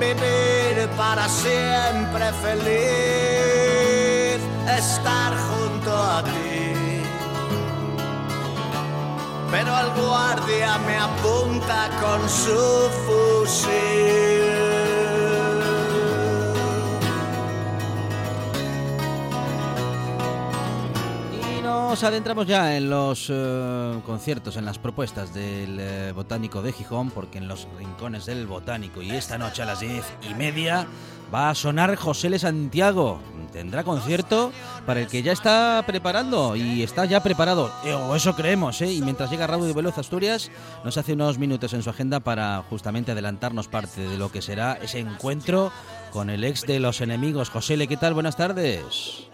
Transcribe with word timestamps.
Vivir 0.00 0.76
para 0.96 1.24
siempre 1.28 2.24
feliz, 2.44 4.40
estar 4.82 5.32
junto 5.48 5.90
a 5.92 6.22
ti 6.22 6.66
pero 9.50 9.70
el 9.78 9.90
guardia 10.02 10.78
me 10.86 10.96
apunta 10.96 11.88
con 12.02 12.28
su 12.28 12.90
fusil. 13.06 14.35
Nos 21.96 22.04
adentramos 22.04 22.46
ya 22.46 22.76
en 22.76 22.90
los 22.90 23.28
eh, 23.30 24.00
conciertos, 24.04 24.58
en 24.58 24.66
las 24.66 24.78
propuestas 24.78 25.32
del 25.32 25.78
eh, 25.80 26.12
Botánico 26.14 26.60
de 26.60 26.70
Gijón, 26.74 27.10
porque 27.10 27.38
en 27.38 27.48
los 27.48 27.66
rincones 27.78 28.26
del 28.26 28.46
Botánico 28.46 29.00
y 29.00 29.12
esta 29.12 29.38
noche 29.38 29.62
a 29.62 29.64
las 29.64 29.80
diez 29.80 30.04
y 30.20 30.34
media 30.34 30.86
va 31.34 31.48
a 31.48 31.54
sonar 31.54 31.96
José 31.96 32.26
L. 32.26 32.38
Santiago. 32.38 33.18
Tendrá 33.50 33.82
concierto 33.82 34.52
para 34.84 35.00
el 35.00 35.06
que 35.06 35.22
ya 35.22 35.32
está 35.32 35.82
preparando 35.86 36.54
y 36.54 36.82
está 36.82 37.06
ya 37.06 37.22
preparado, 37.22 37.72
eh, 37.82 37.94
o 37.94 38.14
eso 38.14 38.36
creemos, 38.36 38.82
¿eh? 38.82 38.92
Y 38.92 39.00
mientras 39.00 39.30
llega 39.30 39.46
Raúl 39.46 39.66
de 39.66 39.72
Veloz 39.72 39.96
Asturias, 39.96 40.50
nos 40.84 40.98
hace 40.98 41.14
unos 41.14 41.38
minutos 41.38 41.72
en 41.72 41.82
su 41.82 41.88
agenda 41.88 42.20
para 42.20 42.62
justamente 42.68 43.12
adelantarnos 43.12 43.68
parte 43.68 44.02
de 44.06 44.18
lo 44.18 44.30
que 44.30 44.42
será 44.42 44.74
ese 44.74 44.98
encuentro 44.98 45.72
con 46.12 46.28
el 46.28 46.44
ex 46.44 46.60
de 46.66 46.78
los 46.78 47.00
enemigos. 47.00 47.48
José 47.48 47.88
¿qué 47.88 47.96
tal? 47.96 48.12
Buenas 48.12 48.36
tardes. 48.36 49.30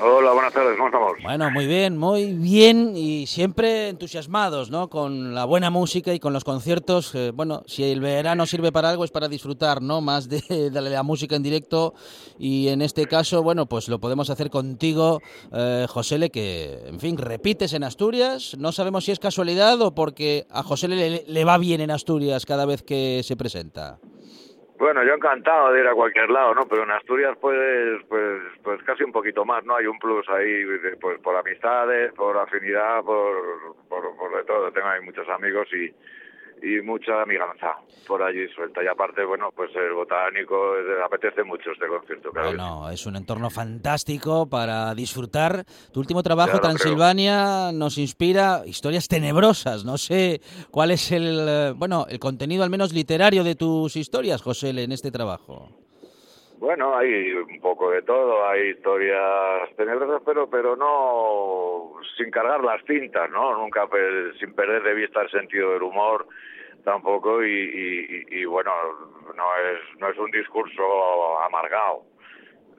Hola, 0.00 0.32
buenas 0.32 0.52
tardes, 0.52 0.76
¿cómo 0.76 0.86
estamos? 0.86 1.12
Bueno, 1.24 1.50
muy 1.50 1.66
bien, 1.66 1.96
muy 1.96 2.32
bien 2.32 2.96
y 2.96 3.26
siempre 3.26 3.88
entusiasmados, 3.88 4.70
¿no? 4.70 4.88
Con 4.88 5.34
la 5.34 5.44
buena 5.44 5.70
música 5.70 6.14
y 6.14 6.20
con 6.20 6.32
los 6.32 6.44
conciertos. 6.44 7.12
Eh, 7.16 7.32
bueno, 7.34 7.64
si 7.66 7.82
el 7.82 8.00
verano 8.00 8.46
sirve 8.46 8.70
para 8.70 8.90
algo 8.90 9.02
es 9.02 9.10
para 9.10 9.26
disfrutar, 9.26 9.82
¿no? 9.82 10.00
Más 10.00 10.28
de, 10.28 10.70
la 10.72 11.02
música 11.02 11.34
en 11.34 11.42
directo 11.42 11.94
y 12.38 12.68
en 12.68 12.80
este 12.80 13.06
caso, 13.06 13.42
bueno, 13.42 13.66
pues 13.66 13.88
lo 13.88 13.98
podemos 13.98 14.30
hacer 14.30 14.50
contigo, 14.50 15.20
eh, 15.52 15.86
Josele, 15.88 16.30
que, 16.30 16.80
en 16.86 17.00
fin, 17.00 17.18
repites 17.18 17.72
en 17.72 17.82
Asturias. 17.82 18.56
No 18.56 18.70
sabemos 18.70 19.04
si 19.04 19.10
es 19.10 19.18
casualidad 19.18 19.82
o 19.82 19.96
porque 19.96 20.46
a 20.50 20.62
Josele 20.62 20.94
le, 20.94 21.24
le 21.26 21.44
va 21.44 21.58
bien 21.58 21.80
en 21.80 21.90
Asturias 21.90 22.46
cada 22.46 22.66
vez 22.66 22.84
que 22.84 23.22
se 23.24 23.36
presenta. 23.36 23.98
Bueno, 24.78 25.02
yo 25.02 25.14
encantado 25.14 25.72
de 25.72 25.80
ir 25.80 25.88
a 25.88 25.94
cualquier 25.94 26.30
lado, 26.30 26.54
¿no? 26.54 26.68
Pero 26.68 26.84
en 26.84 26.92
Asturias, 26.92 27.36
pues, 27.40 28.00
pues, 28.08 28.42
pues 28.62 28.80
casi 28.84 29.02
un 29.02 29.10
poquito 29.10 29.44
más, 29.44 29.64
¿no? 29.64 29.74
Hay 29.74 29.86
un 29.86 29.98
plus 29.98 30.28
ahí, 30.28 30.64
pues, 31.00 31.18
por 31.20 31.36
amistades, 31.36 32.12
por 32.12 32.36
afinidad, 32.38 33.02
por, 33.02 33.76
por, 33.88 34.16
por 34.16 34.36
de 34.36 34.44
todo. 34.44 34.70
Tengo 34.70 34.86
ahí 34.86 35.00
muchos 35.02 35.28
amigos 35.28 35.66
y, 35.74 35.92
y 36.62 36.80
mucha 36.82 37.22
amiganza 37.22 37.76
por 38.06 38.22
allí 38.22 38.48
suelta. 38.54 38.82
Y 38.82 38.86
aparte, 38.86 39.24
bueno, 39.24 39.50
pues 39.54 39.70
el 39.76 39.92
botánico, 39.92 40.74
apetece 41.04 41.44
mucho 41.44 41.70
este 41.72 41.86
concierto. 41.86 42.30
Claro 42.30 42.48
bueno, 42.48 42.90
es 42.90 43.06
un 43.06 43.16
entorno 43.16 43.50
fantástico 43.50 44.48
para 44.48 44.94
disfrutar. 44.94 45.64
Tu 45.92 46.00
último 46.00 46.22
trabajo, 46.22 46.60
Transilvania, 46.60 47.68
creo. 47.68 47.78
nos 47.78 47.98
inspira 47.98 48.62
historias 48.66 49.08
tenebrosas. 49.08 49.84
No 49.84 49.98
sé 49.98 50.40
cuál 50.70 50.90
es 50.90 51.12
el, 51.12 51.46
eh, 51.48 51.72
bueno, 51.76 52.06
el 52.08 52.18
contenido 52.18 52.64
al 52.64 52.70
menos 52.70 52.92
literario 52.92 53.44
de 53.44 53.54
tus 53.54 53.96
historias, 53.96 54.42
José, 54.42 54.70
en 54.70 54.92
este 54.92 55.10
trabajo. 55.10 55.87
Bueno, 56.58 56.96
hay 56.96 57.32
un 57.34 57.60
poco 57.60 57.92
de 57.92 58.02
todo, 58.02 58.44
hay 58.48 58.70
historias 58.70 59.70
tenebrosas, 59.76 60.20
pero 60.26 60.50
pero 60.50 60.74
no 60.74 62.00
sin 62.16 62.32
cargar 62.32 62.64
las 62.64 62.82
cintas, 62.84 63.30
¿no? 63.30 63.56
Nunca 63.56 63.86
pues, 63.86 64.36
sin 64.40 64.52
perder 64.54 64.82
de 64.82 64.94
vista 64.94 65.22
el 65.22 65.30
sentido 65.30 65.72
del 65.72 65.84
humor 65.84 66.26
tampoco 66.82 67.44
y, 67.44 67.52
y, 67.52 68.40
y, 68.40 68.44
bueno, 68.44 68.72
no 69.36 69.44
es 69.56 70.00
no 70.00 70.08
es 70.08 70.18
un 70.18 70.30
discurso 70.32 71.38
amargado, 71.42 72.02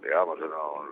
digamos, 0.03 0.39
no 0.39 0.83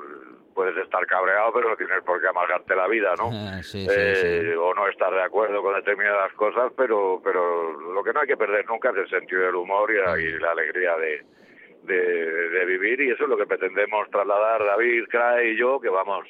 puedes 0.54 0.78
estar 0.78 1.06
cabreado, 1.08 1.52
pero 1.54 1.70
no 1.70 1.76
tienes 1.76 2.02
por 2.04 2.22
qué 2.22 2.28
amargarte 2.28 2.74
la 2.74 2.88
vida, 2.88 3.16
¿no? 3.18 3.30
Ah, 3.34 3.62
sí, 3.64 3.86
eh, 3.90 4.44
sí. 4.44 4.56
O 4.56 4.74
no 4.74 4.88
estar 4.88 5.14
de 5.14 5.24
acuerdo 5.24 5.62
con 5.62 5.76
determinadas 5.76 6.32
cosas, 6.34 6.72
pero 6.78 7.20
pero 7.22 7.74
lo 7.92 8.02
que 8.02 8.14
no 8.14 8.22
hay 8.22 8.28
que 8.28 8.38
perder 8.38 8.66
nunca 8.66 8.92
es 8.92 8.98
el 8.98 9.10
sentido 9.10 9.42
del 9.42 9.56
humor 9.56 9.92
y, 9.92 10.24
y 10.24 10.40
la 10.40 10.52
alegría 10.52 10.96
de 10.96 11.37
de, 11.84 12.50
de, 12.50 12.66
vivir 12.66 13.02
y 13.02 13.12
eso 13.12 13.24
es 13.24 13.30
lo 13.30 13.38
que 13.38 13.46
pretendemos 13.46 14.10
trasladar 14.10 14.64
David, 14.66 15.06
Crae 15.10 15.52
y 15.52 15.58
yo, 15.58 15.80
que 15.80 15.90
vamos 15.90 16.26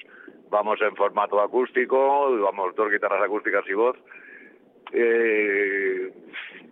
vamos 0.50 0.80
en 0.82 0.96
formato 0.96 1.40
acústico, 1.40 1.98
vamos 2.42 2.76
dos 2.76 2.92
guitarras 2.92 3.24
acústicas 3.24 3.66
y 3.70 3.74
voz, 3.74 3.98
eh, 4.94 6.12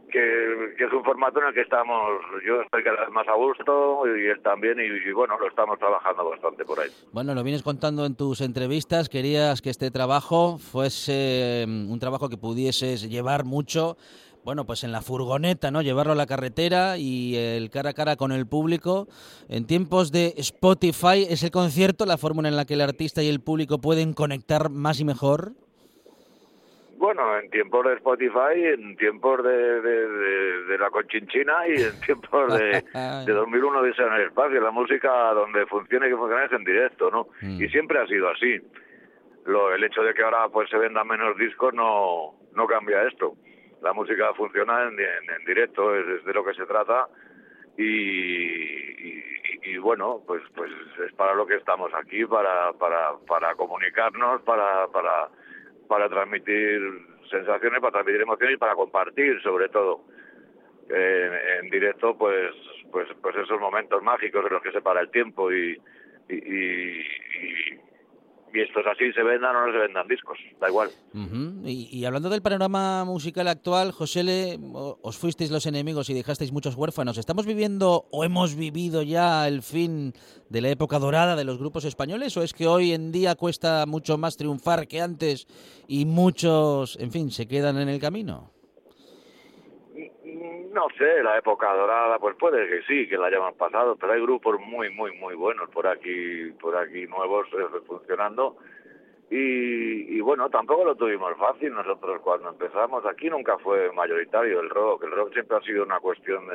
que, 0.10 0.86
es 0.86 0.94
un 0.94 1.04
formato 1.04 1.42
en 1.42 1.48
el 1.48 1.54
que 1.54 1.62
estamos, 1.62 2.22
yo 2.46 2.62
estoy 2.62 2.84
cada 2.84 3.02
vez 3.02 3.10
más 3.12 3.28
a 3.28 3.34
gusto 3.34 4.04
y 4.08 4.28
él 4.28 4.42
también, 4.42 4.80
y, 4.80 5.10
y, 5.10 5.12
bueno, 5.12 5.38
lo 5.38 5.48
estamos 5.48 5.78
trabajando 5.78 6.30
bastante 6.30 6.64
por 6.64 6.80
ahí. 6.80 6.90
Bueno, 7.12 7.36
lo 7.36 7.44
vienes 7.44 7.64
contando 7.64 8.06
en 8.06 8.16
tus 8.16 8.42
entrevistas, 8.42 9.10
querías 9.10 9.62
que 9.62 9.70
este 9.70 9.92
trabajo 9.92 10.58
fuese 10.58 11.66
mm, 11.68 11.92
un 11.92 12.00
trabajo 12.00 12.30
que 12.30 12.38
pudieses 12.38 13.10
llevar 13.10 13.44
mucho 13.44 13.98
bueno, 14.46 14.64
pues 14.64 14.84
en 14.84 14.92
la 14.92 15.02
furgoneta, 15.02 15.72
¿no? 15.72 15.82
Llevarlo 15.82 16.14
a 16.14 16.16
la 16.16 16.28
carretera 16.28 16.98
y 17.00 17.36
el 17.36 17.72
cara 17.72 17.90
a 17.90 17.94
cara 17.94 18.16
con 18.16 18.32
el 18.32 18.46
público. 18.46 19.08
En 19.50 19.66
tiempos 19.66 20.12
de 20.12 20.36
Spotify, 20.38 21.26
¿es 21.28 21.42
el 21.42 21.50
concierto 21.50 22.06
la 22.06 22.20
fórmula 22.20 22.48
en 22.48 22.56
la 22.56 22.66
que 22.66 22.76
el 22.76 22.82
artista 22.82 23.24
y 23.24 23.28
el 23.28 23.42
público 23.42 23.82
pueden 23.82 24.14
conectar 24.14 24.70
más 24.70 25.00
y 25.00 25.04
mejor? 25.04 25.54
Bueno, 26.98 27.40
en 27.40 27.50
tiempos 27.50 27.86
de 27.88 27.94
Spotify, 27.96 28.54
en 28.56 28.96
tiempos 28.98 29.44
de, 29.44 29.82
de, 29.82 30.08
de, 30.10 30.64
de 30.66 30.78
la 30.78 30.92
Conchinchina 30.92 31.68
y 31.68 31.82
en 31.82 32.00
tiempos 32.02 32.54
de, 32.54 32.84
de 33.26 33.34
2001 33.34 33.82
de 33.82 33.90
en 33.90 34.14
el 34.14 34.28
espacio. 34.28 34.62
La 34.62 34.70
música 34.70 35.34
donde 35.34 35.66
funciona 35.66 36.06
y 36.06 36.12
que 36.12 36.18
funciona 36.18 36.46
es 36.46 36.52
en 36.52 36.64
directo, 36.64 37.10
¿no? 37.10 37.30
Mm. 37.42 37.64
Y 37.64 37.68
siempre 37.70 38.00
ha 38.00 38.06
sido 38.06 38.30
así. 38.30 38.62
Lo, 39.46 39.74
el 39.74 39.84
hecho 39.84 40.04
de 40.04 40.14
que 40.14 40.22
ahora 40.22 40.50
pues 40.50 40.70
se 40.70 40.78
vendan 40.78 41.08
menos 41.08 41.36
discos 41.36 41.74
no, 41.74 42.36
no 42.54 42.68
cambia 42.68 43.08
esto 43.08 43.36
la 43.86 43.94
música 43.94 44.34
funciona 44.34 44.84
en, 44.84 45.46
directo, 45.46 45.96
es, 45.96 46.26
de 46.26 46.34
lo 46.34 46.44
que 46.44 46.56
se 46.56 46.66
trata 46.66 47.08
y, 47.78 49.78
bueno, 49.78 50.24
pues 50.26 50.42
pues 50.56 50.72
es 51.06 51.14
para 51.14 51.36
lo 51.36 51.46
que 51.46 51.56
estamos 51.56 51.94
aquí, 51.94 52.26
para, 52.26 52.74
para, 52.74 53.14
para 53.28 53.54
comunicarnos, 53.54 54.42
para, 54.42 54.88
para, 54.88 55.30
para 55.88 56.10
transmitir 56.10 56.82
sensaciones, 57.30 57.80
para 57.80 57.92
transmitir 57.92 58.22
emociones 58.22 58.56
y 58.56 58.58
para 58.58 58.74
compartir 58.74 59.40
sobre 59.44 59.70
todo. 59.70 60.02
En, 60.90 61.70
directo 61.70 62.18
pues 62.18 62.54
pues 62.92 63.08
pues 63.22 63.36
esos 63.36 63.60
momentos 63.60 64.02
mágicos 64.02 64.46
en 64.46 64.54
los 64.54 64.64
que 64.64 64.72
se 64.72 64.82
para 64.82 65.02
el 65.02 65.10
tiempo 65.10 65.52
y, 65.52 65.80
y 66.30 67.02
y 68.56 68.62
esto 68.62 68.80
es 68.80 68.88
así, 68.88 69.12
se 69.12 69.22
vendan 69.22 69.56
o 69.56 69.66
no 69.66 69.72
se 69.72 69.78
vendan 69.78 70.08
discos, 70.08 70.38
da 70.60 70.70
igual. 70.70 70.90
Y, 71.66 72.06
hablando 72.06 72.30
del 72.30 72.42
panorama 72.42 73.04
musical 73.04 73.48
actual, 73.48 73.92
José, 73.92 74.24
Le, 74.24 74.60
os 74.74 75.18
fuisteis 75.18 75.52
los 75.52 75.66
enemigos 75.66 76.10
y 76.10 76.14
dejasteis 76.14 76.52
muchos 76.52 76.76
huérfanos. 76.76 77.18
¿Estamos 77.18 77.46
viviendo 77.46 78.08
o 78.12 78.24
hemos 78.24 78.56
vivido 78.56 79.02
ya 79.02 79.48
el 79.48 79.62
fin 79.62 80.14
de 80.50 80.62
la 80.62 80.70
época 80.70 81.00
dorada 81.00 81.36
de 81.36 81.44
los 81.44 81.58
grupos 81.58 81.84
españoles 81.86 82.38
o 82.38 82.44
es 82.44 82.54
que 82.54 82.68
hoy 82.68 82.94
en 82.94 83.12
día 83.12 83.36
cuesta 83.36 83.86
mucho 83.86 84.18
más 84.18 84.38
triunfar 84.38 84.88
que 84.88 85.02
antes 85.02 85.48
y 85.88 86.06
muchos, 86.06 86.98
en 87.00 87.12
fin, 87.12 87.32
se 87.32 87.48
quedan 87.48 87.78
en 87.78 87.90
el 87.90 88.00
camino? 88.00 88.55
No 90.76 90.88
sé, 90.98 91.24
la 91.24 91.38
época 91.38 91.74
dorada, 91.74 92.20
pues 92.20 92.36
puede 92.36 92.68
que 92.68 92.82
sí, 92.82 93.08
que 93.08 93.18
la 93.18 93.28
hayamos 93.28 93.56
pasado, 93.56 93.96
pero 93.96 94.12
hay 94.12 94.20
grupos 94.20 94.60
muy, 94.60 94.90
muy, 94.90 95.18
muy 95.18 95.34
buenos 95.34 95.70
por 95.70 95.88
aquí, 95.88 96.52
por 96.60 96.76
aquí 96.76 97.08
nuevos 97.08 97.48
eh, 97.54 97.80
funcionando. 97.88 98.58
Y, 99.32 100.18
y, 100.18 100.20
bueno, 100.20 100.50
tampoco 100.50 100.84
lo 100.84 100.96
tuvimos 100.96 101.34
fácil 101.38 101.74
nosotros 101.74 102.20
cuando 102.22 102.50
empezamos. 102.50 103.06
Aquí 103.06 103.30
nunca 103.30 103.58
fue 103.60 103.90
mayoritario 103.94 104.60
el 104.60 104.70
rock. 104.70 105.06
El 105.06 105.12
rock 105.12 105.32
siempre 105.32 105.56
ha 105.56 105.62
sido 105.62 105.84
una 105.84 106.02
cuestión 106.02 106.46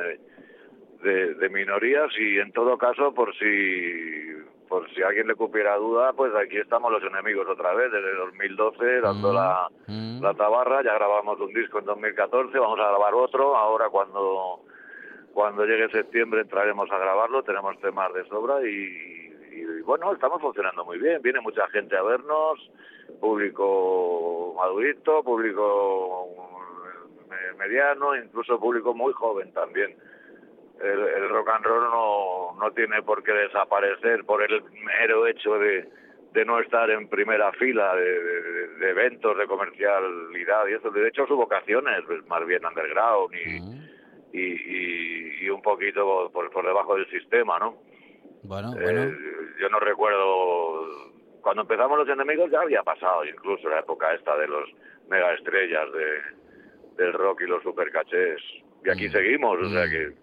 de, 1.01 1.33
de 1.33 1.49
minorías 1.49 2.11
y 2.19 2.37
en 2.37 2.51
todo 2.51 2.77
caso, 2.77 3.15
por 3.15 3.35
si 3.35 4.30
por 4.71 4.89
si 4.93 5.03
alguien 5.03 5.27
le 5.27 5.35
cupiera 5.35 5.75
duda, 5.75 6.13
pues 6.13 6.33
aquí 6.33 6.55
estamos 6.57 6.89
los 6.93 7.03
enemigos 7.03 7.45
otra 7.45 7.73
vez, 7.73 7.91
desde 7.91 8.15
2012, 8.15 9.01
dando 9.01 9.33
la, 9.33 9.67
Mm. 9.87 10.21
la 10.23 10.33
tabarra, 10.33 10.81
ya 10.81 10.93
grabamos 10.93 11.37
un 11.41 11.53
disco 11.53 11.79
en 11.79 11.85
2014, 11.85 12.57
vamos 12.57 12.79
a 12.79 12.87
grabar 12.87 13.13
otro, 13.13 13.57
ahora 13.57 13.89
cuando, 13.89 14.61
cuando 15.33 15.65
llegue 15.65 15.89
septiembre 15.89 16.39
entraremos 16.39 16.89
a 16.89 16.97
grabarlo, 16.97 17.43
tenemos 17.43 17.77
temas 17.81 18.13
de 18.13 18.23
sobra 18.29 18.65
y, 18.65 19.33
y, 19.51 19.81
bueno, 19.81 20.13
estamos 20.13 20.39
funcionando 20.39 20.85
muy 20.85 20.99
bien, 20.99 21.21
viene 21.21 21.41
mucha 21.41 21.67
gente 21.67 21.97
a 21.97 22.03
vernos, 22.03 22.71
público 23.19 24.53
madurito, 24.55 25.21
público 25.21 26.29
eh, 27.29 27.55
mediano, 27.59 28.15
incluso 28.15 28.57
público 28.57 28.93
muy 28.93 29.11
joven 29.11 29.51
también 29.51 29.97
el, 30.83 30.99
el, 31.23 31.29
rock 31.29 31.49
and 31.49 31.65
roll 31.65 31.83
no, 31.83 32.59
no 32.59 32.71
tiene 32.71 33.01
por 33.03 33.23
qué 33.23 33.31
desaparecer 33.33 34.23
por 34.25 34.43
el 34.43 34.63
mero 34.63 35.27
hecho 35.27 35.57
de, 35.59 35.87
de 36.33 36.45
no 36.45 36.59
estar 36.59 36.89
en 36.89 37.07
primera 37.07 37.51
fila 37.53 37.95
de, 37.95 38.23
de, 38.23 38.67
de, 38.79 38.89
eventos 38.89 39.37
de 39.37 39.47
comercialidad 39.47 40.67
y 40.67 40.73
eso. 40.73 40.89
De 40.91 41.07
hecho, 41.07 41.25
su 41.27 41.35
vocación 41.35 41.87
es 41.89 42.05
pues, 42.05 42.25
más 42.27 42.45
bien 42.45 42.65
underground 42.65 43.33
y, 43.35 43.59
uh 43.59 43.63
-huh. 43.63 43.89
y, 44.33 44.39
y, 44.39 45.45
y, 45.45 45.49
un 45.49 45.61
poquito 45.61 46.29
por, 46.33 46.49
por 46.51 46.65
debajo 46.65 46.95
del 46.95 47.09
sistema, 47.09 47.59
¿no? 47.59 47.77
Bueno, 48.43 48.71
bueno. 48.71 49.03
Eh, 49.03 49.17
yo 49.59 49.69
no 49.69 49.79
recuerdo 49.79 50.87
cuando 51.41 51.63
empezamos 51.63 51.97
los 51.97 52.09
enemigos 52.09 52.49
ya 52.51 52.61
había 52.61 52.83
pasado 52.83 53.25
incluso 53.25 53.67
la 53.69 53.79
época 53.79 54.13
esta 54.13 54.37
de 54.37 54.47
los 54.47 54.69
mega 55.09 55.33
estrellas 55.33 55.91
de, 55.91 57.03
del 57.03 57.13
rock 57.13 57.41
y 57.41 57.47
los 57.47 57.61
supercachés 57.63 58.41
y 58.83 58.89
aquí 58.89 59.07
mm. 59.07 59.11
seguimos, 59.11 59.59
o 59.59 59.69
sea 59.69 59.87
que 59.89 60.13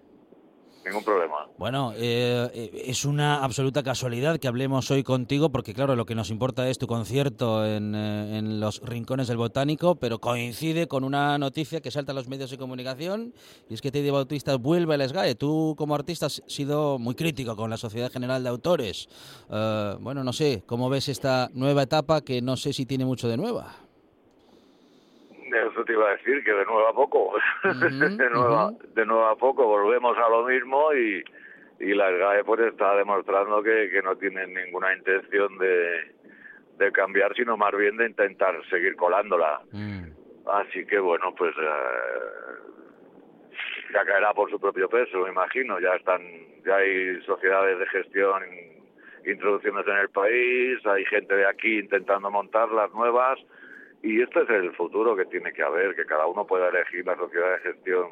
ningún 0.88 1.04
problema. 1.04 1.36
Bueno, 1.58 1.92
eh, 1.96 2.82
es 2.86 3.04
una 3.04 3.44
absoluta 3.44 3.82
casualidad 3.82 4.38
que 4.38 4.48
hablemos 4.48 4.90
hoy 4.90 5.02
contigo, 5.02 5.50
porque 5.50 5.74
claro, 5.74 5.96
lo 5.96 6.06
que 6.06 6.14
nos 6.14 6.30
importa 6.30 6.68
es 6.68 6.78
tu 6.78 6.86
concierto 6.86 7.66
en, 7.66 7.94
eh, 7.94 8.38
en, 8.38 8.60
los 8.60 8.80
rincones 8.82 9.28
del 9.28 9.36
Botánico, 9.36 9.94
pero 9.96 10.20
coincide 10.20 10.88
con 10.88 11.04
una 11.04 11.38
noticia 11.38 11.80
que 11.80 11.90
salta 11.90 12.12
a 12.12 12.14
los 12.14 12.28
medios 12.28 12.50
de 12.50 12.58
comunicación, 12.58 13.34
y 13.68 13.74
es 13.74 13.80
que 13.80 13.90
Teddy 13.90 14.10
Bautista 14.10 14.56
vuelve 14.56 14.94
al 14.94 15.08
SGAE. 15.08 15.34
Tú, 15.34 15.74
como 15.76 15.94
artista, 15.94 16.26
has 16.26 16.42
sido 16.46 16.98
muy 16.98 17.14
crítico 17.14 17.56
con 17.56 17.70
la 17.70 17.76
Sociedad 17.76 18.10
General 18.10 18.42
de 18.42 18.48
Autores. 18.48 19.08
Bueno, 19.48 20.24
no 20.24 20.32
sé, 20.32 20.62
¿cómo 20.66 20.88
ves 20.88 21.08
esta 21.08 21.50
nueva 21.52 21.82
etapa 21.82 22.20
que 22.20 22.42
no 22.42 22.56
sé 22.56 22.72
si 22.72 22.86
tiene 22.86 23.04
mucho 23.04 23.28
de 23.28 23.36
nueva? 23.36 23.87
Te 25.88 25.94
iba 25.94 26.06
a 26.06 26.16
decir, 26.16 26.44
que 26.44 26.52
de 26.52 26.66
nuevo 26.66 26.86
a 26.86 26.92
poco, 26.92 27.30
uh 27.30 27.38
-huh, 27.64 27.78
de, 27.80 28.26
uh 28.26 28.30
-huh. 28.30 28.78
de 28.92 29.06
nuevo 29.06 29.24
a 29.24 29.36
poco 29.36 29.66
volvemos 29.66 30.18
a 30.18 30.28
lo 30.28 30.44
mismo 30.44 30.92
y, 30.92 31.24
y 31.80 31.94
la 31.94 32.10
SGAE 32.10 32.44
pues 32.44 32.60
está 32.60 32.94
demostrando 32.94 33.62
que, 33.62 33.88
que 33.90 34.02
no 34.02 34.14
tienen 34.16 34.52
ninguna 34.52 34.94
intención 34.94 35.56
de, 35.56 36.12
de, 36.76 36.92
cambiar, 36.92 37.34
sino 37.34 37.56
más 37.56 37.74
bien 37.74 37.96
de 37.96 38.04
intentar 38.04 38.54
seguir 38.68 38.96
colándola. 38.96 39.62
Mm. 39.72 40.10
Así 40.60 40.84
que 40.84 40.98
bueno, 40.98 41.34
pues 41.34 41.54
eh, 41.56 42.68
ya 43.94 44.04
caerá 44.04 44.34
por 44.34 44.50
su 44.50 44.60
propio 44.60 44.90
peso, 44.90 45.20
me 45.20 45.30
imagino. 45.30 45.80
Ya 45.80 45.94
están, 45.94 46.20
ya 46.66 46.76
hay 46.76 47.18
sociedades 47.22 47.78
de 47.78 47.86
gestión 47.86 48.42
introduciéndose 49.24 49.90
en 49.90 49.96
el 49.96 50.10
país, 50.10 50.84
hay 50.84 51.06
gente 51.06 51.34
de 51.34 51.46
aquí 51.46 51.78
intentando 51.78 52.30
montar 52.30 52.68
las 52.72 52.92
nuevas 52.92 53.38
y 54.02 54.22
este 54.22 54.42
es 54.42 54.50
el 54.50 54.72
futuro 54.74 55.16
que 55.16 55.26
tiene 55.26 55.52
que 55.52 55.62
haber, 55.62 55.94
que 55.94 56.04
cada 56.06 56.26
uno 56.26 56.46
pueda 56.46 56.68
elegir 56.68 57.04
la 57.04 57.16
sociedad 57.16 57.52
de 57.52 57.72
gestión 57.72 58.08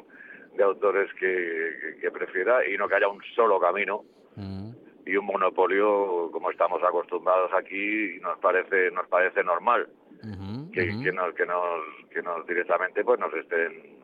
de 0.55 0.63
autores 0.63 1.13
que, 1.13 1.77
que, 1.81 2.01
que 2.01 2.11
prefiera 2.11 2.67
y 2.67 2.77
no 2.77 2.87
que 2.87 2.95
haya 2.95 3.07
un 3.07 3.21
solo 3.35 3.59
camino 3.59 4.03
mm. 4.35 4.71
y 5.05 5.15
un 5.15 5.25
monopolio 5.25 6.29
como 6.31 6.51
estamos 6.51 6.81
acostumbrados 6.83 7.51
aquí 7.53 8.19
nos 8.21 8.37
parece 8.39 8.91
nos 8.91 9.07
parece 9.07 9.43
normal 9.43 9.87
uh 10.23 10.27
-huh, 10.27 10.71
que, 10.71 10.81
uh 10.81 10.85
-huh. 10.85 11.03
que, 11.03 11.11
nos 11.11 11.33
que 11.35 11.45
nos 11.45 11.81
que 12.09 12.21
nos 12.23 12.45
directamente 12.47 13.03
pues 13.03 13.19
nos 13.19 13.33
estén 13.35 13.99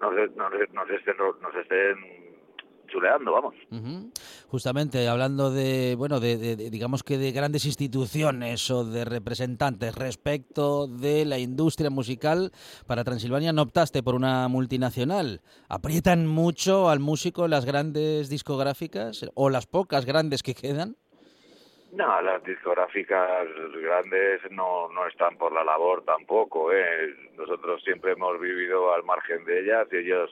nos, 0.00 0.14
nos, 0.36 0.52
nos 0.72 0.90
estén 0.90 1.16
nos 1.16 1.54
estén 1.54 2.25
chuleando, 2.86 3.32
vamos. 3.32 3.54
Uh 3.70 3.76
-huh. 3.76 4.10
Justamente 4.48 5.08
hablando 5.08 5.50
de, 5.50 5.94
bueno, 5.96 6.20
de, 6.20 6.36
de, 6.36 6.56
de, 6.56 6.70
digamos 6.70 7.02
que 7.02 7.18
de 7.18 7.32
grandes 7.32 7.64
instituciones 7.64 8.70
o 8.70 8.84
de 8.84 9.04
representantes 9.04 9.94
respecto 9.94 10.86
de 10.86 11.24
la 11.24 11.38
industria 11.38 11.90
musical, 11.90 12.52
para 12.86 13.04
Transilvania 13.04 13.52
no 13.52 13.62
optaste 13.62 14.02
por 14.02 14.14
una 14.14 14.48
multinacional. 14.48 15.40
¿Aprietan 15.68 16.26
mucho 16.26 16.88
al 16.88 17.00
músico 17.00 17.48
las 17.48 17.64
grandes 17.64 18.28
discográficas 18.28 19.26
o 19.34 19.50
las 19.50 19.66
pocas 19.66 20.04
grandes 20.04 20.42
que 20.42 20.54
quedan? 20.54 20.96
No, 21.92 22.20
las 22.20 22.44
discográficas 22.44 23.46
grandes 23.80 24.42
no, 24.50 24.88
no 24.90 25.06
están 25.06 25.38
por 25.38 25.52
la 25.52 25.64
labor 25.64 26.04
tampoco. 26.04 26.70
¿eh? 26.70 27.14
Nosotros 27.38 27.82
siempre 27.84 28.12
hemos 28.12 28.38
vivido 28.38 28.92
al 28.92 29.02
margen 29.04 29.44
de 29.46 29.60
ellas 29.60 29.88
y 29.90 29.96
ellos 29.96 30.30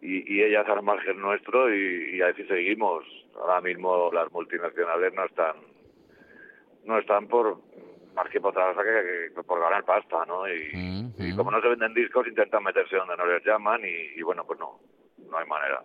y, 0.00 0.34
y, 0.34 0.42
ellas 0.42 0.66
al 0.68 0.82
margen 0.82 1.20
nuestro 1.20 1.74
y, 1.74 2.16
y, 2.16 2.22
así 2.22 2.44
seguimos. 2.44 3.04
Ahora 3.40 3.60
mismo 3.60 4.10
las 4.12 4.30
multinacionales 4.32 5.12
no 5.14 5.24
están 5.24 5.56
no 6.84 6.98
están 6.98 7.26
por 7.26 7.58
más 8.14 8.28
que 8.30 8.40
por 8.40 8.54
que, 8.54 9.32
que, 9.34 9.42
por 9.42 9.60
ganar 9.60 9.84
pasta, 9.84 10.24
¿no? 10.26 10.48
Y, 10.48 10.76
mm 10.76 10.98
y, 11.18 11.34
como 11.34 11.50
no 11.50 11.60
se 11.60 11.68
venden 11.68 11.94
discos 11.94 12.26
intentan 12.26 12.62
meterse 12.62 12.96
donde 12.96 13.16
no 13.16 13.26
les 13.26 13.44
llaman 13.44 13.80
y, 13.84 14.18
y 14.18 14.22
bueno, 14.22 14.44
pues 14.46 14.58
no, 14.58 14.78
no 15.30 15.38
hay 15.38 15.46
manera. 15.46 15.82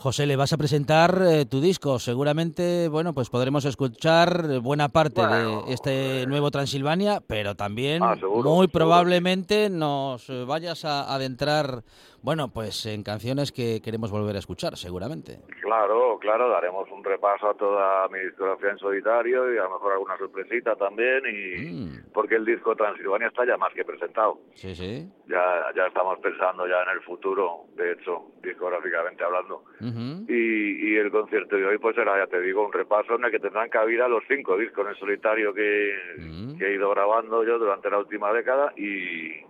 José, 0.00 0.26
le 0.26 0.36
vas 0.36 0.50
a 0.54 0.56
presentar 0.56 1.20
eh, 1.26 1.44
tu 1.44 1.60
disco. 1.60 1.98
Seguramente, 1.98 2.88
bueno, 2.88 3.12
pues 3.12 3.28
podremos 3.28 3.66
escuchar 3.66 4.60
buena 4.60 4.88
parte 4.88 5.20
bueno, 5.20 5.64
de 5.66 5.74
este 5.74 6.26
nuevo 6.26 6.50
Transilvania, 6.50 7.20
pero 7.26 7.54
también 7.54 8.02
ah, 8.02 8.14
seguro, 8.14 8.48
muy 8.48 8.66
seguro. 8.66 8.68
probablemente 8.72 9.68
nos 9.68 10.32
vayas 10.46 10.86
a 10.86 11.14
adentrar, 11.14 11.82
bueno, 12.22 12.48
pues 12.52 12.86
en 12.86 13.02
canciones 13.02 13.52
que 13.52 13.80
queremos 13.82 14.10
volver 14.10 14.36
a 14.36 14.40
escuchar, 14.40 14.76
seguramente. 14.76 15.38
Claro, 15.62 16.18
claro, 16.20 16.48
daremos 16.50 16.90
un 16.90 17.02
repaso 17.04 17.48
a 17.48 17.54
toda 17.54 18.08
mi 18.08 18.18
discografía 18.20 18.70
en 18.70 18.78
solitario 18.78 19.54
y 19.54 19.58
a 19.58 19.64
lo 19.64 19.70
mejor 19.70 19.92
alguna 19.92 20.18
sorpresita 20.18 20.76
también, 20.76 21.22
y 21.26 21.70
mm. 21.70 22.12
porque 22.12 22.36
el 22.36 22.44
disco 22.44 22.74
Transilvania 22.74 23.28
está 23.28 23.46
ya 23.46 23.56
más 23.56 23.72
que 23.72 23.84
presentado. 23.84 24.38
Sí, 24.54 24.74
sí. 24.74 25.08
Ya, 25.28 25.66
ya 25.76 25.86
estamos 25.86 26.18
pensando 26.18 26.66
ya 26.66 26.82
en 26.82 26.90
el 26.96 27.00
futuro, 27.02 27.66
de 27.76 27.92
hecho, 27.92 28.26
discográficamente 28.42 29.24
hablando. 29.24 29.64
Uh 29.80 29.84
-huh. 29.84 30.26
y, 30.28 30.92
y, 30.92 30.96
el 30.96 31.10
concierto 31.10 31.56
de 31.56 31.66
hoy 31.66 31.78
pues 31.78 31.94
será, 31.94 32.18
ya 32.18 32.26
te 32.26 32.40
digo, 32.40 32.66
un 32.66 32.72
repaso 32.72 33.14
en 33.14 33.24
el 33.24 33.30
que 33.30 33.38
tendrán 33.38 33.68
cabida 33.68 34.08
los 34.08 34.24
cinco 34.28 34.56
discos 34.56 34.86
en 34.88 34.94
solitario 34.96 35.54
que, 35.54 35.92
uh 36.18 36.20
-huh. 36.20 36.58
que 36.58 36.66
he 36.66 36.74
ido 36.74 36.90
grabando 36.90 37.44
yo 37.44 37.58
durante 37.58 37.88
la 37.88 37.98
última 37.98 38.32
década 38.32 38.72
y, 38.76 39.49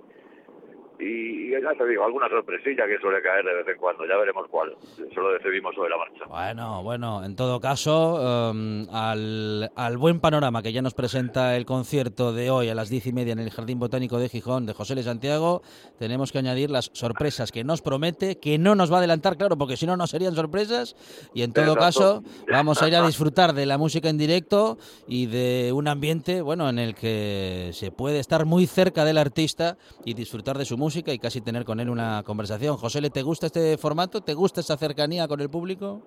y 1.00 1.50
ya 1.50 1.74
te 1.74 1.86
digo, 1.86 2.04
alguna 2.04 2.28
sorpresilla 2.28 2.86
que 2.86 2.98
suele 2.98 3.22
caer 3.22 3.44
de 3.44 3.54
vez 3.54 3.68
en 3.68 3.78
cuando, 3.78 4.06
ya 4.06 4.16
veremos 4.16 4.46
cuál, 4.50 4.74
eso 5.10 5.20
lo 5.20 5.32
decidimos 5.32 5.74
sobre 5.74 5.90
la 5.90 5.96
marcha. 5.96 6.24
Bueno, 6.26 6.82
bueno, 6.82 7.24
en 7.24 7.36
todo 7.36 7.60
caso, 7.60 8.50
um, 8.50 8.86
al, 8.92 9.70
al, 9.74 9.96
buen 9.96 10.20
panorama 10.20 10.62
que 10.62 10.72
ya 10.72 10.82
nos 10.82 10.94
presenta 10.94 11.56
el 11.56 11.64
concierto 11.64 12.32
de 12.32 12.50
hoy 12.50 12.68
a 12.68 12.74
las 12.74 12.90
diez 12.90 13.06
y 13.06 13.12
media 13.12 13.32
en 13.32 13.38
el 13.38 13.50
Jardín 13.50 13.78
Botánico 13.78 14.18
de 14.18 14.28
Gijón 14.28 14.66
de 14.66 14.74
José 14.74 14.92
L. 14.92 15.02
Santiago, 15.02 15.62
tenemos 15.98 16.32
que 16.32 16.38
añadir 16.38 16.70
las 16.70 16.90
sorpresas 16.92 17.50
que 17.52 17.64
nos 17.64 17.82
promete, 17.82 18.38
que 18.38 18.58
no 18.58 18.74
nos 18.74 18.92
va 18.92 18.96
a 18.96 18.98
adelantar, 18.98 19.36
claro, 19.36 19.56
porque 19.56 19.76
si 19.76 19.86
no, 19.86 19.96
no 19.96 20.06
serían 20.06 20.34
sorpresas, 20.34 20.96
y 21.34 21.42
en 21.42 21.52
todo 21.52 21.72
Exacto. 21.74 21.80
caso, 21.80 22.22
vamos 22.50 22.82
a 22.82 22.88
ir 22.88 22.96
a 22.96 23.06
disfrutar 23.06 23.54
de 23.54 23.66
la 23.66 23.78
música 23.78 24.08
en 24.08 24.18
directo 24.18 24.78
y 25.08 25.26
de 25.26 25.72
un 25.74 25.88
ambiente, 25.88 26.42
bueno, 26.42 26.68
en 26.68 26.78
el 26.78 26.94
que 26.94 27.70
se 27.72 27.90
puede 27.90 28.18
estar 28.18 28.44
muy 28.44 28.66
cerca 28.66 29.04
del 29.04 29.18
artista 29.18 29.76
y 30.04 30.14
disfrutar 30.14 30.58
de 30.58 30.64
su 30.64 30.76
música 30.76 30.89
música 30.90 31.12
y 31.12 31.20
casi 31.20 31.40
tener 31.40 31.64
con 31.64 31.78
él 31.78 31.88
una 31.88 32.24
conversación. 32.26 32.76
José, 32.76 32.98
¿te 33.10 33.22
gusta 33.22 33.46
este 33.46 33.78
formato? 33.78 34.22
¿Te 34.22 34.34
gusta 34.34 34.60
esa 34.60 34.76
cercanía 34.76 35.28
con 35.28 35.40
el 35.40 35.48
público? 35.48 36.02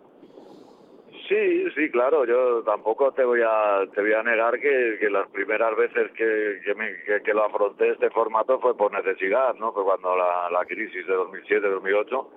Sí, 1.29 1.71
sí, 1.73 1.89
claro. 1.89 2.25
Yo 2.25 2.63
tampoco 2.63 3.13
te 3.13 3.23
voy 3.23 3.39
a 3.47 3.87
te 3.95 4.01
voy 4.01 4.11
a 4.11 4.21
negar 4.23 4.59
que, 4.59 5.07
las 5.09 5.29
primeras 5.29 5.73
veces 5.77 6.11
que, 6.17 6.59
que, 6.65 6.75
me, 6.75 7.33
lo 7.33 7.45
afronté 7.45 7.91
este 7.91 8.09
formato 8.09 8.59
fue 8.59 8.75
por 8.75 8.91
necesidad, 8.91 9.55
¿no? 9.55 9.71
Fue 9.71 9.85
cuando 9.85 10.17
la, 10.17 10.49
la 10.51 10.65
crisis 10.65 11.07
de 11.07 11.13
2007-2008. 11.15 12.27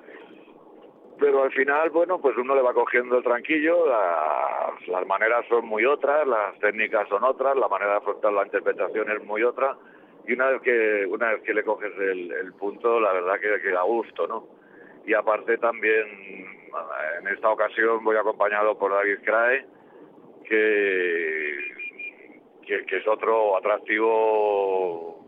Pero 1.18 1.42
al 1.42 1.50
final, 1.50 1.90
bueno, 1.90 2.20
pues 2.20 2.36
uno 2.36 2.54
le 2.54 2.62
va 2.62 2.74
cogiendo 2.74 3.16
el 3.18 3.24
tranquillo, 3.24 3.88
las, 3.88 4.86
las 4.86 5.04
maneras 5.08 5.44
son 5.48 5.66
muy 5.66 5.84
otras, 5.84 6.28
las 6.28 6.56
técnicas 6.60 7.08
son 7.08 7.24
otras, 7.24 7.56
la 7.56 7.66
manera 7.66 7.92
de 7.92 7.96
afrontar 7.96 8.32
la 8.32 8.44
interpretación 8.44 9.10
es 9.10 9.24
muy 9.24 9.42
otra 9.42 9.76
y 10.26 10.32
una 10.32 10.50
vez 10.50 10.62
que 10.62 11.06
una 11.06 11.32
vez 11.32 11.42
que 11.42 11.54
le 11.54 11.64
coges 11.64 11.92
el, 11.98 12.52
punto, 12.54 13.00
la 13.00 13.12
verdad 13.12 13.38
que, 13.40 13.60
que 13.62 13.70
da 13.70 13.82
gusto, 13.82 14.26
¿no? 14.26 14.48
Y 15.06 15.14
aparte 15.14 15.56
también, 15.58 16.06
en 17.20 17.28
esta 17.28 17.48
ocasión 17.50 18.02
voy 18.02 18.16
acompañado 18.16 18.76
por 18.76 18.92
David 18.92 19.18
Crae, 19.24 19.64
que, 20.44 21.58
que, 22.66 22.84
que 22.86 22.96
es 22.96 23.06
otro 23.06 23.56
atractivo 23.56 25.24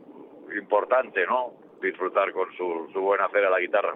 importante, 0.56 1.24
¿no? 1.26 1.67
Disfrutar 1.82 2.32
con 2.32 2.48
su, 2.56 2.92
su 2.92 3.00
buen 3.00 3.20
hacer 3.20 3.44
a 3.44 3.50
la 3.50 3.60
guitarra. 3.60 3.94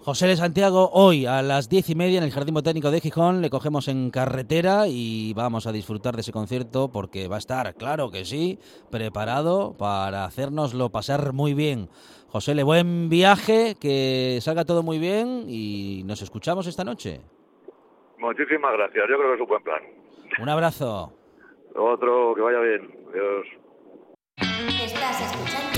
José 0.00 0.28
de 0.28 0.36
Santiago, 0.36 0.88
hoy 0.92 1.26
a 1.26 1.42
las 1.42 1.68
diez 1.68 1.90
y 1.90 1.94
media 1.94 2.18
en 2.18 2.24
el 2.24 2.30
Jardín 2.30 2.54
Botánico 2.54 2.90
de 2.90 3.00
Gijón 3.00 3.42
le 3.42 3.50
cogemos 3.50 3.88
en 3.88 4.10
carretera 4.10 4.84
y 4.86 5.34
vamos 5.34 5.66
a 5.66 5.72
disfrutar 5.72 6.14
de 6.14 6.20
ese 6.20 6.32
concierto 6.32 6.90
porque 6.90 7.28
va 7.28 7.36
a 7.36 7.40
estar, 7.40 7.74
claro 7.74 8.10
que 8.10 8.24
sí, 8.24 8.58
preparado 8.90 9.76
para 9.76 10.24
hacernoslo 10.24 10.90
pasar 10.90 11.32
muy 11.32 11.52
bien. 11.52 11.88
José, 12.28 12.54
le 12.54 12.62
buen 12.62 13.08
viaje, 13.08 13.74
que 13.80 14.38
salga 14.40 14.64
todo 14.64 14.82
muy 14.82 14.98
bien 14.98 15.44
y 15.48 16.04
nos 16.06 16.22
escuchamos 16.22 16.66
esta 16.66 16.84
noche. 16.84 17.20
Muchísimas 18.18 18.72
gracias, 18.72 19.04
yo 19.08 19.16
creo 19.16 19.28
que 19.28 19.34
es 19.34 19.40
un 19.40 19.48
buen 19.48 19.62
plan. 19.62 19.82
Un 20.40 20.48
abrazo. 20.48 21.12
Otro, 21.74 22.34
que 22.34 22.40
vaya 22.40 22.60
bien. 22.60 22.90
Adiós. 23.10 23.46
Estás 24.82 25.20
escuchando. 25.20 25.77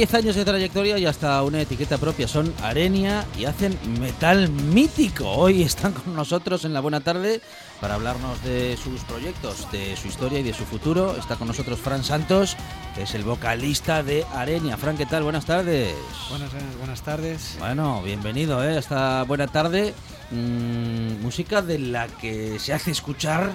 10 0.00 0.14
años 0.14 0.34
de 0.34 0.46
trayectoria 0.46 0.96
y 0.96 1.04
hasta 1.04 1.42
una 1.42 1.60
etiqueta 1.60 1.98
propia. 1.98 2.26
Son 2.26 2.54
Arenia 2.62 3.26
y 3.38 3.44
hacen 3.44 3.78
metal 4.00 4.48
mítico. 4.48 5.28
Hoy 5.28 5.60
están 5.60 5.92
con 5.92 6.16
nosotros 6.16 6.64
en 6.64 6.72
la 6.72 6.80
buena 6.80 7.00
tarde 7.00 7.42
para 7.82 7.96
hablarnos 7.96 8.42
de 8.42 8.78
sus 8.82 9.02
proyectos, 9.02 9.70
de 9.70 9.94
su 9.98 10.08
historia 10.08 10.38
y 10.38 10.42
de 10.42 10.54
su 10.54 10.64
futuro. 10.64 11.14
Está 11.18 11.36
con 11.36 11.48
nosotros 11.48 11.78
Fran 11.78 12.02
Santos, 12.02 12.56
que 12.94 13.02
es 13.02 13.14
el 13.14 13.24
vocalista 13.24 14.02
de 14.02 14.24
Arenia. 14.34 14.78
Fran, 14.78 14.96
¿qué 14.96 15.04
tal? 15.04 15.22
Buenas 15.22 15.44
tardes. 15.44 15.94
Buenas, 16.30 16.50
buenas, 16.50 16.76
buenas 16.78 17.02
tardes. 17.02 17.56
Bueno, 17.58 18.00
bienvenido 18.00 18.64
¿eh? 18.64 18.76
a 18.76 18.78
esta 18.78 19.24
buena 19.24 19.48
tarde. 19.48 19.92
Mm, 20.30 21.20
música 21.20 21.60
de 21.60 21.78
la 21.78 22.06
que 22.06 22.58
se 22.58 22.72
hace 22.72 22.90
escuchar 22.90 23.52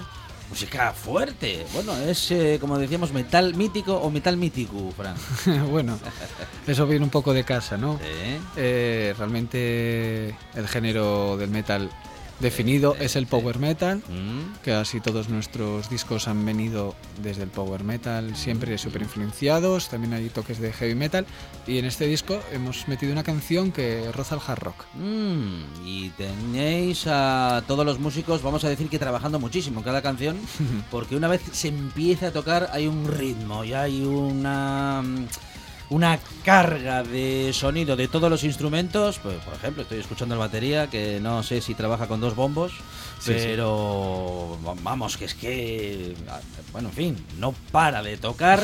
música 0.55 0.93
fuerte. 0.93 1.65
Bueno, 1.73 1.97
es 1.97 2.31
eh, 2.31 2.59
como 2.61 2.79
decíamos, 2.79 3.11
metal 3.11 3.55
mítico 3.55 3.97
o 3.97 4.09
metal 4.09 4.37
mítico, 4.37 4.89
Fran. 4.95 5.13
bueno, 5.69 5.99
eso 6.65 6.87
viene 6.87 7.03
un 7.03 7.11
poco 7.11 7.33
de 7.33 7.43
casa, 7.43 7.75
¿no? 7.75 7.99
¿Eh? 8.01 8.39
Eh, 8.55 9.13
realmente 9.17 10.33
el 10.55 10.67
género 10.69 11.35
del 11.35 11.49
metal 11.49 11.89
definido 12.39 12.95
es 12.99 13.15
el 13.15 13.27
power 13.27 13.59
metal, 13.59 14.01
Mm, 14.09 14.61
que 14.63 14.73
así 14.73 14.99
todos 14.99 15.29
nuestros 15.29 15.89
discos 15.89 16.27
han 16.27 16.45
venido 16.45 16.95
desde 17.21 17.43
el 17.43 17.49
power 17.49 17.83
metal, 17.83 18.35
siempre 18.35 18.77
súper 18.77 19.01
influenciados, 19.03 19.89
también 19.89 20.13
hay 20.13 20.29
toques 20.29 20.59
de 20.59 20.73
heavy 20.73 20.95
metal, 20.95 21.25
y 21.67 21.77
en 21.77 21.85
este 21.85 22.07
disco 22.07 22.39
hemos 22.51 22.87
metido 22.87 23.11
una 23.11 23.23
canción 23.23 23.71
que 23.71 24.11
roza 24.11 24.35
el 24.35 24.41
hard 24.45 24.59
rock. 24.59 24.85
mm, 24.95 25.85
y 25.85 26.09
tenéis 26.11 27.05
a 27.07 27.63
todos 27.67 27.85
los 27.85 27.99
músicos, 27.99 28.41
vamos 28.41 28.63
a 28.63 28.69
decir 28.69 28.89
que 28.89 28.99
trabajando 28.99 29.39
muchísimo 29.39 29.79
en 29.79 29.85
cada 29.85 30.01
canción, 30.01 30.37
porque 30.91 31.15
una 31.15 31.27
vez 31.27 31.41
se 31.51 31.69
empieza 31.69 32.27
a 32.27 32.31
tocar 32.31 32.69
hay 32.71 32.87
un 32.87 33.07
ritmo 33.07 33.63
y 33.63 33.73
hay 33.73 34.01
una 34.01 35.01
mm, 35.03 35.25
una 35.89 36.19
carga 36.43 37.03
de 37.03 37.51
sonido 37.53 37.95
de 37.95 38.07
todos 38.07 38.29
los 38.29 38.43
instrumentos. 38.43 39.19
Pues, 39.19 39.35
por 39.37 39.53
ejemplo, 39.53 39.83
estoy 39.83 39.99
escuchando 39.99 40.35
la 40.35 40.39
batería, 40.39 40.87
que 40.89 41.19
no 41.21 41.43
sé 41.43 41.61
si 41.61 41.73
trabaja 41.75 42.07
con 42.07 42.19
dos 42.21 42.35
bombos, 42.35 42.71
Sí, 43.19 43.33
sí. 43.33 43.39
pero 43.43 44.57
vamos, 44.83 45.17
que 45.17 45.25
es 45.25 45.33
que, 45.35 46.15
bueno, 46.71 46.89
en 46.89 46.95
fin, 46.95 47.25
no 47.39 47.53
para 47.71 48.01
de 48.03 48.17
tocar. 48.17 48.61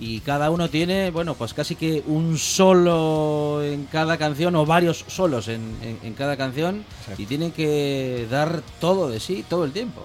Y 0.00 0.20
cada 0.20 0.50
uno 0.50 0.68
tiene, 0.68 1.10
bueno, 1.12 1.34
pues 1.34 1.54
casi 1.54 1.76
que 1.76 2.02
un 2.06 2.36
solo 2.36 3.60
en 3.62 3.84
cada 3.84 4.16
canción 4.16 4.56
o 4.56 4.66
varios 4.66 5.04
solos 5.06 5.46
en, 5.48 5.76
en- 5.82 5.98
en 6.02 6.14
cada 6.14 6.36
canción 6.36 6.84
Exacto. 7.02 7.22
y 7.22 7.26
tienen 7.26 7.52
que 7.52 8.26
dar 8.28 8.62
todo 8.80 9.08
de 9.10 9.20
sí 9.20 9.44
todo 9.48 9.64
el 9.64 9.70
tiempo. 9.72 10.02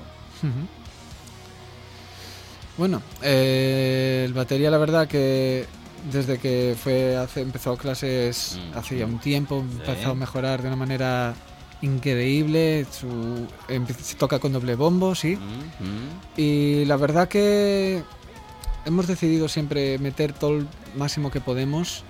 Bueno, 2.77 3.01
eh, 3.24 4.24
el 4.27 4.33
batería 4.33 4.69
la 4.69 4.77
verdad 4.77 5.07
que 5.07 5.65
desde 6.12 6.38
que 6.40 6.76
fue 6.82 7.16
hace, 7.18 7.42
empezó 7.42 7.76
clases 7.78 8.58
Mm. 8.74 8.78
hace 8.78 8.98
ya 8.98 9.06
un 9.06 9.20
tiempo 9.20 9.60
empezó 9.60 10.02
Sí. 10.04 10.06
a 10.10 10.14
mejorar 10.14 10.62
de 10.62 10.68
una 10.68 10.78
manera 10.78 11.34
increíble. 11.82 12.86
Su, 12.92 13.48
se 14.02 14.16
toca 14.16 14.40
con 14.40 14.54
doble 14.54 14.76
bombo, 14.76 15.14
sí. 15.16 15.36
Mm, 15.36 15.84
mm. 15.84 16.10
Y 16.38 16.86
la 16.86 16.96
verdad 16.98 17.28
que 17.28 18.04
hemos 18.86 19.08
decidido 19.08 19.48
siempre 19.50 19.98
meter 20.00 20.34
todo 20.34 20.58
el 20.58 20.68
máximo 20.96 21.30
que 21.32 21.42
podemos. 21.42 22.04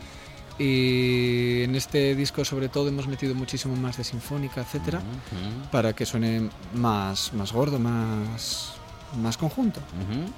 Y 0.60 1.62
en 1.63 1.75
este 1.75 2.16
disco 2.16 2.44
sobre 2.44 2.68
todo 2.68 2.88
hemos 2.88 3.08
metido 3.08 3.36
muchísimo 3.36 3.75
más 3.75 3.98
de 3.98 4.04
sinfónica, 4.04 4.62
etcétera, 4.62 4.98
Ujú, 5.00 5.70
para 5.72 5.94
que 5.94 6.04
suene 6.06 6.50
más, 6.74 7.32
más 7.34 7.51
gordo, 7.54 7.77
más, 7.77 8.74
más 9.22 9.38
conjunto. 9.38 9.82
ujú. 10.01 10.32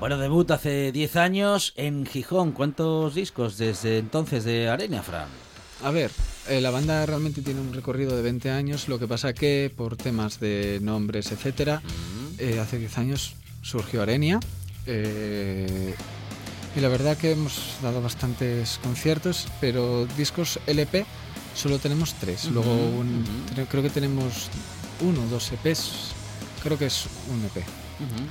Bueno, 0.00 0.16
debut 0.16 0.50
hace 0.50 0.92
10 0.92 1.16
años 1.16 1.74
en 1.76 2.06
Gijón. 2.06 2.52
¿Cuántos 2.52 3.14
discos 3.14 3.58
desde 3.58 3.98
entonces 3.98 4.44
de 4.44 4.68
Arena, 4.68 5.02
Fran? 5.02 5.28
A 5.84 5.90
ver, 5.90 6.10
eh, 6.48 6.60
la 6.60 6.70
banda 6.70 7.04
realmente 7.06 7.42
tiene 7.42 7.60
un 7.60 7.72
recorrido 7.74 8.16
de 8.16 8.22
20 8.22 8.50
años, 8.50 8.88
lo 8.88 8.98
que 8.98 9.06
pasa 9.06 9.32
que 9.34 9.70
por 9.74 9.96
temas 9.96 10.40
de 10.40 10.78
nombres, 10.82 11.32
etcétera, 11.32 11.82
eh, 12.38 12.58
hace 12.60 12.78
10 12.78 12.96
años 12.98 13.34
surgió 13.62 14.02
Arenia. 14.02 14.40
eh, 14.86 15.94
y 16.74 16.80
la 16.80 16.88
verdad 16.88 17.16
que 17.16 17.32
hemos 17.32 17.74
dado 17.82 18.00
bastantes 18.00 18.78
conciertos, 18.82 19.46
pero 19.60 20.06
discos 20.16 20.58
LP 20.66 21.04
solo 21.54 21.78
tenemos 21.78 22.14
tres. 22.14 22.46
Luego 22.46 22.72
un- 22.72 23.24
creo 23.68 23.82
que 23.82 23.90
tenemos 23.90 24.48
uno 25.00 25.20
o 25.22 25.26
dos 25.26 25.52
EPs. 25.52 26.12
Creo 26.62 26.78
que 26.78 26.86
es 26.86 27.06
un 27.30 27.44
EP, 27.44 27.62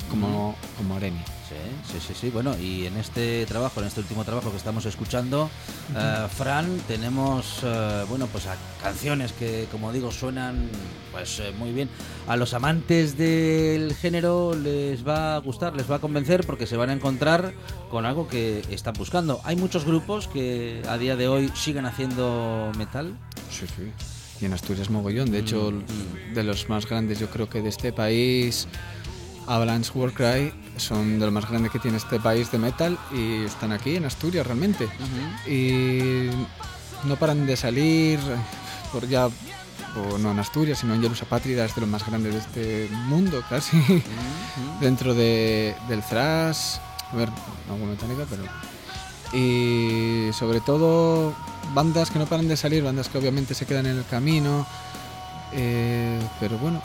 como, 0.10 0.56
como 0.78 0.96
Arenia. 0.96 1.24
Sí, 1.50 1.56
sí, 1.94 1.98
sí, 2.08 2.14
sí. 2.14 2.30
Bueno, 2.30 2.56
y 2.58 2.86
en 2.86 2.96
este 2.98 3.46
trabajo, 3.48 3.80
en 3.82 3.88
este 3.88 4.02
último 4.02 4.24
trabajo 4.24 4.52
que 4.52 4.58
estamos 4.58 4.86
escuchando, 4.86 5.50
eh, 5.96 6.28
Fran, 6.36 6.78
tenemos, 6.88 7.62
eh, 7.64 8.06
bueno, 8.08 8.28
pues 8.28 8.46
a 8.46 8.56
canciones 8.84 9.32
que, 9.34 9.68
como 9.72 9.92
digo, 9.92 10.12
suenan 10.12 10.70
pues 11.12 11.40
eh, 11.40 11.52
muy 11.58 11.72
bien. 11.72 11.90
A 12.28 12.36
los 12.36 12.54
amantes 12.54 13.18
del 13.18 13.96
género 13.96 14.54
les 14.56 15.08
va 15.08 15.36
a 15.36 15.40
gustar, 15.40 15.76
les 15.76 15.90
va 15.90 15.96
a 15.96 16.00
convencer 16.00 16.46
porque 16.46 16.68
se 16.68 16.78
van 16.78 16.92
a 16.92 16.94
encontrar 16.94 17.54
con 17.90 18.06
algo 18.06 18.28
que 18.28 18.62
están 18.70 18.94
buscando. 18.94 19.42
Hay 19.44 19.56
muchos 19.56 19.86
grupos 19.86 20.28
que 20.28 20.84
a 20.88 21.00
día 21.00 21.16
de 21.16 21.28
hoy 21.28 21.52
siguen 21.56 21.88
haciendo 21.88 22.72
metal. 22.78 23.18
Sí, 23.50 23.66
sí. 23.76 23.92
Y 24.42 24.46
en 24.46 24.54
Asturias 24.54 24.90
mogollón. 24.92 25.32
De 25.32 25.40
hecho, 25.40 25.72
Mm. 25.72 26.34
de 26.36 26.44
los 26.44 26.70
más 26.70 26.86
grandes, 26.88 27.20
yo 27.20 27.30
creo 27.30 27.50
que 27.50 27.62
de 27.62 27.70
este 27.70 27.92
país, 27.92 28.68
Avalanche 29.50 29.92
Warcry 29.96 30.54
son 30.78 31.18
de 31.18 31.26
los 31.26 31.34
más 31.34 31.50
grandes 31.50 31.72
que 31.72 31.80
tiene 31.80 31.98
este 31.98 32.20
país 32.20 32.52
de 32.52 32.60
metal 32.60 32.98
y 33.12 33.46
están 33.46 33.72
aquí 33.72 33.96
en 33.96 34.06
Asturias 34.06 34.46
realmente. 34.46 34.88
Y 35.48 36.30
no 37.06 37.16
paran 37.16 37.48
de 37.48 37.58
salir 37.58 38.20
por 38.94 39.08
ya, 39.08 39.26
o 39.26 40.18
no 40.20 40.32
en 40.32 40.40
Asturias, 40.40 40.78
sino 40.78 40.94
en 40.94 41.02
Jerusa 41.02 41.26
Pátrida, 41.26 41.66
es 41.66 41.74
de 41.74 41.82
los 41.82 41.90
más 41.90 42.06
grandes 42.06 42.34
de 42.34 42.40
este 42.40 42.96
mundo 43.08 43.44
casi. 43.50 43.82
Dentro 44.82 45.16
de, 45.16 45.76
del 45.88 46.04
thrash, 46.04 46.78
a 47.12 47.16
ver, 47.16 47.30
alguna 47.70 47.94
metálica, 47.94 48.26
pero 48.30 48.44
y 49.34 50.32
sobre 50.34 50.60
todo 50.60 51.34
bandas 51.74 52.10
que 52.12 52.20
no 52.20 52.26
paran 52.26 52.48
de 52.48 52.58
salir, 52.58 52.84
bandas 52.84 53.10
que 53.10 53.18
obviamente 53.18 53.54
se 53.56 53.66
quedan 53.66 53.88
en 53.88 53.98
el 53.98 54.06
camino, 54.06 54.66
eh, 55.54 56.20
pero 56.40 56.58
bueno, 56.58 56.82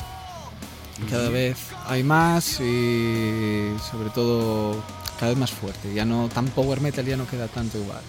cada 1.10 1.28
vez 1.28 1.58
hay 1.86 2.02
más 2.02 2.60
y 2.60 3.74
sobre 3.90 4.10
todo 4.10 4.82
cada 5.18 5.30
vez 5.30 5.38
más 5.38 5.50
fuerte, 5.52 5.94
ya 5.94 6.04
no 6.04 6.28
tan 6.28 6.46
power 6.48 6.80
metal 6.80 7.04
ya 7.04 7.16
no 7.16 7.26
queda 7.26 7.46
tanto 7.48 7.78
igual. 7.78 8.00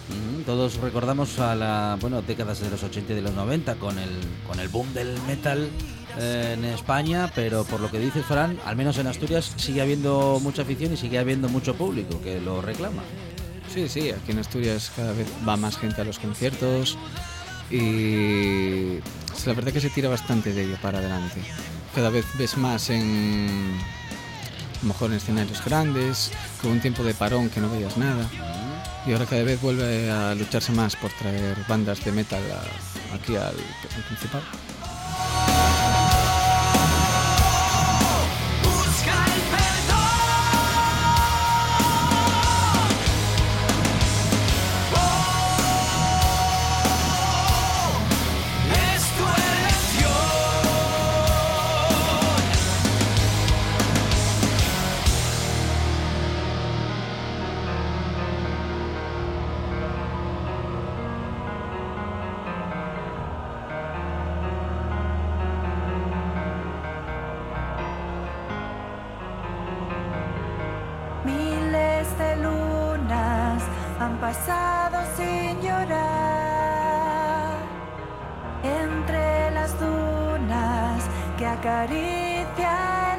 Todos 0.46 0.76
recordamos 0.78 1.40
a 1.40 1.56
la 1.56 1.98
bueno 2.00 2.22
décadas 2.22 2.60
de 2.60 2.70
los 2.70 2.84
80 2.84 3.14
y 3.14 3.16
de 3.16 3.22
los 3.22 3.34
90 3.34 3.76
con 3.76 3.98
el 4.00 4.10
con 4.48 4.60
el 4.60 4.70
boom 4.70 4.92
del 4.94 5.20
metal 5.24 5.70
eh, 6.18 6.56
en 6.58 6.66
España, 6.66 7.32
pero 7.36 7.64
por 7.64 7.80
lo 7.80 7.92
que 7.92 8.00
dices 8.00 8.26
Fran, 8.26 8.58
al 8.66 8.76
menos 8.76 8.98
en 8.98 9.08
Asturias 9.08 9.54
sigue 9.58 9.82
habiendo 9.82 10.40
mucha 10.42 10.64
afición 10.64 10.94
y 10.94 10.98
sigue 10.98 11.20
habiendo 11.20 11.50
mucho 11.50 11.76
público 11.76 12.22
que 12.22 12.40
lo 12.40 12.62
reclama. 12.62 13.04
Sí, 13.74 13.90
sí, 13.90 14.10
aquí 14.10 14.32
en 14.32 14.40
Asturias 14.40 14.92
cada 14.96 15.12
vez 15.12 15.28
va 15.48 15.58
más 15.58 15.78
gente 15.78 16.02
a 16.02 16.06
los 16.06 16.18
conciertos 16.18 16.98
y 17.70 19.00
la 19.46 19.54
verdad 19.54 19.72
que 19.72 19.82
se 19.82 19.90
tira 19.90 20.10
bastante 20.10 20.54
de 20.54 20.64
ello 20.64 20.78
para 20.82 21.00
adelante. 21.00 21.42
Cada 21.96 22.10
vez 22.10 22.26
ves 22.38 22.58
más 22.58 22.90
en 22.90 23.80
a 24.76 24.82
lo 24.82 24.90
mejor 24.90 25.12
en 25.12 25.18
escenarios 25.18 25.64
grandes, 25.64 26.30
con 26.62 26.72
un 26.72 26.82
tiempo 26.82 27.04
de 27.04 27.14
parón 27.14 27.50
que 27.50 27.62
no 27.62 27.70
veías 27.70 27.96
nada. 27.98 28.30
Y 29.08 29.14
ahora 29.14 29.26
cada 29.26 29.44
vez 29.44 29.62
vuelve 29.62 30.12
a 30.12 30.36
lucharse 30.36 30.74
más 30.74 30.98
por 30.98 31.10
traer 31.12 31.56
bandas 31.70 32.04
de 32.04 32.12
metal 32.12 32.44
aquí 33.14 33.38
al 33.38 33.56
principal. 34.08 34.44
Sin 75.16 75.62
llorar. 75.62 76.06
Entre 78.64 79.52
las 79.52 79.80
dunas 79.80 81.04
que 81.38 81.46
acaricia 81.46 83.15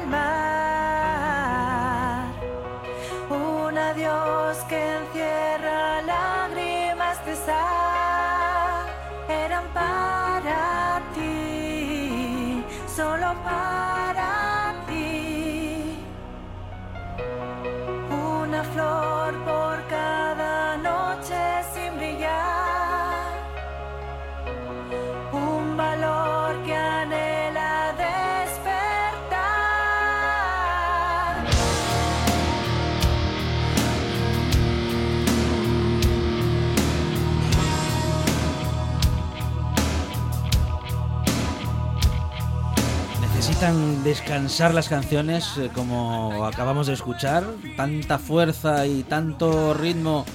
Necesitan 43.57 44.03
descansar 44.03 44.73
las 44.75 44.87
canciones 44.87 45.57
eh, 45.57 45.71
como 45.73 46.45
acabamos 46.45 46.85
de 46.85 46.93
escuchar, 46.93 47.43
tanta 47.75 48.19
fuerza 48.19 48.85
y 48.85 49.01
tanto 49.01 49.73
ritmo 49.73 50.27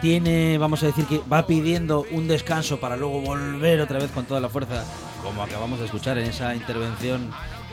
tiene, 0.00 0.56
vamos 0.56 0.82
a 0.82 0.86
decir 0.86 1.04
que 1.04 1.20
va 1.30 1.46
pidiendo 1.46 2.06
un 2.10 2.26
descanso 2.26 2.80
para 2.80 2.96
luego 2.96 3.20
volver 3.20 3.82
otra 3.82 3.98
vez 3.98 4.10
con 4.12 4.24
toda 4.24 4.40
la 4.40 4.48
fuerza, 4.48 4.82
como 5.22 5.42
acabamos 5.42 5.78
de 5.78 5.84
escuchar 5.84 6.16
en 6.16 6.30
esa 6.30 6.54
intervención 6.54 7.30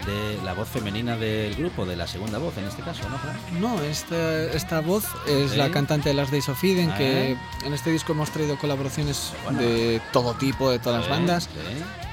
de 0.08 0.40
la 0.44 0.54
voz 0.54 0.68
femenina 0.70 1.16
del 1.18 1.54
grupo, 1.56 1.86
de 1.86 1.96
la 1.96 2.08
segunda 2.08 2.40
voz 2.40 2.58
en 2.58 2.64
este 2.66 2.82
caso, 2.82 3.08
¿no, 3.10 3.18
Fran? 3.20 3.38
No, 3.62 3.80
esta, 3.84 4.44
esta 4.54 4.82
voz 4.82 5.06
es 5.28 5.56
la 5.56 5.70
cantante 5.70 6.10
de 6.10 6.16
las 6.16 6.32
Days 6.32 6.50
of 6.50 6.64
Eden, 6.64 6.90
Ah. 6.92 6.98
que 6.98 7.38
en 7.66 7.74
este 7.74 7.92
disco 7.92 8.14
hemos 8.14 8.32
traído 8.32 8.58
colaboraciones 8.58 9.34
Bueno. 9.44 9.60
de 9.60 10.02
todo 10.14 10.34
tipo, 10.34 10.72
de 10.72 10.80
todas 10.80 11.02
las 11.02 11.10
bandas. 11.10 11.50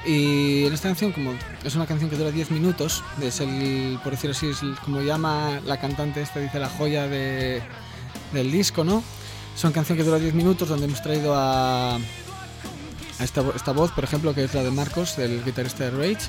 Y 0.05 0.65
en 0.65 0.73
esta 0.73 0.89
canción, 0.89 1.11
como 1.13 1.33
es 1.63 1.73
una 1.75 1.87
canción 1.87 2.09
que 2.11 2.15
dura 2.17 2.29
10 2.29 2.51
minutos, 2.51 3.03
es 3.21 3.39
el, 3.39 3.99
por 4.03 4.11
decirlo 4.11 4.35
así, 4.35 4.49
es 4.49 4.61
el- 4.61 4.75
como 4.85 5.01
llama 5.01 5.59
la 5.65 5.79
cantante 5.79 6.21
esta, 6.21 6.39
dice 6.39 6.59
la 6.59 6.69
joya 6.69 7.07
de, 7.07 7.63
del 8.31 8.51
disco, 8.51 8.83
¿no? 8.83 9.01
Es 9.55 9.63
una 9.63 9.73
canción 9.73 9.97
que 9.97 10.03
dura 10.03 10.19
10 10.19 10.33
minutos 10.35 10.69
donde 10.69 10.85
hemos 10.85 11.01
traído 11.01 11.33
a, 11.33 11.95
a 11.95 13.23
esta, 13.23 13.41
esta 13.55 13.71
voz, 13.71 13.91
por 13.91 14.03
ejemplo, 14.03 14.35
que 14.35 14.43
es 14.43 14.53
la 14.53 14.61
de 14.63 14.69
Marcos, 14.71 15.15
del 15.17 15.43
guitarrista 15.43 15.85
de 15.85 15.91
Rage, 15.91 16.27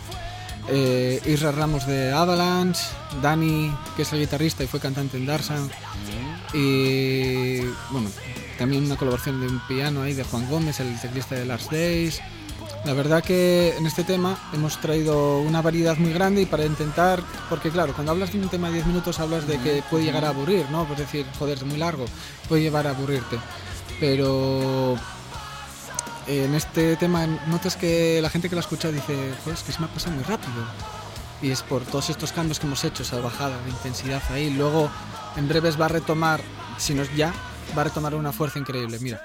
eh, 0.68 1.20
Isra 1.26 1.52
Ramos 1.52 1.86
de 1.86 2.12
Avalanche, 2.12 2.82
Dani, 3.22 3.72
que 3.96 4.02
es 4.02 4.12
el 4.12 4.20
guitarrista 4.20 4.64
y 4.64 4.66
fue 4.66 4.80
cantante 4.80 5.16
en 5.16 5.26
Darsan, 5.26 5.70
y 6.52 7.60
bueno, 7.90 8.10
también 8.58 8.84
una 8.84 8.96
colaboración 8.96 9.40
de 9.40 9.48
un 9.48 9.60
piano 9.66 10.02
ahí 10.02 10.14
de 10.14 10.24
Juan 10.24 10.48
Gómez, 10.48 10.80
el 10.80 10.98
teclista 11.00 11.34
de 11.34 11.44
Last 11.44 11.70
Days. 11.70 12.20
La 12.84 12.92
verdad 12.92 13.22
que 13.22 13.74
en 13.76 13.84
este 13.84 14.04
tema 14.04 14.38
hemos 14.52 14.80
traído 14.80 15.40
una 15.40 15.60
variedad 15.60 15.96
muy 15.96 16.12
grande 16.12 16.42
y 16.42 16.46
para 16.46 16.64
intentar, 16.64 17.20
porque 17.50 17.70
claro, 17.70 17.92
cuando 17.94 18.12
hablas 18.12 18.32
de 18.32 18.38
un 18.38 18.48
tema 18.48 18.68
de 18.68 18.74
10 18.74 18.86
minutos 18.86 19.18
hablas 19.18 19.46
de 19.48 19.58
que 19.58 19.82
puede 19.90 20.04
llegar 20.04 20.24
a 20.24 20.28
aburrir, 20.28 20.66
¿no? 20.70 20.84
Pues 20.84 21.00
decir, 21.00 21.26
joder, 21.36 21.58
es 21.58 21.64
muy 21.64 21.78
largo, 21.78 22.04
puede 22.48 22.62
llevar 22.62 22.86
a 22.86 22.90
aburrirte. 22.90 23.38
Pero 23.98 24.96
en 26.26 26.54
este 26.54 26.96
tema 26.96 27.26
notas 27.46 27.76
que 27.76 28.20
la 28.20 28.30
gente 28.30 28.48
que 28.48 28.54
lo 28.54 28.60
escucha 28.60 28.90
dice, 28.90 29.34
joder, 29.44 29.58
es 29.58 29.62
que 29.62 29.72
se 29.72 29.80
me 29.80 29.86
ha 29.86 29.88
pasado 29.88 30.14
muy 30.14 30.24
rápido. 30.24 30.64
Y 31.42 31.50
es 31.50 31.62
por 31.62 31.82
todos 31.82 32.10
estos 32.10 32.32
cambios 32.32 32.58
que 32.58 32.66
hemos 32.66 32.82
hecho, 32.84 33.02
esa 33.02 33.20
bajada 33.20 33.60
de 33.62 33.70
intensidad 33.70 34.22
ahí. 34.30 34.50
Luego, 34.50 34.90
en 35.36 35.48
breves 35.48 35.80
va 35.80 35.84
a 35.84 35.88
retomar, 35.88 36.40
si 36.78 36.94
no 36.94 37.02
es 37.02 37.14
ya, 37.14 37.32
va 37.76 37.82
a 37.82 37.84
retomar 37.84 38.14
una 38.14 38.32
fuerza 38.32 38.58
increíble. 38.58 38.98
Mira. 39.00 39.20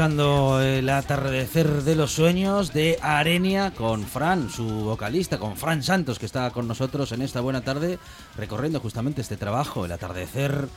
Escuchando 0.00 0.62
el 0.62 0.88
atardecer 0.88 1.82
de 1.82 1.94
los 1.94 2.12
sueños 2.12 2.72
de 2.72 2.98
Arenia 3.02 3.72
con 3.72 4.04
Fran, 4.04 4.48
su 4.48 4.64
vocalista, 4.64 5.38
con 5.38 5.58
Fran 5.58 5.82
Santos, 5.82 6.18
que 6.18 6.24
está 6.24 6.50
con 6.52 6.66
nosotros 6.66 7.12
en 7.12 7.20
esta 7.20 7.42
buena 7.42 7.60
tarde, 7.60 7.98
recorriendo 8.34 8.80
justamente 8.80 9.20
este 9.20 9.36
trabajo, 9.36 9.84
el 9.84 9.92
atardecer 9.92 10.68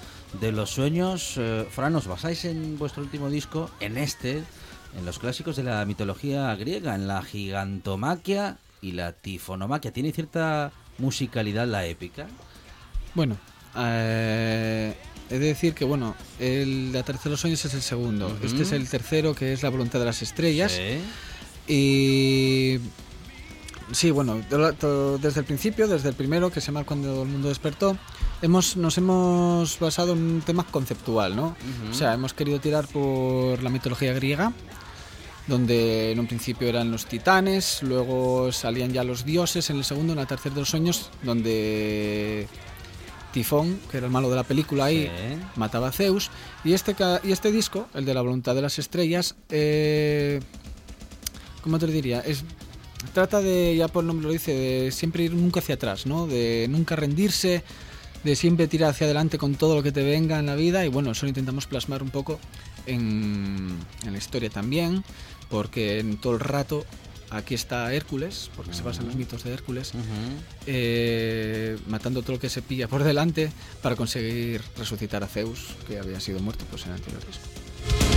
de 0.42 0.52
los 0.52 0.72
sueños. 0.72 1.36
Eh, 1.38 1.66
Fran, 1.72 1.96
os 1.96 2.06
basáis 2.06 2.44
en 2.44 2.78
vuestro 2.78 3.02
último 3.02 3.30
disco, 3.30 3.70
en 3.80 3.98
este, 3.98 4.44
en 4.98 5.06
los 5.06 5.20
clásicos 5.20 5.56
de 5.56 5.64
la 5.64 5.86
mitología 5.86 6.54
griega, 6.56 6.94
en 6.94 7.08
la 7.08 7.22
gigantomaquia 7.22 8.58
y 8.82 8.92
la 8.92 9.14
tifonomaquia. 9.14 9.94
¿Tiene 9.94 10.12
cierta 10.12 10.74
musicalidad 10.98 11.66
la 11.66 11.86
épica? 11.86 12.28
Bueno, 13.16 13.38
eh, 13.78 14.94
he 15.30 15.40
de 15.40 15.48
decir 15.48 15.74
que, 15.74 15.86
bueno, 15.86 16.16
el 16.40 16.92
de 16.92 17.00
Atardecer 17.00 17.26
de 17.26 17.30
los 17.32 17.42
Sueños 17.42 17.64
es 17.66 17.74
el 17.74 17.82
segundo. 17.82 18.28
Ujú. 18.28 18.46
Este 18.46 18.64
es 18.64 18.72
el 18.72 18.88
tercero, 18.88 19.34
que 19.34 19.54
es 19.54 19.64
La 19.64 19.70
Voluntad 19.70 20.00
de 20.00 20.06
las 20.06 20.22
Estrellas. 20.22 20.72
Sí. 20.74 21.74
Y. 21.74 22.80
Sí, 23.92 24.12
bueno, 24.12 24.42
desde 24.50 25.40
el 25.42 25.46
principio, 25.46 25.88
desde 25.88 26.10
el 26.10 26.16
primero, 26.16 26.50
que 26.50 26.62
se 26.62 26.68
llama 26.68 26.84
Cuando 26.84 27.24
el 27.24 27.28
mundo 27.28 27.50
despertó, 27.50 27.98
hemos, 28.42 28.78
nos 28.78 28.98
hemos 28.98 29.78
basado 29.78 30.14
en 30.14 30.20
un 30.20 30.42
tema 30.42 30.64
conceptual, 30.64 31.36
¿no? 31.36 31.48
Ujú. 31.48 31.92
O 31.92 31.94
sea, 31.94 32.14
hemos 32.14 32.34
querido 32.34 32.60
tirar 32.60 32.88
por 32.88 33.62
la 33.62 33.70
mitología 33.70 34.14
griega, 34.14 34.54
donde 35.48 36.14
en 36.14 36.20
un 36.20 36.28
principio 36.28 36.68
eran 36.70 36.92
los 36.92 37.06
titanes, 37.06 37.84
luego 37.84 38.52
salían 38.52 38.94
ya 38.94 39.04
los 39.04 39.26
dioses, 39.26 39.70
en 39.70 39.78
el 39.78 39.84
segundo, 39.84 40.14
en 40.14 40.20
el 40.20 40.28
tercer 40.28 40.54
de 40.54 40.62
los 40.62 40.70
sueños, 40.70 41.12
donde 41.22 42.48
Tifón, 43.34 43.80
que 43.92 43.98
era 43.98 44.06
el 44.06 44.12
malo 44.14 44.30
de 44.30 44.36
la 44.38 44.44
película 44.44 44.86
ahí, 44.86 45.04
Sí. 45.08 45.38
mataba 45.58 45.90
a 45.90 45.92
Zeus. 45.92 46.30
Y 46.64 46.74
este, 46.74 46.96
y 47.24 47.32
este 47.32 47.52
disco, 47.52 47.88
el 47.94 48.06
de 48.06 48.14
la 48.14 48.22
voluntad 48.22 48.56
de 48.56 48.62
las 48.62 48.80
estrellas, 48.80 49.36
eh, 49.50 50.40
¿cómo 51.62 51.80
te 51.80 51.88
lo 51.88 51.92
diría? 51.92 52.20
Es, 52.22 52.44
trata 53.14 53.42
de, 53.42 53.76
ya 53.76 53.88
por 53.88 54.04
el 54.04 54.08
nombre 54.08 54.28
lo 54.28 54.34
dice, 54.34 54.54
de 54.54 54.92
siempre 54.92 55.24
ir 55.24 55.34
nunca 55.34 55.60
hacia 55.60 55.76
atrás, 55.76 56.06
¿no? 56.06 56.28
De 56.28 56.68
nunca 56.70 56.96
rendirse, 56.96 57.64
de 58.24 58.36
siempre 58.36 58.68
tirar 58.68 58.92
hacia 58.92 59.06
adelante 59.06 59.38
con 59.38 59.56
todo 59.56 59.76
lo 59.76 59.84
que 59.84 59.92
te 59.92 60.04
venga 60.04 60.40
en 60.40 60.46
la 60.46 60.56
vida. 60.56 60.86
Y 60.86 60.90
bueno, 60.90 61.12
eso 61.12 61.26
lo 61.26 61.30
intentamos 61.30 61.66
plasmar 61.68 62.04
un 62.04 62.10
poco 62.10 62.40
en, 62.86 63.76
en 64.06 64.12
la 64.12 64.18
historia 64.18 64.50
también, 64.50 65.04
porque 65.50 66.00
en 66.00 66.18
todo 66.18 66.34
el 66.34 66.40
rato 66.40 66.86
aquí 67.34 67.56
está 67.56 67.94
Hércules, 67.94 68.50
porque 68.56 68.74
se 68.74 68.84
basa 68.84 69.02
en 69.02 69.08
los 69.08 69.16
mitos 69.16 69.44
de 69.44 69.54
Hércules 69.54 69.94
eh, 70.66 71.78
matando 71.88 72.22
todo 72.22 72.34
lo 72.34 72.40
que 72.40 72.50
se 72.50 72.62
pilla 72.62 72.88
por 72.88 73.04
delante 73.04 73.52
para 73.82 73.96
conseguir 73.96 74.62
resucitar 74.78 75.24
a 75.24 75.28
Zeus, 75.28 75.76
que 75.88 76.00
había 76.00 76.20
sido 76.20 76.40
muerto 76.40 76.66
pues, 76.70 76.84
en 76.84 76.90
el 76.90 76.96
anterior 76.96 77.26
disco. 77.26 78.13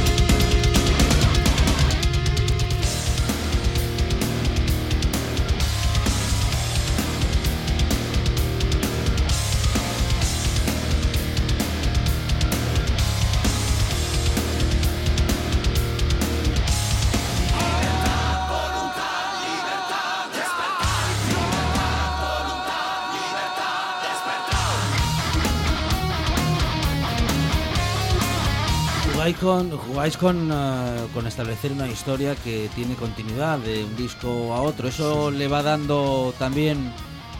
Jugáis 29.26 29.40
con, 29.40 29.70
jugáis 29.76 30.16
con, 30.16 30.50
eh, 30.52 31.06
con 31.12 31.26
establecer 31.26 31.72
una 31.72 31.88
historia 31.88 32.36
que 32.36 32.70
tiene 32.76 32.94
continuidad 32.94 33.58
de 33.58 33.82
un 33.82 33.96
disco 33.96 34.54
a 34.54 34.60
otro. 34.60 34.86
Eso 34.86 35.32
le 35.32 35.48
va 35.48 35.64
dando 35.64 36.32
también 36.38 36.92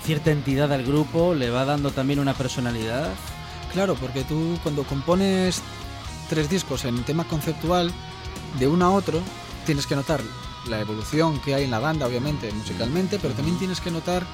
cierta 0.03 0.33
entidad 0.33 0.72
al 0.72 0.85
grupo, 0.85 1.33
le 1.33 1.49
va 1.49 1.64
dando 1.64 1.92
también 1.92 2.18
una 2.18 2.35
personalidad. 2.35 3.09
Claro, 3.72 3.94
porque 3.94 4.25
tú 4.25 4.59
cuando 4.64 4.83
compones 4.83 5.62
tres 6.29 6.51
discos 6.51 6.85
en 6.85 7.05
tema 7.05 7.22
conceptual, 7.22 7.92
de 8.59 8.66
uno 8.66 8.87
a 8.87 8.90
otro, 8.90 9.20
tienes 9.64 9.87
que 9.87 9.94
notar 9.94 10.20
la 10.68 10.81
evolución 10.81 11.38
que 11.38 11.55
hay 11.55 11.62
en 11.62 11.70
la 11.70 11.79
banda, 11.79 12.09
obviamente, 12.09 12.51
musicalmente, 12.51 13.20
pero 13.22 13.33
también 13.33 13.61
tienes 13.61 13.81
que 13.81 13.92
notar 13.92 14.27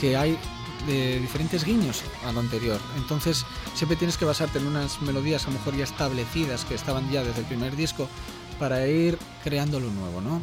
que 0.00 0.16
hay 0.16 0.38
de 0.86 1.20
diferentes 1.20 1.64
guiños 1.64 2.02
a 2.26 2.32
lo 2.32 2.40
anterior. 2.40 2.80
Entonces, 2.96 3.44
siempre 3.74 3.96
tienes 3.96 4.16
que 4.16 4.24
basarte 4.24 4.58
en 4.58 4.66
unas 4.66 5.00
melodías 5.02 5.44
a 5.44 5.48
lo 5.48 5.54
mejor 5.54 5.76
ya 5.76 5.84
establecidas 5.84 6.64
que 6.64 6.74
estaban 6.74 7.10
ya 7.10 7.22
desde 7.24 7.40
el 7.40 7.46
primer 7.46 7.76
disco 7.76 8.08
para 8.58 8.86
ir 8.86 9.18
creando 9.42 9.80
lo 9.80 9.90
nuevo, 9.90 10.20
¿no? 10.20 10.40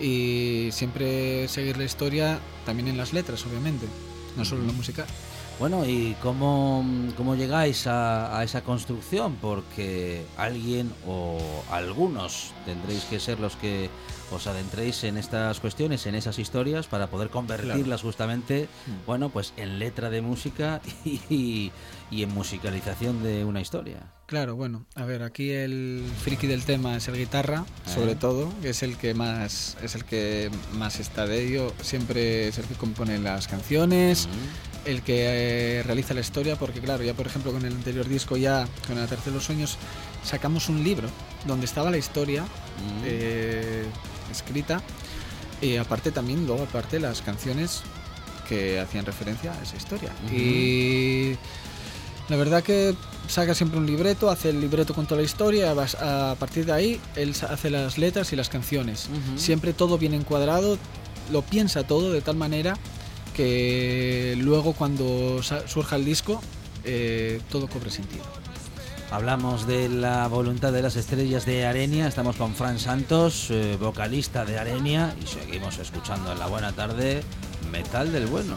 Y 0.00 0.70
siempre 0.72 1.46
seguir 1.48 1.76
la 1.76 1.84
historia 1.84 2.40
también 2.66 2.88
en 2.88 2.96
las 2.96 3.12
letras, 3.12 3.44
obviamente, 3.46 3.86
no 4.36 4.44
solo 4.44 4.62
en 4.62 4.68
la 4.68 4.72
música. 4.72 5.06
Bueno, 5.60 5.86
¿y 5.86 6.16
cómo, 6.20 6.84
cómo 7.16 7.36
llegáis 7.36 7.86
a, 7.86 8.36
a 8.36 8.42
esa 8.42 8.62
construcción? 8.62 9.36
Porque 9.40 10.26
alguien 10.36 10.92
o 11.06 11.38
algunos 11.70 12.52
tendréis 12.64 13.04
que 13.04 13.20
ser 13.20 13.38
los 13.38 13.54
que 13.54 13.88
os 14.34 14.46
adentréis 14.46 15.04
en 15.04 15.16
estas 15.16 15.60
cuestiones, 15.60 16.06
en 16.06 16.14
esas 16.14 16.38
historias, 16.38 16.86
para 16.86 17.06
poder 17.08 17.28
convertirlas 17.30 18.02
justamente, 18.02 18.68
bueno, 19.06 19.30
pues 19.30 19.52
en 19.56 19.78
letra 19.78 20.10
de 20.10 20.20
música 20.22 20.80
y, 21.04 21.70
y 22.10 22.22
en 22.22 22.34
musicalización 22.34 23.22
de 23.22 23.44
una 23.44 23.60
historia. 23.60 23.98
Claro, 24.26 24.56
bueno, 24.56 24.86
a 24.94 25.04
ver, 25.04 25.22
aquí 25.22 25.50
el 25.50 26.02
friki 26.22 26.46
del 26.46 26.64
tema 26.64 26.96
es 26.96 27.08
el 27.08 27.16
guitarra, 27.16 27.64
sobre 27.86 28.12
Eh. 28.12 28.16
todo, 28.16 28.50
que 28.62 28.70
es 28.70 28.82
el 28.82 28.96
que 28.96 29.12
más 29.14 29.76
es 29.82 29.94
el 29.94 30.04
que 30.04 30.50
más 30.72 30.98
está 30.98 31.26
de 31.26 31.46
ello, 31.46 31.72
siempre 31.82 32.48
es 32.48 32.56
el 32.58 32.64
que 32.64 32.74
compone 32.74 33.18
las 33.18 33.48
canciones, 33.48 34.26
el 34.86 35.02
que 35.02 35.78
eh, 35.78 35.82
realiza 35.82 36.14
la 36.14 36.20
historia, 36.20 36.56
porque 36.56 36.80
claro, 36.80 37.02
ya 37.04 37.12
por 37.12 37.26
ejemplo 37.26 37.52
con 37.52 37.64
el 37.66 37.74
anterior 37.74 38.08
disco 38.08 38.36
ya 38.38 38.66
con 38.86 38.96
el 38.98 39.06
tercer 39.06 39.26
de 39.26 39.32
los 39.32 39.44
sueños 39.44 39.76
sacamos 40.24 40.70
un 40.70 40.82
libro 40.82 41.08
donde 41.46 41.66
estaba 41.66 41.90
la 41.90 41.98
historia 41.98 42.44
eh, 43.04 43.84
escrita 44.30 44.82
y 45.60 45.76
aparte 45.76 46.10
también 46.10 46.46
luego 46.46 46.64
aparte 46.64 46.98
las 47.00 47.22
canciones 47.22 47.82
que 48.48 48.78
hacían 48.80 49.06
referencia 49.06 49.52
a 49.52 49.62
esa 49.62 49.76
historia 49.76 50.10
y 50.32 51.36
la 52.28 52.36
verdad 52.36 52.62
que 52.62 52.94
saca 53.28 53.54
siempre 53.54 53.78
un 53.78 53.86
libreto, 53.86 54.30
hace 54.30 54.50
el 54.50 54.60
libreto 54.60 54.94
con 54.94 55.06
toda 55.06 55.20
la 55.20 55.24
historia, 55.26 55.72
vas- 55.74 55.94
a 55.96 56.36
partir 56.38 56.64
de 56.66 56.72
ahí 56.72 57.00
él 57.16 57.34
hace 57.50 57.70
las 57.70 57.96
letras 57.98 58.32
y 58.32 58.36
las 58.36 58.48
canciones. 58.48 59.08
Siempre 59.38 59.72
todo 59.72 59.96
bien 59.98 60.12
encuadrado, 60.14 60.78
lo 61.32 61.42
piensa 61.42 61.84
todo 61.86 62.12
de 62.12 62.20
tal 62.22 62.36
manera 62.36 62.76
que 63.34 64.36
luego 64.38 64.72
cuando 64.74 65.40
surja 65.66 65.96
el 65.96 66.04
disco 66.04 66.40
eh, 66.84 67.40
todo 67.50 67.66
cobre 67.68 67.90
sentido. 67.90 68.24
Hablamos 69.10 69.66
de 69.66 69.88
la 69.88 70.26
voluntad 70.28 70.72
de 70.72 70.82
las 70.82 70.96
estrellas 70.96 71.44
de 71.46 71.66
Arenia, 71.66 72.08
estamos 72.08 72.36
con 72.36 72.54
Fran 72.54 72.78
Santos, 72.78 73.48
eh, 73.50 73.76
vocalista 73.80 74.44
de 74.44 74.58
Arenia, 74.58 75.14
y 75.22 75.26
seguimos 75.26 75.78
escuchando 75.78 76.32
en 76.32 76.38
la 76.38 76.46
buena 76.46 76.72
tarde 76.72 77.22
Metal 77.70 78.10
del 78.12 78.26
Bueno. 78.26 78.56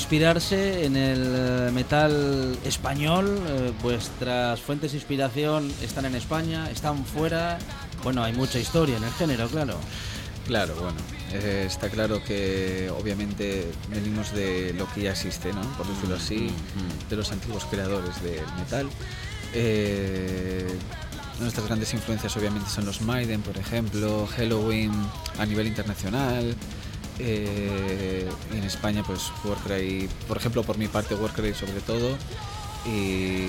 Inspirarse 0.00 0.86
en 0.86 0.96
el 0.96 1.22
eh, 1.22 1.70
metal 1.72 2.56
español. 2.64 3.38
eh, 3.46 3.72
vuestras 3.82 4.58
fuentes 4.58 4.92
de 4.92 4.98
inspiración 4.98 5.70
están 5.82 6.06
en 6.06 6.14
España, 6.14 6.70
están 6.70 7.04
fuera. 7.04 7.58
Bueno, 8.02 8.24
hay 8.24 8.32
mucha 8.32 8.58
historia 8.58 8.96
en 8.96 9.04
el 9.04 9.12
género, 9.12 9.46
claro. 9.48 9.76
Claro, 10.46 10.74
bueno, 10.74 10.96
eh, 11.32 11.64
está 11.66 11.90
claro 11.90 12.24
que 12.24 12.90
obviamente 12.98 13.70
venimos 13.90 14.32
de 14.32 14.72
lo 14.72 14.90
que 14.92 15.02
ya 15.02 15.10
existe, 15.10 15.52
¿no? 15.52 15.60
Por 15.76 15.86
decirlo 15.86 16.16
así, 16.16 16.50
de 17.10 17.16
los 17.16 17.30
antiguos 17.30 17.66
creadores 17.66 18.22
del 18.22 18.46
metal. 18.58 18.88
Eh, 19.52 20.66
nuestras 21.40 21.66
grandes 21.66 21.92
influencias 21.92 22.34
obviamente 22.36 22.70
son 22.70 22.86
los 22.86 23.02
Maiden, 23.02 23.42
por 23.42 23.56
ejemplo, 23.58 24.26
Halloween 24.34 24.92
a 25.38 25.44
nivel 25.44 25.66
internacional. 25.66 26.56
Eh, 27.18 28.28
en 28.52 28.64
España, 28.64 29.02
pues 29.06 29.30
Warcry, 29.44 30.08
por 30.28 30.36
ejemplo, 30.36 30.62
por 30.62 30.78
mi 30.78 30.88
parte, 30.88 31.14
Warcry 31.14 31.54
sobre 31.54 31.80
todo. 31.80 32.16
Y 32.86 33.48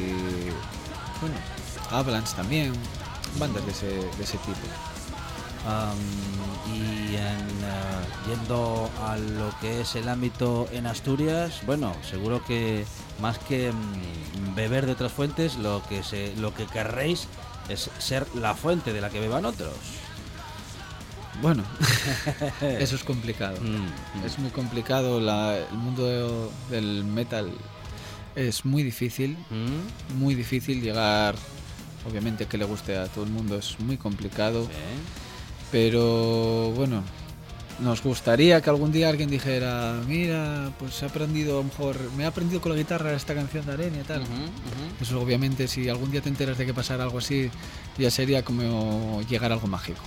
bueno, 1.21 1.36
Avalanche 1.91 2.36
también, 2.36 2.74
bandas 3.39 3.65
de 3.65 3.71
ese, 3.71 3.88
de 3.88 4.24
ese 4.24 4.38
tipo. 4.39 4.60
Y 6.74 7.15
eh, 7.15 7.38
yendo 8.28 8.89
a 9.06 9.17
lo 9.17 9.54
que 9.60 9.82
es 9.82 9.95
el 9.95 10.10
ámbito 10.10 10.67
en 10.71 10.88
Asturias, 10.88 11.62
bueno, 11.65 11.95
seguro 12.10 12.43
que 12.43 12.86
más 13.19 13.38
que 13.38 13.71
mm, 13.71 14.56
beber 14.56 14.86
de 14.86 14.93
otras 14.93 15.12
fuentes, 15.12 15.58
lo 15.58 15.84
que 15.88 16.04
se, 16.04 16.36
lo 16.38 16.54
que 16.54 16.65
querréis 16.65 17.28
es 17.69 17.89
ser 18.00 18.26
la 18.36 18.56
fuente 18.56 18.93
de 18.93 19.02
la 19.02 19.10
que 19.10 19.19
beban 19.19 19.45
otros. 19.45 19.74
Bueno, 21.41 21.63
eso 22.62 22.96
es 22.96 23.04
complicado. 23.04 23.58
Mm, 23.62 24.22
mm. 24.22 24.26
Es 24.26 24.38
muy 24.39 24.50
complicado. 24.52 25.20
la- 25.20 25.58
el 25.58 25.78
mundo 25.78 26.06
de- 26.06 26.76
del 26.76 27.04
metal 27.04 27.52
es 28.36 28.65
muy 28.65 28.84
difícil. 28.84 29.38
Mm, 29.50 30.17
Muy 30.20 30.36
difícil 30.36 30.82
llegar. 30.82 31.36
Obviamente 32.10 32.46
que 32.48 32.58
le 32.58 32.65
guste 32.65 32.98
a 32.98 33.06
todo 33.08 33.24
el 33.26 33.30
mundo 33.32 33.58
es 33.58 33.80
muy 33.80 33.98
complicado. 33.98 34.63
sí. 34.65 34.72
Pero 35.72 36.72
bueno, 36.76 37.02
nos 37.80 38.04
gustaría 38.04 38.62
que 38.62 38.70
algún 38.70 38.91
día 38.91 39.08
alguien 39.10 39.30
dijera, 39.30 40.02
mira, 40.06 40.72
pues 40.78 41.02
he 41.02 41.06
aprendido, 41.06 41.54
a 41.54 41.58
lo 41.62 41.63
mejor, 41.63 41.98
me 42.17 42.24
he 42.24 42.26
aprendido 42.26 42.60
con 42.60 42.74
la 42.74 42.78
guitarra 42.78 43.13
esta 43.13 43.34
canción 43.34 43.65
de 43.65 43.72
Arena 43.74 43.98
y 44.02 44.04
tal. 44.04 44.22
Eso 45.00 45.22
obviamente 45.22 45.67
si 45.70 45.88
algún 45.88 46.12
día 46.12 46.22
te 46.22 46.28
enteras 46.30 46.58
de 46.58 46.65
que 46.65 46.74
pasara 46.74 47.04
algo 47.06 47.20
así, 47.20 47.50
ya 47.98 48.12
sería 48.12 48.44
como 48.44 49.22
llegar 49.30 49.52
a 49.52 49.56
algo 49.56 49.67
mágico. 49.67 50.02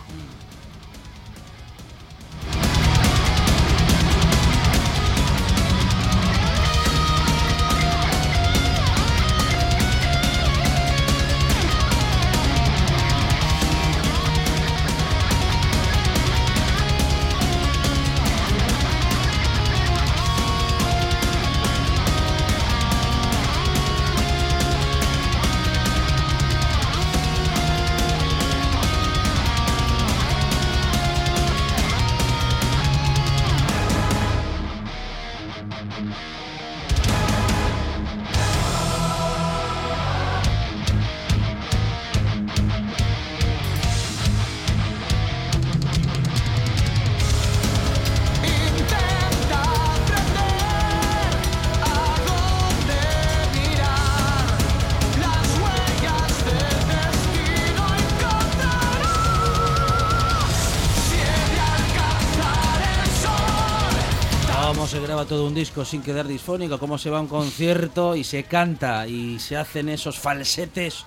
Cómo 64.85 64.93
se 64.93 65.01
graba 65.01 65.25
todo 65.25 65.47
un 65.47 65.55
disco 65.55 65.83
sin 65.83 66.03
quedar 66.03 66.29
disfónico, 66.29 66.79
cómo 66.79 66.99
se 66.99 67.09
va 67.09 67.17
a 67.17 67.23
un 67.23 67.27
concierto 67.27 68.17
y 68.17 68.23
se 68.23 68.45
canta 68.45 69.07
y 69.07 69.39
se 69.39 69.57
hacen 69.57 69.89
esos 69.89 70.19
falsetes 70.19 71.07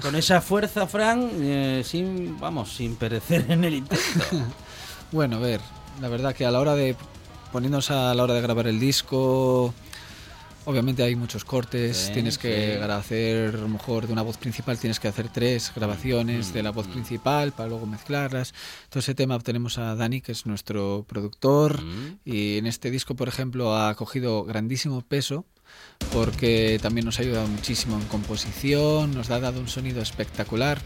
con 0.00 0.16
esa 0.16 0.40
fuerza, 0.40 0.86
Fran, 0.86 1.28
eh, 1.34 1.82
sin, 1.84 2.40
vamos, 2.40 2.72
sin 2.72 2.96
perecer 2.96 3.44
en 3.50 3.64
el 3.64 3.74
intento. 3.74 4.04
Bueno, 5.12 5.36
a 5.36 5.40
ver, 5.40 5.60
la 6.00 6.08
verdad 6.08 6.34
que 6.34 6.46
a 6.46 6.50
la 6.50 6.58
hora 6.58 6.74
de 6.74 6.96
poniéndonos 7.52 7.90
a 7.90 8.14
la 8.14 8.22
hora 8.22 8.32
de 8.32 8.40
grabar 8.40 8.66
el 8.66 8.80
disco, 8.80 9.74
obviamente 10.68 11.02
hay 11.02 11.16
muchos 11.16 11.44
cortes, 11.44 11.96
Sí, 11.96 12.12
tienes 12.12 12.36
que 12.36 12.76
sí. 12.78 12.82
hacer 12.92 13.54
a 13.56 13.58
lo 13.58 13.68
mejor 13.68 14.06
de 14.06 14.12
una 14.12 14.20
voz 14.22 14.36
principal 14.36 14.78
tienes 14.78 15.00
que 15.00 15.08
hacer 15.08 15.28
tres 15.30 15.72
grabaciones 15.74 16.50
Mm, 16.50 16.52
de 16.52 16.62
la 16.62 16.70
voz 16.70 16.86
mm. 16.88 16.92
principal 16.92 17.52
para 17.52 17.70
luego 17.70 17.86
mezclarlas. 17.86 18.52
Todo 18.90 19.00
ese 19.00 19.14
tema 19.14 19.38
tenemos 19.40 19.78
a 19.78 19.94
Dani, 19.94 20.20
que 20.20 20.32
es 20.32 20.44
nuestro 20.46 21.06
productor, 21.08 21.82
Mm. 21.82 22.18
y 22.24 22.58
en 22.58 22.66
este 22.66 22.90
disco, 22.90 23.14
por 23.16 23.28
ejemplo, 23.28 23.74
ha 23.76 23.94
cogido 23.94 24.44
grandísimo 24.44 25.00
peso 25.00 25.44
porque 26.12 26.78
también 26.82 27.04
nos 27.06 27.18
ha 27.18 27.22
ayudado 27.22 27.48
muchísimo 27.48 27.96
en 27.96 28.04
composición, 28.08 29.14
nos 29.14 29.30
ha 29.30 29.40
dado 29.40 29.60
un 29.60 29.68
sonido 29.68 30.00
espectacular. 30.02 30.78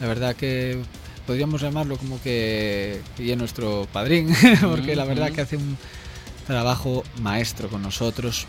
La 0.00 0.06
verdad 0.06 0.36
que 0.36 0.80
podríamos 1.26 1.60
llamarlo 1.60 1.96
como 1.98 2.20
que, 2.22 3.00
que 3.16 3.30
es 3.30 3.38
nuestro 3.38 3.86
padrín, 3.92 4.28
porque 4.62 4.96
la 4.96 5.04
verdad 5.04 5.26
Ujú. 5.26 5.34
que 5.34 5.40
hace 5.42 5.56
un 5.56 5.76
trabajo 6.46 7.04
maestro 7.20 7.68
con 7.68 7.82
nosotros 7.82 8.46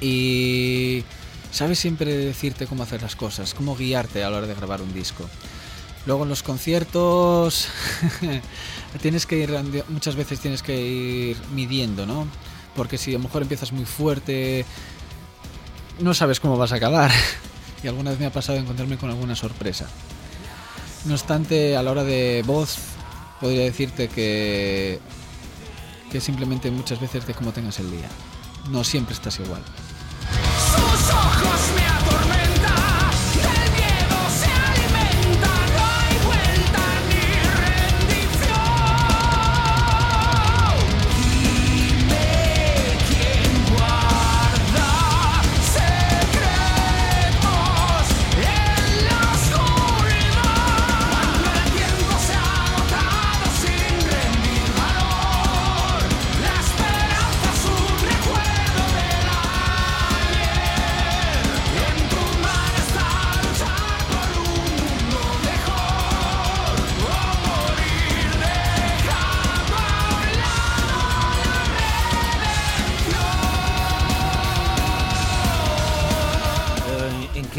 y 0.00 1.04
sabe 1.50 1.74
siempre 1.74 2.16
decirte 2.16 2.66
cómo 2.66 2.82
hacer 2.82 3.02
las 3.02 3.16
cosas, 3.16 3.54
cómo 3.54 3.76
guiarte 3.76 4.22
a 4.24 4.30
la 4.30 4.38
hora 4.38 4.46
de 4.46 4.54
grabar 4.54 4.82
un 4.82 4.92
disco. 4.92 5.28
Luego 6.06 6.22
en 6.22 6.28
los 6.28 6.42
conciertos 6.42 7.68
tienes 9.02 9.26
que 9.26 9.38
ir 9.38 9.50
muchas 9.88 10.14
veces 10.14 10.40
tienes 10.40 10.62
que 10.62 10.80
ir 10.80 11.36
midiendo, 11.54 12.06
¿no? 12.06 12.26
Porque 12.74 12.96
si 12.96 13.10
a 13.10 13.18
lo 13.18 13.24
mejor 13.24 13.42
empiezas 13.42 13.72
muy 13.72 13.84
fuerte 13.84 14.64
no 16.00 16.14
sabes 16.14 16.40
cómo 16.40 16.56
vas 16.56 16.72
a 16.72 16.76
acabar. 16.76 17.10
Y 17.80 17.86
alguna 17.86 18.10
vez 18.10 18.18
me 18.18 18.26
ha 18.26 18.32
pasado 18.32 18.58
encontrarme 18.58 18.98
con 18.98 19.08
alguna 19.08 19.36
sorpresa. 19.36 19.86
No 21.04 21.14
obstante, 21.14 21.76
a 21.76 21.82
la 21.84 21.92
hora 21.92 22.02
de 22.02 22.42
voz 22.44 22.76
podría 23.40 23.62
decirte 23.62 24.08
que 24.08 24.98
que 26.10 26.20
simplemente 26.20 26.70
muchas 26.70 27.00
veces 27.00 27.26
de 27.26 27.34
cómo 27.34 27.52
tengas 27.52 27.78
el 27.78 27.90
día. 27.90 28.08
No 28.70 28.82
siempre 28.84 29.14
estás 29.14 29.38
igual. 29.38 29.62
Sus 31.08 31.77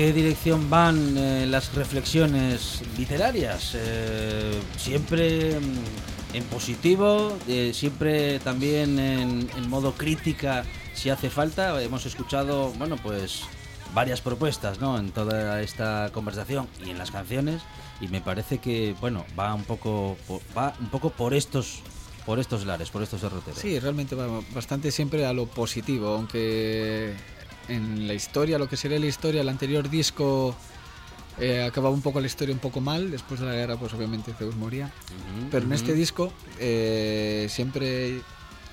qué 0.09 0.13
dirección 0.13 0.71
van 0.71 1.15
eh, 1.19 1.45
las 1.47 1.75
reflexiones 1.75 2.81
literarias? 2.97 3.73
Eh, 3.75 4.59
siempre 4.75 5.59
mm, 5.59 6.35
en 6.35 6.43
positivo, 6.45 7.37
eh, 7.47 7.71
siempre 7.75 8.39
también 8.39 8.97
en, 8.97 9.47
en 9.55 9.69
modo 9.69 9.93
crítica 9.93 10.63
si 10.95 11.11
hace 11.11 11.29
falta. 11.29 11.79
Hemos 11.83 12.07
escuchado, 12.07 12.71
bueno, 12.79 12.95
pues 12.97 13.41
varias 13.93 14.19
propuestas, 14.21 14.79
¿no? 14.79 14.97
En 14.97 15.11
toda 15.11 15.61
esta 15.61 16.09
conversación 16.11 16.67
y 16.83 16.89
en 16.89 16.97
las 16.97 17.11
canciones 17.11 17.61
y 18.01 18.07
me 18.07 18.19
parece 18.19 18.57
que, 18.57 18.95
bueno, 18.99 19.25
va 19.39 19.53
un 19.53 19.63
poco, 19.63 20.17
po- 20.27 20.41
va 20.57 20.73
un 20.79 20.89
poco 20.89 21.11
por 21.11 21.35
estos, 21.35 21.81
por 22.25 22.39
estos 22.39 22.65
lares, 22.65 22.89
por 22.89 23.03
estos 23.03 23.21
derroteros. 23.21 23.59
Sí, 23.59 23.77
realmente 23.79 24.15
va 24.15 24.41
bastante 24.55 24.91
siempre 24.91 25.27
a 25.27 25.33
lo 25.33 25.45
positivo, 25.45 26.07
aunque 26.15 27.13
en 27.69 28.07
la 28.07 28.13
historia, 28.13 28.57
lo 28.57 28.67
que 28.67 28.77
sería 28.77 28.99
la 28.99 29.05
historia, 29.05 29.41
el 29.41 29.49
anterior 29.49 29.89
disco 29.89 30.55
Eh, 31.41 31.63
acababa 31.63 31.93
un 31.95 32.01
poco 32.01 32.19
la 32.19 32.27
historia 32.27 32.53
un 32.53 32.59
poco 32.59 32.81
mal, 32.81 33.11
después 33.11 33.39
de 33.39 33.45
la 33.45 33.53
guerra 33.53 33.77
pues 33.77 33.93
obviamente 33.93 34.33
Zeus 34.37 34.57
moría. 34.57 34.87
Ujú, 34.87 35.47
Pero 35.49 35.65
en 35.67 35.71
este 35.71 35.93
disco 35.93 36.33
eh, 36.59 37.47
siempre 37.49 38.17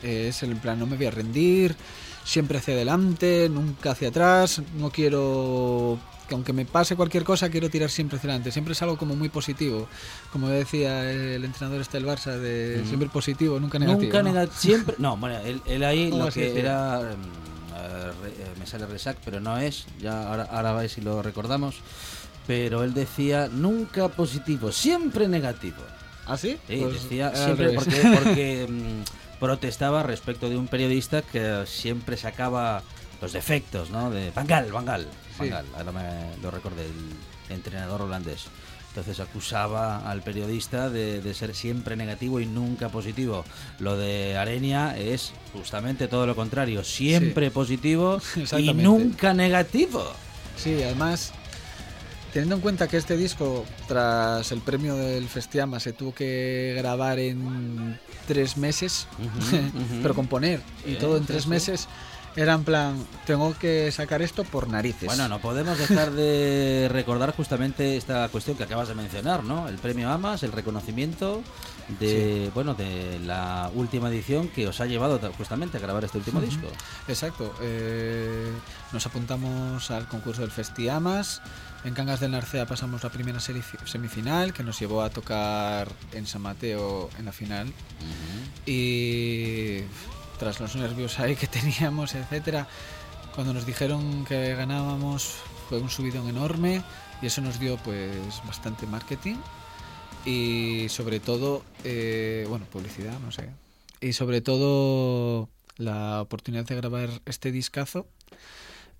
eh, 0.02 0.28
es 0.30 0.42
en 0.42 0.58
plan, 0.58 0.76
no 0.76 0.84
me 0.86 0.96
voy 0.96 1.06
a 1.06 1.12
rendir, 1.12 1.76
siempre 2.24 2.58
hacia 2.58 2.74
adelante, 2.74 3.48
nunca 3.48 3.92
hacia 3.92 4.08
atrás, 4.08 4.62
no 4.80 4.90
quiero 4.90 5.96
que 6.26 6.34
aunque 6.34 6.52
me 6.52 6.64
pase 6.64 6.96
cualquier 6.96 7.22
cosa, 7.22 7.48
quiero 7.50 7.70
tirar 7.70 7.88
siempre 7.88 8.18
hacia 8.18 8.30
adelante. 8.30 8.50
Siempre 8.50 8.72
es 8.72 8.82
algo 8.82 8.96
como 8.96 9.14
muy 9.14 9.28
positivo. 9.28 9.86
Como 10.32 10.48
decía 10.48 11.08
el 11.12 11.44
entrenador 11.44 11.80
este 11.80 11.98
del 11.98 12.06
Barça, 12.08 12.36
de 12.36 12.82
siempre 12.84 13.08
positivo, 13.08 13.60
nunca 13.60 13.78
negativo. 13.78 14.02
Nunca 14.02 14.22
¿no? 14.24 14.30
negativo. 14.30 14.58
Siempre. 14.58 14.96
No, 14.98 15.16
bueno, 15.16 15.38
él, 15.38 15.62
él 15.66 15.84
ahí 15.84 16.10
lo 16.22 16.28
que 16.30 16.58
era. 16.58 17.14
Me 18.58 18.66
sale 18.66 18.86
Resac, 18.86 19.18
pero 19.24 19.40
no 19.40 19.58
es. 19.58 19.86
Ya 20.00 20.28
ahora, 20.28 20.44
ahora 20.50 20.72
vais 20.72 20.92
si 20.92 21.00
lo 21.00 21.22
recordamos. 21.22 21.76
Pero 22.46 22.84
él 22.84 22.94
decía 22.94 23.48
nunca 23.50 24.08
positivo, 24.08 24.70
siempre 24.70 25.26
negativo. 25.26 25.82
¿Ah, 26.26 26.36
sí? 26.36 26.58
Sí, 26.68 26.78
Pues 26.80 27.02
decía 27.02 27.34
siempre 27.34 27.72
porque, 27.72 28.02
porque 28.14 28.66
mm, 28.70 29.38
protestaba 29.40 30.02
respecto 30.02 30.48
de 30.48 30.56
un 30.56 30.68
periodista 30.68 31.22
que 31.22 31.64
siempre 31.66 32.16
sacaba 32.16 32.82
los 33.20 33.32
defectos, 33.32 33.90
¿no? 33.90 34.10
De 34.10 34.30
Bangal, 34.30 34.70
Bangal, 34.72 35.06
Sí. 35.32 35.40
Bangal, 35.40 35.66
ahora 35.76 35.92
me 35.92 36.42
lo 36.42 36.50
recordé, 36.50 36.86
el 36.86 37.54
entrenador 37.54 38.02
holandés. 38.02 38.46
Entonces 38.96 39.20
acusaba 39.20 40.10
al 40.10 40.22
periodista 40.22 40.88
de, 40.88 41.20
de 41.20 41.34
ser 41.34 41.54
siempre 41.54 41.96
negativo 41.96 42.40
y 42.40 42.46
nunca 42.46 42.88
positivo. 42.88 43.44
Lo 43.78 43.94
de 43.98 44.38
Arenia 44.38 44.96
es 44.96 45.32
justamente 45.52 46.08
todo 46.08 46.26
lo 46.26 46.34
contrario, 46.34 46.82
siempre 46.82 47.50
positivo 47.50 48.22
y 48.58 48.72
nunca 48.72 49.34
negativo. 49.34 50.02
Sí, 50.56 50.82
además, 50.82 51.32
teniendo 52.32 52.54
en 52.54 52.62
cuenta 52.62 52.88
que 52.88 52.96
este 52.96 53.18
disco, 53.18 53.66
tras 53.86 54.50
el 54.50 54.62
premio 54.62 54.96
del 54.96 55.28
Festiama, 55.28 55.78
se 55.78 55.92
tuvo 55.92 56.14
que 56.14 56.72
grabar 56.78 57.18
en 57.18 57.98
tres 58.26 58.56
meses, 58.56 59.08
Ujú, 59.18 59.56
ujú. 59.78 60.00
pero 60.00 60.14
componer 60.14 60.62
y 60.86 60.92
Sí, 60.92 60.96
todo 60.98 61.18
en 61.18 61.24
sí, 61.24 61.32
tres 61.34 61.42
sí. 61.42 61.48
meses, 61.50 61.86
era 62.36 62.52
en 62.54 62.64
plan, 62.64 63.06
tengo 63.26 63.54
que 63.58 63.90
sacar 63.90 64.20
esto 64.22 64.44
por 64.44 64.68
narices. 64.68 65.06
Bueno, 65.06 65.26
no 65.28 65.40
podemos 65.40 65.78
dejar 65.78 66.10
de 66.12 66.88
recordar 66.92 67.34
justamente 67.34 67.96
esta 67.96 68.28
cuestión 68.28 68.56
que 68.56 68.64
acabas 68.64 68.88
de 68.88 68.94
mencionar, 68.94 69.42
¿no? 69.42 69.68
El 69.68 69.78
premio 69.78 70.10
AMAS, 70.10 70.42
el 70.42 70.52
reconocimiento 70.52 71.42
de, 72.00 72.50
bueno, 72.54 72.74
de 72.74 73.18
la 73.20 73.70
última 73.74 74.08
edición 74.10 74.48
que 74.48 74.66
os 74.68 74.80
ha 74.80 74.86
llevado 74.86 75.18
ta- 75.18 75.30
justamente 75.32 75.78
a 75.78 75.80
grabar 75.80 76.04
este 76.04 76.18
último 76.18 76.40
disco. 76.40 76.66
Exacto. 77.08 77.54
eh, 77.62 78.52
nos 78.92 79.06
apuntamos 79.06 79.90
al 79.90 80.06
concurso 80.06 80.42
del 80.42 80.50
Festiamas. 80.50 81.40
En 81.84 81.94
Cangas 81.94 82.18
del 82.20 82.32
Narcea 82.32 82.66
pasamos 82.66 83.02
la 83.04 83.10
primera 83.10 83.38
semifinal, 83.40 84.52
que 84.52 84.62
nos 84.64 84.78
llevó 84.80 85.02
a 85.02 85.10
tocar 85.10 85.88
en 86.12 86.26
San 86.26 86.42
Mateo 86.42 87.08
en 87.18 87.24
la 87.24 87.32
final. 87.32 87.72
Y 88.66 89.82
tras 90.38 90.60
los 90.60 90.76
nervios 90.76 91.18
ahí 91.18 91.36
que 91.36 91.46
teníamos, 91.58 92.14
etcétera, 92.14 92.66
cuando 93.34 93.52
nos 93.52 93.66
dijeron 93.66 94.24
que 94.24 94.54
ganábamos 94.54 95.36
fue 95.68 95.78
un 95.78 95.90
subidón 95.90 96.28
enorme 96.28 96.82
y 97.20 97.26
eso 97.26 97.40
nos 97.40 97.58
dio 97.58 97.76
pues 97.78 98.10
bastante 98.46 98.86
marketing 98.86 99.36
y 100.24 100.88
sobre 100.88 101.20
todo, 101.20 101.64
eh, 101.84 102.46
bueno, 102.48 102.66
publicidad, 102.66 103.18
no 103.20 103.30
sé. 103.30 103.48
Y 104.00 104.12
sobre 104.12 104.40
todo 104.40 105.48
la 105.76 106.20
oportunidad 106.20 106.64
de 106.64 106.74
grabar 106.74 107.10
este 107.26 107.52
discazo 107.52 108.08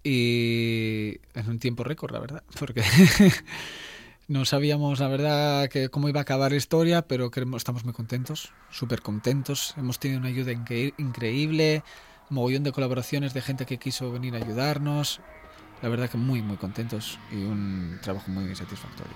y 0.05 1.18
en 1.35 1.49
un 1.49 1.59
tiempo 1.59 1.83
récord, 1.83 2.12
la 2.12 2.20
verdad, 2.20 2.44
porque 2.59 2.83
no 4.28 4.44
sabíamos 4.44 4.98
la 5.00 5.08
verdad 5.08 5.68
que 5.68 5.88
cómo 5.88 6.08
iba 6.08 6.20
a 6.20 6.22
acabar 6.22 6.50
la 6.50 6.56
historia, 6.56 7.02
pero 7.02 7.30
estamos 7.56 7.84
muy 7.84 7.92
contentos, 7.92 8.52
súper 8.70 9.02
contentos. 9.02 9.74
Hemos 9.76 9.98
tenido 9.98 10.20
una 10.20 10.28
ayuda 10.28 10.52
incre- 10.52 10.94
increíble, 10.98 11.82
mogollón 12.30 12.64
de 12.64 12.72
colaboraciones 12.72 13.34
de 13.34 13.42
gente 13.42 13.66
que 13.66 13.78
quiso 13.78 14.10
venir 14.10 14.34
a 14.34 14.38
ayudarnos. 14.38 15.20
La 15.82 15.88
verdad 15.88 16.08
que 16.08 16.16
muy, 16.16 16.42
muy 16.42 16.56
contentos 16.56 17.18
y 17.30 17.36
un 17.36 17.98
trabajo 18.02 18.30
muy 18.30 18.54
satisfactorio. 18.56 19.14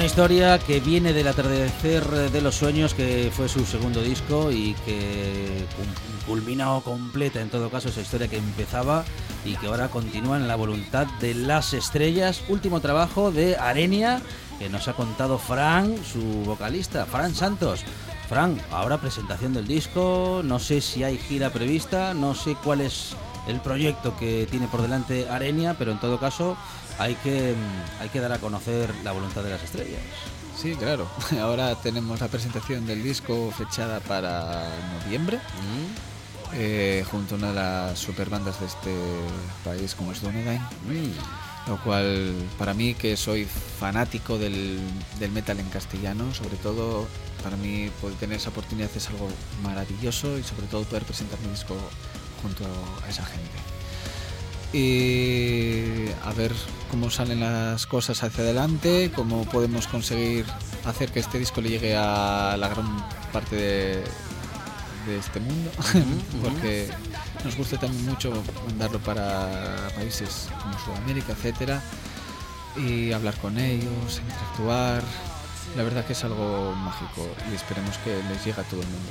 Una 0.00 0.06
historia 0.06 0.58
que 0.58 0.80
viene 0.80 1.12
del 1.12 1.28
atardecer 1.28 2.02
de 2.08 2.40
los 2.40 2.54
sueños, 2.54 2.94
que 2.94 3.30
fue 3.36 3.50
su 3.50 3.66
segundo 3.66 4.00
disco 4.00 4.50
y 4.50 4.72
que 4.86 5.66
culmina 6.26 6.72
o 6.72 6.80
completa 6.80 7.42
en 7.42 7.50
todo 7.50 7.68
caso 7.68 7.90
esa 7.90 8.00
historia 8.00 8.26
que 8.26 8.38
empezaba 8.38 9.04
y 9.44 9.56
que 9.56 9.66
ahora 9.66 9.88
continúa 9.88 10.38
en 10.38 10.48
la 10.48 10.56
voluntad 10.56 11.06
de 11.20 11.34
las 11.34 11.74
estrellas. 11.74 12.42
Último 12.48 12.80
trabajo 12.80 13.30
de 13.30 13.58
Arenia 13.58 14.22
que 14.58 14.70
nos 14.70 14.88
ha 14.88 14.94
contado 14.94 15.36
Fran, 15.36 15.94
su 16.02 16.22
vocalista, 16.46 17.04
Fran 17.04 17.34
Santos. 17.34 17.84
Fran, 18.26 18.58
ahora 18.70 19.02
presentación 19.02 19.52
del 19.52 19.66
disco, 19.66 20.40
no 20.42 20.58
sé 20.60 20.80
si 20.80 21.04
hay 21.04 21.18
gira 21.18 21.50
prevista, 21.50 22.14
no 22.14 22.34
sé 22.34 22.56
cuál 22.64 22.80
es 22.80 23.14
el 23.46 23.60
proyecto 23.60 24.16
que 24.16 24.48
tiene 24.50 24.66
por 24.66 24.80
delante 24.80 25.28
Arenia, 25.28 25.74
pero 25.78 25.92
en 25.92 26.00
todo 26.00 26.18
caso 26.18 26.56
hay 27.00 27.14
que, 27.16 27.54
mm, 27.54 28.02
hay 28.02 28.08
que 28.10 28.20
dar 28.20 28.32
a 28.32 28.38
conocer 28.38 28.94
la 29.02 29.12
voluntad 29.12 29.42
de 29.42 29.50
las 29.50 29.62
estrellas. 29.62 30.00
Sí, 30.60 30.74
claro. 30.76 31.08
Ahora 31.40 31.74
tenemos 31.76 32.20
la 32.20 32.28
presentación 32.28 32.86
del 32.86 33.02
disco 33.02 33.50
fechada 33.56 34.00
para 34.00 34.68
noviembre, 35.02 35.38
Mm, 35.38 36.54
eh, 36.54 37.04
junto 37.10 37.36
a 37.36 37.38
una 37.38 37.48
de 37.48 37.54
las 37.54 37.98
super 37.98 38.28
bandas 38.28 38.60
de 38.60 38.66
este 38.66 38.94
país 39.64 39.94
como 39.94 40.12
es 40.12 40.20
Donodyne. 40.20 40.60
mm. 40.88 41.68
Lo 41.68 41.80
cual, 41.82 42.34
para 42.58 42.74
mí, 42.74 42.94
que 42.94 43.16
soy 43.16 43.44
fanático 43.78 44.38
del, 44.38 44.80
del 45.18 45.30
metal 45.30 45.60
en 45.60 45.68
castellano, 45.68 46.34
sobre 46.34 46.56
todo, 46.56 47.06
para 47.44 47.56
mí 47.56 47.90
poder 48.00 48.16
tener 48.16 48.38
esa 48.38 48.48
oportunidad 48.50 48.90
es 48.96 49.08
algo 49.08 49.28
maravilloso 49.62 50.38
y 50.38 50.42
sobre 50.42 50.66
todo 50.66 50.82
poder 50.84 51.04
presentar 51.04 51.38
mi 51.40 51.48
disco 51.48 51.76
junto 52.42 52.64
a 53.04 53.08
esa 53.08 53.24
gente. 53.24 53.69
Y 54.72 56.06
a 56.24 56.32
ver 56.32 56.52
cómo 56.90 57.10
salen 57.10 57.40
las 57.40 57.86
cosas 57.86 58.22
hacia 58.22 58.44
adelante, 58.44 59.10
cómo 59.14 59.44
podemos 59.44 59.86
conseguir 59.88 60.46
hacer 60.84 61.10
que 61.10 61.20
este 61.20 61.38
disco 61.38 61.60
le 61.60 61.70
llegue 61.70 61.96
a 61.96 62.56
la 62.56 62.68
gran 62.68 63.04
parte 63.32 63.56
de, 63.56 64.04
de 65.06 65.18
este 65.18 65.40
mundo, 65.40 65.70
porque 66.42 66.88
nos 67.44 67.56
gusta 67.56 67.78
también 67.78 68.06
mucho 68.06 68.32
mandarlo 68.66 68.98
para 69.00 69.88
países 69.94 70.48
como 70.62 70.78
Sudamérica, 70.78 71.32
etcétera, 71.32 71.82
y 72.76 73.12
hablar 73.12 73.36
con 73.36 73.58
ellos, 73.58 74.20
interactuar. 74.22 75.02
La 75.76 75.84
verdad 75.84 76.04
que 76.04 76.14
es 76.14 76.24
algo 76.24 76.74
mágico 76.74 77.28
y 77.50 77.54
esperemos 77.54 77.96
que 77.98 78.20
les 78.28 78.44
llegue 78.44 78.60
a 78.60 78.64
todo 78.64 78.80
el 78.80 78.88
mundo. 78.88 79.10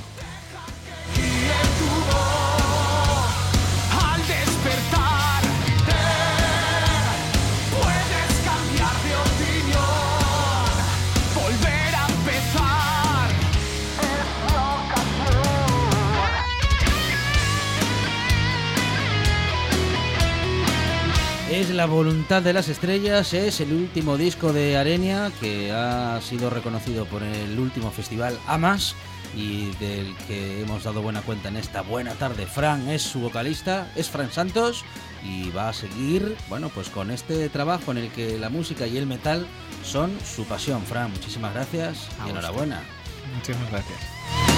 Es 21.60 21.68
la 21.68 21.84
voluntad 21.84 22.40
de 22.40 22.54
las 22.54 22.70
estrellas, 22.70 23.34
es 23.34 23.60
el 23.60 23.74
último 23.74 24.16
disco 24.16 24.54
de 24.54 24.78
Arenia 24.78 25.30
que 25.40 25.70
ha 25.70 26.18
sido 26.22 26.48
reconocido 26.48 27.04
por 27.04 27.22
el 27.22 27.58
último 27.58 27.90
festival 27.90 28.38
AMAS 28.46 28.94
y 29.36 29.66
del 29.72 30.16
que 30.26 30.62
hemos 30.62 30.84
dado 30.84 31.02
buena 31.02 31.20
cuenta 31.20 31.50
en 31.50 31.58
esta 31.58 31.82
buena 31.82 32.14
tarde. 32.14 32.46
Fran 32.46 32.88
es 32.88 33.02
su 33.02 33.20
vocalista, 33.20 33.92
es 33.94 34.08
Fran 34.08 34.32
Santos 34.32 34.86
y 35.22 35.50
va 35.50 35.68
a 35.68 35.74
seguir, 35.74 36.34
bueno, 36.48 36.70
pues 36.70 36.88
con 36.88 37.10
este 37.10 37.50
trabajo 37.50 37.90
en 37.90 37.98
el 37.98 38.08
que 38.08 38.38
la 38.38 38.48
música 38.48 38.86
y 38.86 38.96
el 38.96 39.04
metal 39.04 39.46
son 39.84 40.16
su 40.24 40.44
pasión. 40.46 40.82
Fran, 40.84 41.10
muchísimas 41.10 41.52
gracias 41.52 42.08
y 42.26 42.30
enhorabuena. 42.30 42.80
Muchísimas 43.36 43.70
gracias. 43.70 44.49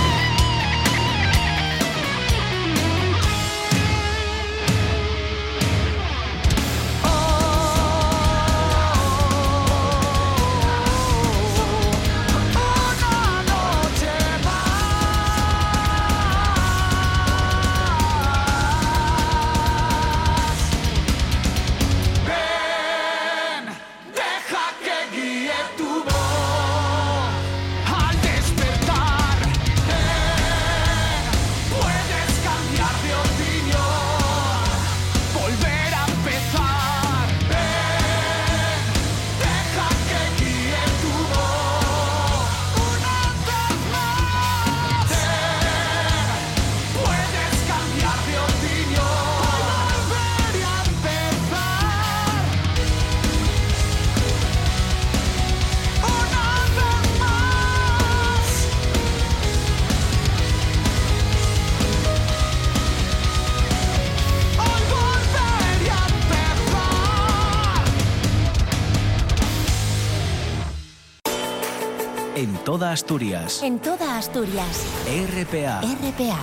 Toda 72.92 73.00
Asturias. 73.00 73.62
En 73.62 73.78
toda 73.78 74.18
Asturias. 74.18 74.84
RPA. 75.06 75.80
RPA. 75.80 76.38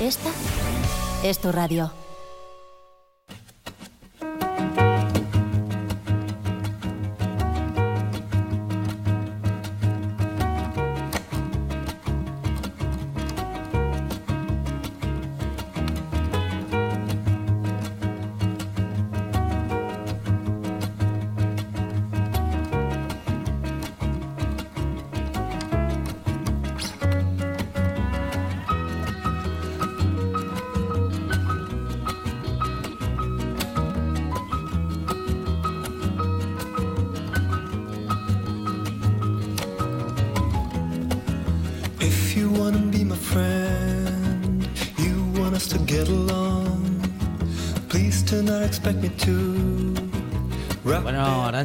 Esta 0.00 0.30
es 1.24 1.40
tu 1.40 1.50
radio. 1.50 1.99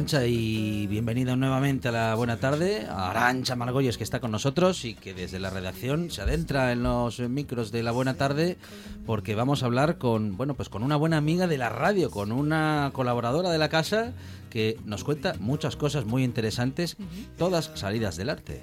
Arancha, 0.06 0.24
y 0.28 0.86
bienvenida 0.86 1.34
nuevamente 1.34 1.88
a 1.88 1.90
la 1.90 2.14
buena 2.14 2.36
tarde. 2.36 2.86
A 2.88 3.10
Arancha 3.10 3.56
Margolles, 3.56 3.98
que 3.98 4.04
está 4.04 4.20
con 4.20 4.30
nosotros 4.30 4.84
y 4.84 4.94
que 4.94 5.14
desde 5.14 5.40
la 5.40 5.50
redacción 5.50 6.12
se 6.12 6.22
adentra 6.22 6.70
en 6.70 6.84
los 6.84 7.18
micros 7.18 7.72
de 7.72 7.82
la 7.82 7.90
buena 7.90 8.14
tarde, 8.14 8.56
porque 9.04 9.34
vamos 9.34 9.64
a 9.64 9.66
hablar 9.66 9.98
con, 9.98 10.36
bueno, 10.36 10.54
pues 10.54 10.68
con 10.68 10.84
una 10.84 10.94
buena 10.94 11.16
amiga 11.16 11.48
de 11.48 11.58
la 11.58 11.70
radio, 11.70 12.12
con 12.12 12.30
una 12.30 12.90
colaboradora 12.92 13.50
de 13.50 13.58
la 13.58 13.68
casa 13.68 14.12
que 14.48 14.78
nos 14.84 15.02
cuenta 15.02 15.34
muchas 15.40 15.74
cosas 15.74 16.04
muy 16.04 16.22
interesantes, 16.22 16.96
todas 17.36 17.72
salidas 17.74 18.16
del 18.16 18.30
arte. 18.30 18.62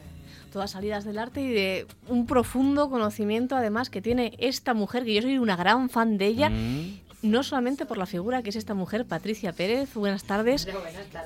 todas 0.53 0.69
salidas 0.69 1.03
del 1.03 1.17
arte 1.17 1.41
y 1.41 1.51
de 1.51 1.87
un 2.07 2.27
profundo 2.27 2.87
conocimiento 2.87 3.55
además 3.55 3.89
que 3.89 4.03
tiene 4.03 4.33
esta 4.37 4.75
mujer, 4.75 5.03
que 5.03 5.15
yo 5.15 5.21
soy 5.23 5.39
una 5.39 5.55
gran 5.55 5.89
fan 5.89 6.19
de 6.19 6.27
ella, 6.27 6.51
Mm. 6.51 6.99
No 7.23 7.41
solamente 7.41 7.85
por 7.85 7.97
la 7.97 8.05
figura 8.05 8.43
que 8.43 8.49
es 8.49 8.55
esta 8.55 8.73
mujer, 8.73 9.05
Patricia 9.05 9.53
Pérez, 9.53 9.93
buenas 9.95 10.25
tardes, 10.25 10.67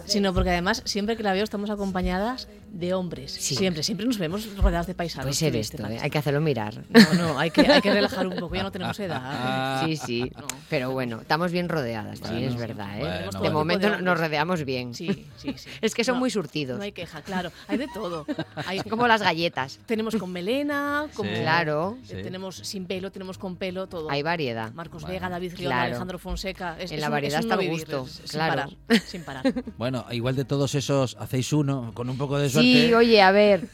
sino 0.06 0.34
porque 0.34 0.52
además 0.52 0.84
siempre 0.86 1.18
que 1.18 1.24
la 1.24 1.34
veo 1.34 1.44
estamos 1.44 1.70
acompañadas 1.70 2.48
de 2.78 2.94
hombres, 2.94 3.32
Sí. 3.32 3.56
siempre, 3.56 3.82
siempre 3.84 4.06
nos 4.06 4.18
vemos 4.20 4.56
rodeadas 4.56 4.86
de 4.88 4.94
paisanos. 4.94 5.26
Puede 5.26 5.34
ser 5.36 5.54
¿Qué 5.54 5.60
esto, 5.60 5.86
¿eh? 5.88 5.98
hay 6.02 6.10
que 6.10 6.18
hacerlo 6.18 6.42
mirar. 6.42 6.84
No, 6.90 7.14
no, 7.16 7.40
hay 7.40 7.50
que, 7.50 7.62
hay 7.62 7.82
que 7.82 7.92
relajar 7.92 8.28
un 8.28 8.36
poco, 8.38 8.56
ya 8.56 8.64
no 8.64 8.72
tenemos 8.72 9.00
edad. 9.00 9.20
Ah. 9.24 9.64
Sí, 9.88 9.96
sí. 9.98 10.32
No. 10.38 10.46
Pero 10.70 10.92
bueno, 10.92 11.22
estamos 11.22 11.52
bien 11.52 11.70
rodeadas, 11.70 12.20
sí, 12.20 12.44
es 12.44 12.54
sí. 12.54 12.58
verdad. 12.58 12.98
¿eh? 12.98 13.26
Bueno. 13.30 13.42
De 13.42 13.50
momento 13.50 14.02
nos 14.02 14.20
rodeamos 14.20 14.64
bien. 14.66 14.94
Sí, 14.94 15.26
sí, 15.38 15.54
sí. 15.58 15.70
Es 15.82 15.94
que 15.96 16.04
son 16.04 16.16
No, 16.16 16.20
muy 16.20 16.30
surtidos. 16.30 16.78
No 16.78 16.84
hay 16.84 16.92
queja, 16.92 17.22
claro. 17.22 17.52
Hay 17.68 17.78
de 17.78 17.88
todo. 17.94 18.26
Hay, 18.66 18.80
Como 18.82 19.08
las 19.08 19.22
galletas. 19.22 19.80
Tenemos 19.86 20.16
con 20.16 20.32
melena, 20.32 21.08
como, 21.14 21.30
Sí. 21.30 21.36
Claro, 21.42 21.98
eh, 22.04 22.06
Sí. 22.08 22.24
tenemos 22.24 22.56
sin 22.58 22.86
pelo, 22.86 23.12
tenemos 23.12 23.38
con 23.38 23.56
pelo, 23.56 23.88
todo. 23.88 24.10
hay 24.12 24.22
variedad. 24.24 24.72
Marcos 24.74 25.02
Bueno, 25.04 25.14
Vega, 25.14 25.30
David 25.30 25.54
Rion, 25.58 25.70
claro. 25.72 25.86
Alejandro 25.88 26.20
Fonseca. 26.20 26.76
Es, 26.80 26.92
En 26.92 26.96
es 26.96 27.02
la 27.02 27.08
un- 27.08 27.12
variedad 27.12 27.40
es 27.40 27.46
un 27.46 27.52
está 27.52 27.62
vivir, 27.62 27.80
gusto, 27.80 28.08
sin 28.08 28.26
claro. 28.28 28.72
parar, 28.88 29.02
sin 29.06 29.24
parar. 29.24 29.54
Bueno, 29.78 30.06
igual 30.12 30.36
de 30.36 30.46
todos 30.46 30.76
esos 30.76 31.16
hacéis 31.20 31.54
uno, 31.54 31.92
con 31.94 32.10
un 32.10 32.18
poco 32.18 32.38
de 32.38 32.50
suerte. 32.50 32.67
Sí, 32.74 32.94
oye, 32.94 33.22
a 33.22 33.32
ver, 33.32 33.68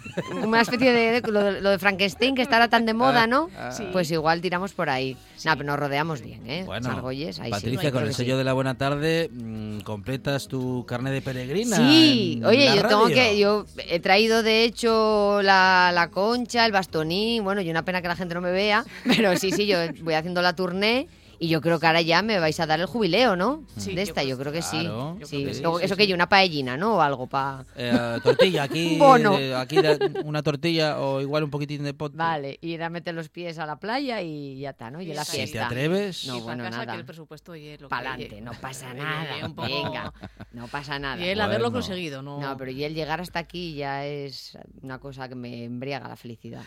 una 0.43 0.61
especie 0.61 0.91
de, 0.91 1.21
de- 1.21 1.31
lo, 1.31 1.43
de 1.43 1.61
lo 1.61 1.69
de 1.69 1.79
Frankenstein 1.79 2.35
que 2.35 2.41
está 2.41 2.55
ahora 2.57 2.67
tan 2.69 2.85
de 2.85 2.93
moda, 2.93 3.27
¿no? 3.27 3.49
Sí. 3.71 3.83
Pues 3.91 4.09
igual 4.11 4.41
tiramos 4.41 4.73
por 4.73 4.89
ahí. 4.89 5.17
No, 5.45 5.51
pero 5.57 5.65
nos 5.65 5.79
rodeamos 5.79 6.21
bien, 6.21 6.49
¿eh? 6.49 6.63
Bueno, 6.65 6.89
Margolles, 6.89 7.39
ahí 7.39 7.47
sí. 7.47 7.51
Patricia, 7.51 7.91
con 7.91 8.03
el 8.03 8.09
sí. 8.09 8.15
sello 8.23 8.37
de 8.37 8.43
la 8.43 8.53
buena 8.53 8.75
tarde, 8.77 9.29
mm, 9.33 9.79
completas 9.81 10.47
tu 10.47 10.85
carne 10.85 11.11
de 11.11 11.21
peregrina. 11.21 11.75
Sí, 11.77 12.41
oye, 12.45 12.73
yo 12.75 12.87
tengo 12.87 13.07
que, 13.07 13.37
yo 13.37 13.65
he 13.89 13.99
traído 13.99 14.43
de 14.43 14.63
hecho 14.63 15.41
la, 15.41 15.91
la 15.93 16.09
concha, 16.09 16.65
el 16.65 16.71
bastonín, 16.71 17.43
bueno, 17.43 17.61
y 17.61 17.69
una 17.69 17.83
pena 17.83 18.01
que 18.01 18.07
la 18.07 18.15
gente 18.15 18.33
no 18.33 18.41
me 18.41 18.51
vea, 18.51 18.85
pero 19.05 19.35
sí, 19.37 19.51
sí, 19.51 19.65
yo 19.65 19.77
voy 20.01 20.13
haciendo 20.13 20.41
la 20.41 20.55
tournée 20.55 21.07
y 21.43 21.49
yo 21.49 21.61
creo 21.61 21.79
que 21.79 21.87
ahora 21.87 22.01
ya 22.01 22.21
me 22.21 22.39
vais 22.39 22.59
a 22.59 22.65
dar 22.65 22.79
el 22.79 22.85
jubileo, 22.85 23.35
¿no? 23.35 23.63
Sí, 23.77 23.93
de 23.95 24.01
esta, 24.01 24.23
yo 24.23 24.37
creo 24.37 24.51
que 24.51 24.61
sí. 24.61 24.79
Claro, 24.79 25.17
yo 25.19 25.25
Sí, 25.27 25.37
creo 25.37 25.47
que 25.49 25.53
sí, 25.55 25.61
Luego, 25.61 25.79
sí, 25.79 25.85
eso 25.85 25.95
sí. 25.95 25.97
que 25.99 26.07
yo, 26.07 26.15
una 26.15 26.29
paellina, 26.29 26.77
¿no? 26.77 26.95
O 26.95 27.01
algo 27.01 27.27
para... 27.27 27.65
Eh, 27.75 28.19
tortilla, 28.23 28.63
aquí, 28.63 28.97
Bono. 28.99 29.37
eh, 29.37 29.53
aquí 29.55 29.77
una 30.23 30.41
tortilla 30.43 30.99
o 30.99 31.21
igual 31.21 31.43
un 31.43 31.49
poquitín 31.49 31.83
de 31.83 31.93
pot. 31.93 32.15
Vale, 32.15 32.57
ir 32.61 32.81
a 32.83 32.89
meter 32.89 33.13
los 33.13 33.29
pies 33.29 33.57
a 33.59 33.65
la 33.65 33.77
playa 33.79 34.21
y 34.21 34.59
ya 34.59 34.69
está, 34.71 34.89
¿no? 34.91 35.01
Y 35.01 35.07
la 35.13 35.25
Si 35.25 35.31
Si 35.31 35.37
te 35.37 35.47
fiesta. 35.47 35.65
atreves. 35.67 36.25
No, 36.27 36.35
y 36.37 36.39
para 36.39 36.43
bueno, 36.55 36.63
casa 36.65 36.77
nada. 36.77 36.93
que 36.93 36.99
el 36.99 37.05
presupuesto 37.05 37.51
oye, 37.53 37.77
lo 37.79 37.89
Pa'lante, 37.89 38.27
oye. 38.31 38.41
no 38.41 38.51
pasa 38.53 38.93
nada. 38.93 39.45
un 39.45 39.55
poco- 39.55 39.67
Venga, 39.67 40.13
no 40.53 40.67
pasa 40.67 40.99
nada. 40.99 41.21
Y 41.23 41.29
el 41.29 41.41
haberlo 41.41 41.71
conseguido, 41.71 42.21
¿no? 42.21 42.39
No, 42.39 42.55
pero 42.57 42.71
y 42.71 42.83
el 42.83 42.93
llegar 42.93 43.19
hasta 43.21 43.39
aquí 43.39 43.73
ya 43.75 44.05
es 44.05 44.57
una 44.81 44.99
cosa 44.99 45.27
que 45.27 45.35
me 45.35 45.63
embriaga 45.65 46.07
la 46.07 46.15
felicidad. 46.15 46.61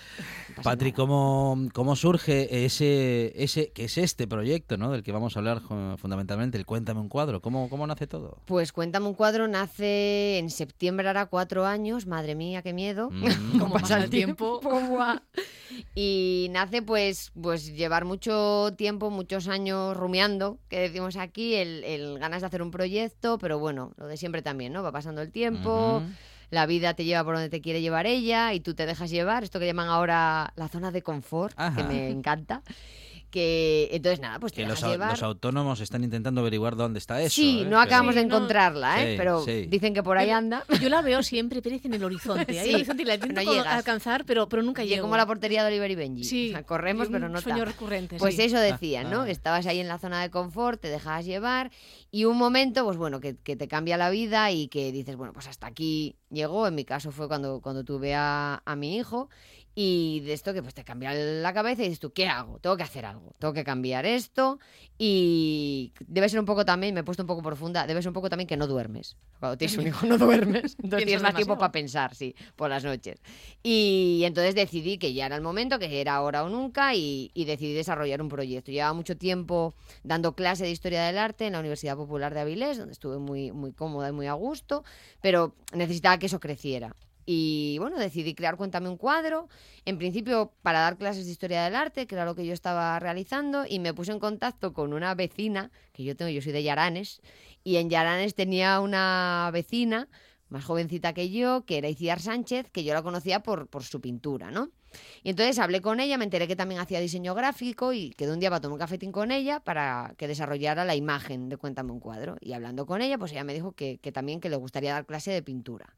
No 0.51 0.57
pasa 0.57 0.70
Patri, 0.70 0.91
nada. 0.91 0.97
¿cómo, 0.97 1.68
¿cómo 1.72 1.97
surge 1.97 2.64
ese, 2.64 3.33
ese, 3.37 3.70
que 3.70 3.85
es 3.85 3.97
este 3.99 4.27
proyecto, 4.27 4.66
¿no? 4.77 4.91
Del 4.91 5.05
que 5.05 5.12
vamos 5.12 5.37
a 5.37 5.39
hablar 5.39 5.61
fundamentalmente, 5.97 6.59
el 6.59 6.67
Cuéntame 6.67 7.01
un 7.01 7.09
cuadro. 7.09 7.41
¿Cómo, 7.41 7.71
cómo 7.71 7.87
nace 7.87 8.09
todo? 8.09 8.39
Pues 8.47 8.73
Cuéntame 8.73 9.07
un 9.07 9.14
cuadro 9.14 9.47
nace 9.47 10.39
en 10.39 10.51
septiembre, 10.51 11.09
hará 11.09 11.27
cuatro 11.27 11.67
años. 11.67 12.07
Madre 12.07 12.35
mía, 12.35 12.62
qué 12.62 12.73
miedo. 12.73 13.11
Mm. 13.11 13.59
Como 13.61 13.75
pasa 13.75 14.03
el 14.03 14.11
tiempo. 14.11 14.61
Y 15.95 16.49
nace 16.53 16.81
pues, 16.81 17.33
pues 17.41 17.75
llevar 17.75 18.05
mucho 18.07 18.73
tiempo, 18.77 19.11
muchos 19.11 19.49
años 19.49 19.97
rumiando, 19.97 20.59
que 20.69 20.79
decimos 20.79 21.17
aquí, 21.17 21.55
el, 21.55 21.85
el 21.85 22.19
ganas 22.19 22.41
de 22.41 22.47
hacer 22.47 22.62
un 22.62 22.71
proyecto, 22.71 23.37
pero 23.39 23.59
bueno, 23.59 23.93
lo 23.97 24.07
de 24.07 24.17
siempre 24.17 24.41
también, 24.43 24.73
¿no? 24.73 24.83
Va 24.83 24.93
pasando 24.93 25.21
el 25.21 25.31
tiempo. 25.31 26.03
La 26.51 26.67
vida 26.67 26.95
te 26.95 27.05
lleva 27.05 27.25
por 27.25 27.35
donde 27.35 27.51
te 27.51 27.61
quiere 27.61 27.81
llevar 27.81 28.07
ella 28.07 28.55
y 28.55 28.61
tú 28.61 28.75
te 28.75 28.87
dejas 28.87 29.11
llevar, 29.11 29.43
esto 29.43 29.59
que 29.59 29.67
llaman 29.67 29.89
ahora 29.89 30.53
la 30.57 30.69
zona 30.69 30.93
de 30.93 31.03
confort, 31.03 31.53
Ajá. 31.57 31.77
que 31.77 31.83
me 31.83 32.09
encanta. 32.09 32.62
Que 33.37 33.91
entonces 33.93 34.18
nada, 34.20 34.41
pues 34.41 34.55
te 34.55 34.62
Que 34.62 34.66
los, 34.68 34.82
au- 34.82 34.93
llevar. 34.93 35.11
los 35.11 35.22
autónomos 35.22 35.80
están 35.80 36.03
intentando 36.03 36.41
averiguar 36.41 36.74
dónde 36.74 36.99
está 36.99 37.20
eso. 37.20 37.34
sí, 37.34 37.61
¿eh? 37.61 37.66
no 37.68 37.78
acabamos 37.78 38.14
de 38.14 38.24
no. 38.24 38.34
encontrarla, 38.34 39.03
¿eh? 39.05 39.11
Sí, 39.11 39.14
pero 39.18 39.45
sí. 39.45 39.66
dicen 39.66 39.93
que 39.93 40.03
por 40.03 40.16
ahí 40.16 40.30
anda. 40.30 40.64
Yo 40.80 40.89
la 40.89 41.03
veo 41.03 41.22
siempre, 41.22 41.61
Pérez, 41.61 41.84
en 41.84 41.93
el 41.93 42.03
horizonte. 42.03 42.59
Hay 42.59 42.64
Sí, 42.64 42.70
el 42.70 42.74
horizonte 42.76 43.03
y 43.03 43.05
la 43.05 43.14
intento 43.16 43.43
no 43.43 43.61
alcanzar, 43.62 44.24
pero, 44.24 44.49
pero 44.49 44.62
nunca 44.62 44.84
llego. 44.84 45.03
como 45.03 45.18
la 45.18 45.26
portería 45.26 45.62
de 45.64 45.68
Oliver 45.68 45.91
y 45.91 45.95
Benji. 45.97 46.24
Sí, 46.24 46.49
O 46.49 46.53
sea, 46.53 46.62
corremos, 46.62 47.09
un 47.09 47.12
pero 47.12 47.28
no 47.28 47.39
sueño 47.43 47.59
está. 47.64 47.72
recurrente, 47.72 48.16
Pues 48.16 48.37
sí. 48.37 48.43
eso 48.45 48.59
decían, 48.59 49.11
¿no? 49.11 49.20
Ah. 49.20 49.24
Que 49.26 49.32
estabas 49.32 49.66
ahí 49.66 49.80
en 49.80 49.89
la 49.89 49.99
zona 49.99 50.22
de 50.22 50.30
confort, 50.30 50.80
te 50.80 50.89
dejabas 50.89 51.26
llevar 51.26 51.70
y 52.11 52.24
un 52.24 52.39
momento, 52.39 52.84
pues 52.87 52.97
bueno, 52.97 53.20
que, 53.20 53.37
que 53.37 53.55
te 53.55 53.68
cambia 53.68 53.99
la 53.99 54.09
vida 54.09 54.51
y 54.51 54.68
que 54.68 54.93
dices, 54.93 55.14
bueno, 55.16 55.34
pues 55.34 55.47
hasta 55.47 55.66
aquí 55.66 56.16
llegó. 56.30 56.66
En 56.66 56.74
mi 56.74 56.87
caso 56.87 57.12
fue 57.12 57.28
cuando, 57.28 57.61
cuando 57.61 57.84
tuve 57.84 58.14
a, 58.14 58.62
a 58.64 58.76
mi 58.76 58.97
hijo 58.97 59.28
y 59.79 60.20
de 60.20 60.33
esto 60.33 60.55
que 60.55 60.62
pues 60.62 60.72
te 60.72 60.85
cambia 60.85 61.12
la 61.12 61.53
cabeza 61.53 61.83
y 61.83 61.85
dices 61.85 62.01
tú, 62.01 62.11
¿qué 62.11 62.27
hago? 62.27 62.59
Tengo 62.61 62.79
que 62.79 62.83
hacer 62.83 63.05
algo, 63.05 63.35
tengo 63.39 63.53
que 63.53 63.62
cambiar 63.62 64.07
esto 64.07 64.59
y 64.97 65.93
debe 66.07 66.31
ser 66.31 66.41
un 66.41 66.47
poco 66.47 66.64
también, 66.64 66.95
me 66.95 67.01
he 67.01 67.05
puesto 67.05 67.22
un 67.22 67.27
poco 67.27 67.43
profunda, 67.43 67.87
debe 67.87 68.01
ser 68.01 68.09
un 68.09 68.14
poco 68.14 68.31
también 68.31 68.49
que 68.49 68.57
no 68.57 68.66
duermes. 68.66 69.16
Cuando 69.39 69.59
tienes 69.59 69.77
un 69.77 69.87
hijo 69.87 70.07
no 70.07 70.16
duermes, 70.16 70.77
entonces 70.83 71.05
tienes 71.05 71.22
más 71.22 71.35
tiempo 71.35 71.59
para 71.59 71.72
pensar, 71.72 72.14
sí, 72.14 72.35
por 72.57 72.70
las 72.70 72.85
noches. 72.85 73.20
Y 73.62 74.22
entonces 74.24 74.55
decidí 74.55 74.97
que 74.97 75.12
ya 75.12 75.27
era 75.27 75.37
el 75.37 75.43
momento, 75.43 75.79
que 75.79 76.01
era 76.01 76.14
ahora 76.14 76.45
o 76.45 76.49
nunca, 76.49 76.95
y, 76.95 77.31
y 77.35 77.45
decidí 77.45 77.74
desarrollar 77.74 78.22
un 78.22 78.31
proyecto. 78.31 78.72
Llevaba 78.72 78.95
mucho 78.95 79.18
tiempo 79.18 79.74
dando 80.03 80.35
clase 80.35 80.64
de 80.64 80.70
Historia 80.70 81.05
del 81.05 81.18
Arte 81.18 81.47
en 81.47 81.53
la 81.53 81.61
Universidad 81.61 81.97
Popular 81.97 82.33
de 82.33 82.41
Avilés, 82.41 82.79
donde 82.79 82.93
estuve 82.93 83.18
muy, 83.18 83.53
muy 83.53 83.72
cómoda 83.72 84.09
y 84.09 84.12
muy 84.12 84.27
a 84.27 84.33
gusto, 84.33 84.85
pero 85.20 85.55
necesitaba 85.74 86.18
que 86.18 86.27
eso 86.27 86.41
creciera. 86.41 86.97
Y 87.27 87.77
bueno, 87.81 87.99
decidí 87.99 88.35
crear 88.35 88.57
Cuéntame 88.57 88.89
un 88.89 88.97
cuadro, 88.97 89.49
en 89.85 89.99
principio 89.99 90.53
para 90.62 90.81
dar 90.81 90.97
clases 90.97 91.27
de 91.27 91.33
Historia 91.33 91.64
del 91.64 91.74
Arte, 91.74 92.07
que 92.07 92.14
era 92.14 92.24
lo 92.24 92.37
que 92.37 92.47
yo 92.47 92.53
estaba 92.53 92.99
realizando, 93.01 93.64
y 93.68 93.81
me 93.81 93.93
puse 93.93 94.12
en 94.12 94.20
contacto 94.20 94.72
con 94.72 94.93
una 94.93 95.14
vecina, 95.16 95.72
que 95.93 96.05
yo 96.05 96.16
tengo, 96.16 96.31
yo 96.31 96.41
soy 96.41 96.53
de 96.53 96.62
Yaranes, 96.62 97.20
y 97.64 97.77
en 97.77 97.91
Yaranes 97.91 98.37
tenía 98.37 98.81
una 98.81 99.51
vecina 99.53 100.09
más 100.49 100.64
jovencita 100.64 101.12
que 101.12 101.31
yo, 101.31 101.64
que 101.66 101.79
era 101.79 101.89
Iciar 101.89 102.20
Sánchez, 102.20 102.70
que 102.70 102.85
yo 102.85 102.95
la 102.95 103.03
conocía 103.03 103.43
por, 103.43 103.66
por 103.66 103.83
su 103.83 104.01
pintura, 104.01 104.53
¿no? 104.53 104.70
Y 105.22 105.31
entonces 105.31 105.59
hablé 105.59 105.81
con 105.81 106.01
ella, 106.01 106.16
me 106.18 106.24
enteré 106.24 106.47
que 106.49 106.57
también 106.57 106.81
hacía 106.81 107.01
diseño 107.01 107.35
gráfico 107.35 107.93
y 107.93 108.11
quedé 108.11 108.33
un 108.33 108.41
día 108.41 108.51
para 108.51 108.61
tomar 108.61 108.74
un 108.74 108.79
cafetín 108.79 109.12
con 109.12 109.31
ella 109.31 109.61
para 109.61 110.14
que 110.16 110.29
desarrollara 110.29 110.85
la 110.85 110.95
imagen 110.95 111.49
de 111.49 111.57
Cuéntame 111.57 111.93
un 111.93 112.01
cuadro. 112.01 112.37
Y 112.41 112.53
hablando 112.53 112.87
con 112.87 113.03
ella, 113.03 113.18
pues 113.18 113.33
ella 113.33 113.45
me 113.45 113.55
dijo 113.55 113.72
que, 113.72 113.99
que 113.99 114.12
también 114.12 114.41
que 114.41 114.49
le 114.49 114.57
gustaría 114.57 114.93
dar 114.93 115.07
clase 115.07 115.33
de 115.33 115.43
pintura. 115.43 115.97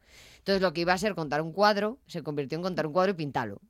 Entonces 0.49 0.62
lo 0.62 0.72
que 0.72 0.80
iba 0.80 0.94
a 0.94 0.99
ser 0.99 1.14
contar 1.14 1.42
un 1.42 1.53
cuadro 1.53 1.99
se 2.07 2.22
convirtió 2.22 2.57
en 2.57 2.62
contar 2.62 2.86
un 2.86 2.94
cuadro 2.94 3.12
y 3.12 3.14
pintarlo. 3.16 3.61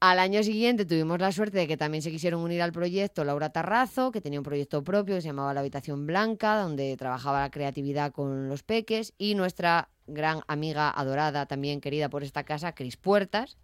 Al 0.00 0.18
año 0.18 0.42
siguiente 0.42 0.86
tuvimos 0.86 1.20
la 1.20 1.30
suerte 1.30 1.58
de 1.58 1.68
que 1.68 1.76
también 1.76 2.00
se 2.00 2.10
quisieron 2.10 2.40
unir 2.40 2.62
al 2.62 2.72
proyecto 2.72 3.22
Laura 3.22 3.50
Tarrazo, 3.50 4.10
que 4.10 4.22
tenía 4.22 4.40
un 4.40 4.44
proyecto 4.44 4.82
propio 4.82 5.16
que 5.16 5.20
se 5.20 5.26
llamaba 5.28 5.52
La 5.52 5.60
Habitación 5.60 6.06
Blanca, 6.06 6.56
donde 6.56 6.96
trabajaba 6.96 7.42
la 7.42 7.50
creatividad 7.50 8.12
con 8.12 8.48
los 8.48 8.62
peques, 8.62 9.12
y 9.18 9.34
nuestra 9.34 9.90
gran 10.06 10.40
amiga 10.48 10.90
adorada, 10.90 11.44
también 11.44 11.82
querida 11.82 12.08
por 12.08 12.24
esta 12.24 12.44
casa, 12.44 12.74
Cris 12.74 12.96
Puertas, 12.96 13.58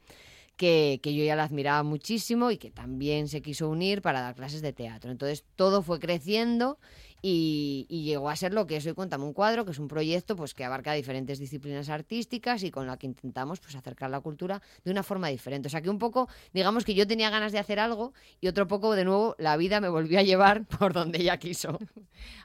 que, 0.58 1.00
que 1.02 1.14
yo 1.14 1.24
ya 1.24 1.36
la 1.36 1.44
admiraba 1.44 1.84
muchísimo 1.84 2.50
y 2.50 2.58
que 2.58 2.70
también 2.70 3.28
se 3.28 3.40
quiso 3.40 3.70
unir 3.70 4.02
para 4.02 4.20
dar 4.20 4.34
clases 4.34 4.60
de 4.60 4.74
teatro. 4.74 5.10
Entonces 5.10 5.46
todo 5.56 5.80
fue 5.80 6.00
creciendo 6.00 6.78
y, 7.28 7.86
y 7.88 8.04
llegó 8.04 8.30
a 8.30 8.36
ser 8.36 8.54
lo 8.54 8.68
que 8.68 8.76
es 8.76 8.86
hoy 8.86 8.94
Cuéntame 8.94 9.24
un 9.24 9.32
cuadro, 9.32 9.64
que 9.64 9.72
es 9.72 9.80
un 9.80 9.88
proyecto 9.88 10.36
pues, 10.36 10.54
que 10.54 10.64
abarca 10.64 10.92
diferentes 10.92 11.40
disciplinas 11.40 11.88
artísticas 11.88 12.62
y 12.62 12.70
con 12.70 12.86
la 12.86 12.98
que 12.98 13.06
intentamos 13.08 13.58
pues, 13.58 13.74
acercar 13.74 14.10
la 14.10 14.20
cultura 14.20 14.62
de 14.84 14.92
una 14.92 15.02
forma 15.02 15.26
diferente. 15.26 15.66
O 15.66 15.70
sea 15.70 15.82
que 15.82 15.90
un 15.90 15.98
poco, 15.98 16.28
digamos 16.54 16.84
que 16.84 16.94
yo 16.94 17.04
tenía 17.04 17.28
ganas 17.28 17.50
de 17.50 17.58
hacer 17.58 17.80
algo 17.80 18.12
y 18.40 18.46
otro 18.46 18.68
poco, 18.68 18.94
de 18.94 19.04
nuevo, 19.04 19.34
la 19.38 19.56
vida 19.56 19.80
me 19.80 19.88
volvió 19.88 20.20
a 20.20 20.22
llevar 20.22 20.66
por 20.78 20.92
donde 20.92 21.20
ella 21.20 21.36
quiso. 21.38 21.80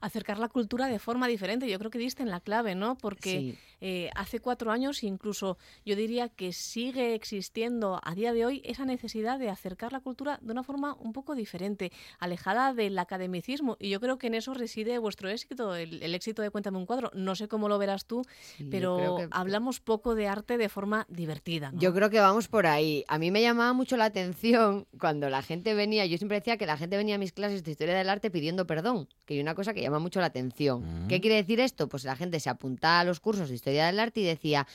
Acercar 0.01 0.39
la 0.39 0.47
cultura 0.47 0.87
de 0.87 0.97
forma 0.97 1.27
diferente. 1.27 1.69
Yo 1.69 1.77
creo 1.77 1.91
que 1.91 1.99
diste 1.99 2.23
en 2.23 2.31
la 2.31 2.39
clave, 2.39 2.73
¿no? 2.73 2.97
Porque 2.97 3.31
Sí. 3.31 3.57
Eh, 3.81 4.09
hace 4.15 4.39
cuatro 4.39 4.71
años, 4.71 5.03
incluso 5.03 5.57
yo 5.85 5.95
diría 5.95 6.29
que 6.29 6.53
sigue 6.53 7.15
existiendo 7.15 7.99
a 8.03 8.15
día 8.15 8.31
de 8.33 8.45
hoy 8.45 8.61
esa 8.63 8.85
necesidad 8.85 9.39
de 9.39 9.49
acercar 9.49 9.91
la 9.91 9.99
cultura 9.99 10.39
de 10.41 10.51
una 10.51 10.63
forma 10.63 10.93
un 10.99 11.13
poco 11.13 11.35
diferente, 11.35 11.91
alejada 12.19 12.73
del 12.73 12.97
academicismo. 12.99 13.77
Y 13.79 13.89
yo 13.89 13.99
creo 13.99 14.17
que 14.17 14.27
en 14.27 14.35
eso 14.35 14.53
reside 14.53 14.97
vuestro 14.99 15.29
éxito, 15.29 15.75
el, 15.75 16.01
el 16.03 16.15
éxito 16.15 16.41
de 16.41 16.49
Cuéntame 16.51 16.77
un 16.77 16.85
cuadro. 16.85 17.11
No 17.13 17.35
sé 17.35 17.47
cómo 17.47 17.67
lo 17.69 17.77
verás 17.77 18.05
tú, 18.05 18.21
Sí, 18.57 18.65
pero 18.69 19.17
que- 19.17 19.27
hablamos 19.31 19.79
poco 19.79 20.13
de 20.15 20.27
arte 20.27 20.57
de 20.57 20.69
forma 20.69 21.05
divertida. 21.09 21.71
¿no? 21.71 21.79
Yo 21.79 21.93
creo 21.93 22.09
que 22.09 22.19
vamos 22.19 22.47
por 22.47 22.67
ahí. 22.67 23.03
A 23.07 23.17
mí 23.17 23.31
me 23.31 23.41
llamaba 23.41 23.73
mucho 23.73 23.97
la 23.97 24.05
atención 24.05 24.85
cuando 24.99 25.29
la 25.29 25.41
gente 25.41 25.73
venía, 25.73 26.05
yo 26.05 26.17
siempre 26.17 26.37
decía 26.39 26.57
que 26.57 26.65
la 26.65 26.77
gente 26.77 26.97
venía 26.97 27.15
a 27.15 27.17
mis 27.17 27.31
clases 27.31 27.63
de 27.63 27.71
historia 27.71 27.95
del 27.95 28.09
arte 28.09 28.29
pidiendo 28.29 28.67
perdón, 28.67 29.07
que 29.25 29.33
hay 29.35 29.39
una 29.39 29.55
cosa 29.55 29.73
que 29.73 29.81
llama 29.81 29.99
mucho 29.99 30.19
la 30.19 30.27
atención. 30.27 31.05
Mm. 31.05 31.07
¿Qué 31.07 31.21
quiere 31.21 31.37
decir 31.37 31.59
esto? 31.59 31.87
Pues 31.89 32.03
la 32.03 32.15
gente 32.15 32.39
se 32.39 32.49
apuntaba 32.49 32.99
a 32.99 33.03
los 33.03 33.19
cursos 33.19 33.49
de 33.49 33.55
historia 33.55 33.70
del 33.79 33.99
arte 33.99 34.19
y 34.21 34.23
decía, 34.25 34.67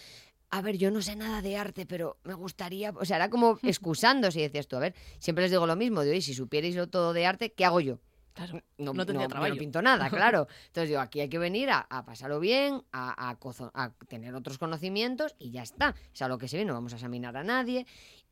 a 0.50 0.62
ver, 0.62 0.76
yo 0.78 0.90
no 0.90 1.02
sé 1.02 1.16
nada 1.16 1.42
de 1.42 1.56
arte, 1.56 1.86
pero 1.86 2.18
me 2.24 2.34
gustaría, 2.34 2.90
o 2.90 3.04
sea, 3.04 3.16
era 3.16 3.30
como 3.30 3.58
excusándose 3.62 4.38
y 4.40 4.42
decías 4.42 4.68
tú, 4.68 4.76
a 4.76 4.80
ver, 4.80 4.94
siempre 5.18 5.42
les 5.42 5.50
digo 5.50 5.66
lo 5.66 5.76
mismo, 5.76 6.02
de, 6.02 6.10
oye, 6.10 6.20
si 6.22 6.34
supierais 6.34 6.74
lo 6.76 6.88
todo 6.88 7.12
de 7.12 7.26
arte, 7.26 7.52
¿qué 7.52 7.64
hago 7.64 7.80
yo? 7.80 7.98
Claro, 8.32 8.60
no, 8.76 8.92
no 8.92 9.06
tendría 9.06 9.26
no- 9.28 9.30
trabajo. 9.30 9.54
no 9.54 9.58
pinto 9.58 9.80
nada, 9.80 10.10
claro. 10.10 10.46
Entonces 10.66 10.90
digo, 10.90 11.00
aquí 11.00 11.20
hay 11.20 11.28
que 11.30 11.38
venir 11.38 11.70
a, 11.70 11.78
a 11.88 12.04
pasarlo 12.04 12.38
bien, 12.38 12.82
a, 12.92 13.30
a 13.30 13.38
cozo- 13.40 13.70
a 13.72 13.92
tener 14.08 14.34
otros 14.34 14.58
conocimientos 14.58 15.34
y 15.38 15.50
ya 15.52 15.62
está. 15.62 15.94
Es 16.12 16.20
a 16.20 16.28
lo 16.28 16.36
que 16.36 16.46
se 16.46 16.58
ve, 16.58 16.66
no 16.66 16.74
vamos 16.74 16.92
a 16.92 16.96
examinar 16.96 17.34
a 17.38 17.44
nadie. 17.44 17.86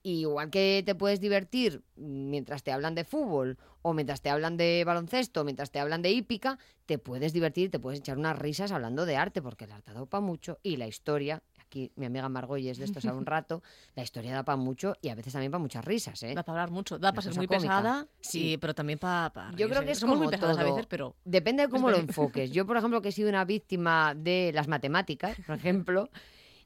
Y 0.06 0.20
igual 0.20 0.50
que 0.50 0.82
te 0.84 0.94
puedes 0.94 1.18
divertir 1.18 1.82
mientras 1.96 2.62
te 2.62 2.70
hablan 2.72 2.94
de 2.94 3.04
fútbol 3.04 3.56
o 3.80 3.94
mientras 3.94 4.20
te 4.20 4.28
hablan 4.28 4.58
de 4.58 4.82
baloncesto, 4.86 5.40
o 5.40 5.44
mientras 5.44 5.70
te 5.70 5.78
hablan 5.80 6.02
de 6.02 6.10
hípica, 6.10 6.58
te 6.84 6.98
puedes 6.98 7.32
divertir, 7.32 7.70
te 7.70 7.78
puedes 7.78 8.00
echar 8.00 8.18
unas 8.18 8.38
risas 8.38 8.70
hablando 8.70 9.06
de 9.06 9.16
arte, 9.16 9.40
porque 9.40 9.64
el 9.64 9.72
arte 9.72 9.92
da 9.94 10.04
para 10.04 10.20
mucho 10.20 10.58
y 10.62 10.76
la 10.76 10.86
historia, 10.86 11.42
aquí 11.58 11.90
mi 11.96 12.04
amiga 12.06 12.28
Margolles 12.28 12.76
de 12.76 12.84
esto 12.84 13.00
sabe 13.00 13.16
un 13.16 13.24
rato, 13.26 13.62
la 13.94 14.02
historia 14.02 14.34
da 14.34 14.42
para 14.42 14.56
mucho 14.56 14.94
y 15.00 15.08
a 15.08 15.14
veces 15.14 15.32
también 15.32 15.50
para 15.52 15.60
muchas 15.62 15.82
risas, 15.84 16.22
¿eh? 16.22 16.34
Da 16.34 16.42
para 16.42 16.60
hablar 16.62 16.70
mucho, 16.70 16.98
da 16.98 17.12
para 17.12 17.22
ser 17.22 17.34
muy 17.36 17.46
cómica. 17.46 17.62
pesada, 17.78 18.06
Sí. 18.20 18.40
sí, 18.40 18.58
pero 18.58 18.74
también 18.74 18.98
para... 18.98 19.32
Yo 19.56 19.68
creo 19.70 19.82
que 19.84 19.92
es 19.92 19.98
Somos 19.98 20.16
como 20.16 20.24
muy 20.24 20.30
pesadas 20.32 20.58
a 20.58 20.60
todo. 20.62 20.74
veces, 20.74 20.86
pero... 20.86 21.16
Depende 21.24 21.62
de 21.62 21.68
cómo 21.70 21.90
lo 21.90 21.96
enfoques. 21.98 22.50
Yo, 22.52 22.66
por 22.66 22.76
ejemplo, 22.76 23.00
que 23.00 23.08
he 23.08 23.12
sido 23.12 23.30
una 23.30 23.46
víctima 23.46 24.14
de 24.14 24.50
las 24.54 24.68
matemáticas, 24.68 25.34
por 25.46 25.56
ejemplo, 25.56 26.08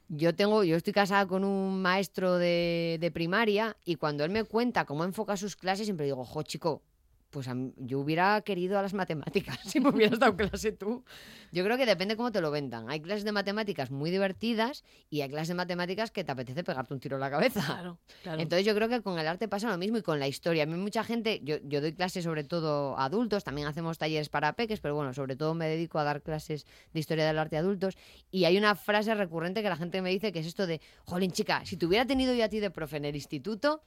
yo 0.09 0.35
tengo, 0.35 0.63
yo 0.63 0.75
estoy 0.75 0.91
casada 0.91 1.27
con 1.27 1.43
un 1.43 1.81
maestro 1.81 2.37
de, 2.37 2.97
de 2.99 3.11
primaria 3.11 3.77
y 3.85 3.95
cuando 3.95 4.25
él 4.25 4.31
me 4.31 4.43
cuenta 4.43 4.85
cómo 4.85 5.03
enfoca 5.03 5.37
sus 5.37 5.55
clases, 5.55 5.85
siempre 5.85 6.05
digo, 6.05 6.25
jo, 6.25 6.43
chico, 6.43 6.81
pues 7.29 7.47
a 7.47 7.53
mí- 7.53 7.73
yo 7.77 7.99
hubiera 7.99 8.41
querido 8.41 8.79
a 8.79 8.81
las 8.81 8.93
matemáticas 8.93 9.59
si 9.65 9.79
me 9.79 9.89
hubieras 9.89 10.19
dado 10.19 10.35
clase 10.35 10.71
tú. 10.71 11.03
Yo 11.51 11.63
creo 11.63 11.77
que 11.77 11.85
depende 11.85 12.15
cómo 12.15 12.31
te 12.31 12.41
lo 12.41 12.51
vendan. 12.51 12.89
Hay 12.89 12.99
clases 12.99 13.23
de 13.23 13.31
matemáticas 13.31 13.91
muy 13.91 14.11
divertidas 14.11 14.83
y 15.09 15.21
hay 15.21 15.29
clases 15.29 15.49
de 15.49 15.55
matemáticas 15.55 16.11
que 16.11 16.23
te 16.23 16.31
apetece 16.31 16.63
pegarte 16.63 16.93
un 16.93 16.99
tiro 16.99 17.17
en 17.17 17.21
la 17.21 17.29
cabeza. 17.29 17.61
Claro, 17.65 17.97
claro. 18.23 18.41
Entonces 18.41 18.65
yo 18.65 18.75
creo 18.75 18.89
que 18.89 19.01
con 19.01 19.17
el 19.19 19.27
arte 19.27 19.47
pasa 19.47 19.69
lo 19.69 19.77
mismo 19.77 19.97
y 19.97 20.01
con 20.01 20.19
la 20.19 20.27
historia. 20.27 20.63
A 20.63 20.65
mí 20.65 20.75
mucha 20.75 21.03
gente, 21.03 21.41
yo, 21.43 21.57
yo 21.63 21.81
doy 21.81 21.93
clases 21.93 22.23
sobre 22.23 22.43
todo 22.43 22.97
a 22.97 23.05
adultos, 23.05 23.43
también 23.43 23.67
hacemos 23.67 23.97
talleres 23.97 24.29
para 24.29 24.53
peques, 24.53 24.79
pero 24.79 24.95
bueno, 24.95 25.13
sobre 25.13 25.35
todo 25.35 25.53
me 25.53 25.67
dedico 25.67 25.99
a 25.99 26.03
dar 26.03 26.21
clases 26.21 26.65
de 26.93 26.99
historia 26.99 27.25
del 27.25 27.37
arte 27.39 27.57
a 27.57 27.59
adultos 27.59 27.97
y 28.31 28.45
hay 28.45 28.57
una 28.57 28.75
frase 28.75 29.13
recurrente 29.15 29.61
que 29.63 29.69
la 29.69 29.77
gente 29.77 30.01
me 30.01 30.09
dice 30.09 30.31
que 30.31 30.39
es 30.39 30.45
esto 30.45 30.67
de, 30.67 30.81
jolín 31.05 31.31
chica, 31.31 31.65
si 31.65 31.77
te 31.77 31.85
hubiera 31.85 32.05
tenido 32.05 32.33
yo 32.33 32.43
a 32.43 32.49
ti 32.49 32.59
de 32.59 32.69
profe 32.69 32.97
en 32.97 33.05
el 33.05 33.15
instituto, 33.15 33.81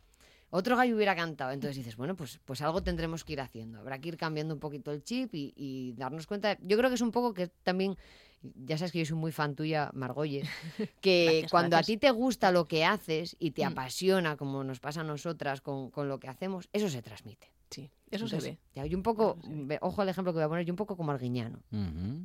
otro 0.54 0.76
gallo 0.76 0.94
hubiera 0.94 1.16
cantado. 1.16 1.50
Entonces 1.50 1.76
dices, 1.78 1.96
bueno, 1.96 2.14
pues, 2.14 2.38
pues 2.44 2.60
algo 2.60 2.82
tendremos 2.82 3.24
que 3.24 3.32
ir 3.32 3.40
haciendo. 3.40 3.78
Habrá 3.80 3.98
que 3.98 4.10
ir 4.10 4.16
cambiando 4.18 4.52
un 4.52 4.60
poquito 4.60 4.92
el 4.92 5.02
chip 5.02 5.34
y, 5.34 5.52
y 5.56 5.94
darnos 5.94 6.26
cuenta. 6.26 6.58
Yo 6.60 6.76
creo 6.76 6.90
que 6.90 6.96
es 6.96 7.00
un 7.00 7.10
poco 7.10 7.32
que 7.32 7.48
también, 7.48 7.96
ya 8.42 8.76
sabes 8.76 8.92
que 8.92 8.98
yo 8.98 9.06
soy 9.06 9.16
muy 9.16 9.32
fan 9.32 9.54
tuya, 9.56 9.90
Margolle, 9.94 10.42
que 11.00 11.24
Gracias, 11.24 11.50
cuando 11.50 11.76
a 11.78 11.82
ti 11.82 11.96
te 11.96 12.10
gusta 12.10 12.52
lo 12.52 12.68
que 12.68 12.84
haces 12.84 13.34
y 13.38 13.52
te 13.52 13.64
Mm. 13.64 13.68
apasiona, 13.72 14.36
como 14.36 14.62
nos 14.62 14.78
pasa 14.78 15.00
a 15.00 15.04
nosotras 15.04 15.62
con, 15.62 15.90
con 15.90 16.08
lo 16.08 16.20
que 16.20 16.28
hacemos, 16.28 16.68
eso 16.72 16.88
se 16.90 17.00
transmite. 17.00 17.48
Sí, 17.72 17.90
eso 18.10 18.26
Entonces, 18.26 18.44
se 18.44 18.50
ve. 18.50 18.58
ya, 18.74 18.86
yo 18.86 18.96
un 18.96 19.02
poco, 19.02 19.38
ojo 19.80 20.02
al 20.02 20.08
ejemplo 20.08 20.32
que 20.32 20.36
voy 20.36 20.44
a 20.44 20.48
poner, 20.48 20.66
yo 20.66 20.72
un 20.72 20.76
poco 20.76 20.96
como 20.96 21.12
Arguiñano. 21.12 21.60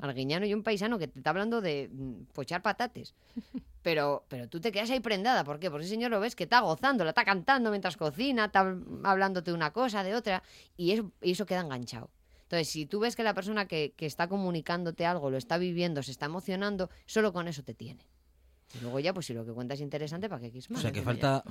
Arguiñano 0.01 0.45
y 0.45 0.53
un 0.53 0.61
paisano 0.61 0.99
que 0.99 1.07
te 1.07 1.19
está 1.19 1.29
hablando 1.29 1.61
de 1.61 1.89
mm, 1.91 2.33
pochar 2.33 2.61
patates. 2.61 3.15
Pero, 3.83 4.25
pero 4.27 4.49
tú 4.49 4.59
te 4.59 4.73
quedas 4.73 4.89
ahí 4.89 4.99
prendada. 4.99 5.45
¿Por 5.45 5.59
qué? 5.59 5.71
Porque 5.71 5.85
ese 5.85 5.93
señor 5.93 6.11
lo 6.11 6.19
ves 6.19 6.35
que 6.35 6.43
está 6.43 6.59
gozando, 6.59 7.05
la 7.05 7.11
está 7.11 7.23
cantando 7.23 7.69
mientras 7.69 7.95
cocina, 7.95 8.45
está 8.45 8.75
hablándote 9.03 9.51
de 9.51 9.55
una 9.55 9.71
cosa, 9.71 10.03
de 10.03 10.13
otra, 10.13 10.43
y 10.75 10.91
eso, 10.91 11.09
y 11.21 11.31
eso 11.31 11.45
queda 11.45 11.61
enganchado. 11.61 12.09
Entonces, 12.41 12.67
si 12.67 12.85
tú 12.85 12.99
ves 12.99 13.15
que 13.15 13.23
la 13.23 13.33
persona 13.33 13.65
que, 13.65 13.93
que 13.95 14.05
está 14.05 14.27
comunicándote 14.27 15.05
algo, 15.05 15.29
lo 15.29 15.37
está 15.37 15.57
viviendo, 15.57 16.03
se 16.03 16.11
está 16.11 16.25
emocionando, 16.25 16.89
solo 17.05 17.31
con 17.31 17.47
eso 17.47 17.63
te 17.63 17.73
tiene. 17.73 18.05
Y 18.75 18.81
luego 18.81 18.99
ya, 18.99 19.13
pues 19.13 19.25
si 19.25 19.33
lo 19.33 19.45
que 19.45 19.53
cuentas 19.53 19.77
es 19.79 19.81
interesante, 19.83 20.27
¿para 20.27 20.41
qué 20.41 20.51
quieres 20.51 20.69
O 20.69 20.73
más? 20.73 20.81
sea 20.81 20.91
que 20.91 21.01
falta, 21.01 21.41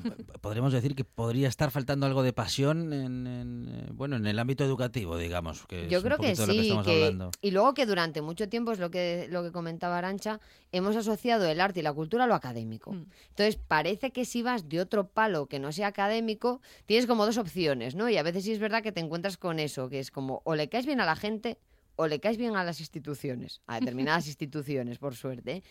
podríamos 0.43 0.73
decir 0.73 0.95
que 0.95 1.05
podría 1.05 1.49
estar 1.49 1.71
faltando 1.71 2.05
algo 2.05 2.23
de 2.23 2.33
pasión 2.35 2.93
en, 2.93 3.27
en, 3.27 3.69
eh, 3.71 3.89
bueno, 3.95 4.17
en 4.17 4.27
el 4.27 4.39
ámbito 4.39 4.65
educativo, 4.65 5.17
digamos. 5.17 5.67
Que 5.67 5.89
Yo 5.89 5.99
es 5.99 6.05
un 6.05 6.09
creo 6.11 6.19
que 6.19 6.35
poquito 6.35 6.43
de 6.43 6.47
lo 6.49 6.53
que 6.53 6.59
sí, 6.63 6.69
estamos 6.69 6.87
que- 6.87 7.05
hablando. 7.05 7.31
y 7.41 7.51
luego 7.53 7.73
que 7.75 7.87
durante 7.87 8.21
mucho 8.21 8.49
tiempo 8.51 8.73
es 8.73 8.79
lo 8.79 8.91
que 8.91 9.29
lo 9.31 9.43
que 9.43 9.51
comentaba 9.51 9.97
Arancha, 9.99 10.41
hemos 10.73 10.95
asociado 10.95 11.47
el 11.47 11.61
arte 11.61 11.81
y 11.81 11.83
la 11.83 11.93
cultura 11.95 12.25
a 12.25 12.27
lo 12.27 12.35
académico. 12.35 12.93
Mm. 12.93 13.07
Entonces 13.31 13.57
parece 13.57 14.11
que 14.13 14.27
si 14.27 14.43
vas 14.43 14.69
de 14.69 14.81
otro 14.81 15.09
palo 15.09 15.47
que 15.47 15.59
no 15.59 15.73
sea 15.73 15.87
académico, 15.89 16.61
tienes 16.85 17.07
como 17.07 17.25
dos 17.25 17.39
opciones, 17.39 17.95
¿no? 17.95 18.11
Y 18.11 18.19
a 18.19 18.23
veces 18.23 18.45
sí 18.45 18.53
es 18.53 18.59
verdad 18.59 18.83
que 18.83 18.93
te 18.93 19.01
encuentras 19.01 19.39
con 19.39 19.59
eso, 19.59 19.89
que 19.89 20.01
es 20.01 20.11
como 20.11 20.43
o 20.45 20.55
le 20.55 20.69
caes 20.69 20.85
bien 20.85 21.01
a 21.01 21.07
la 21.07 21.17
gente 21.17 21.57
o 21.97 22.07
le 22.07 22.21
caes 22.21 22.37
bien 22.37 22.57
a 22.57 22.65
las 22.65 22.81
instituciones, 22.81 23.61
a 23.67 23.81
determinadas 23.81 24.27
instituciones, 24.29 24.99
por 24.99 25.15
suerte. 25.17 25.63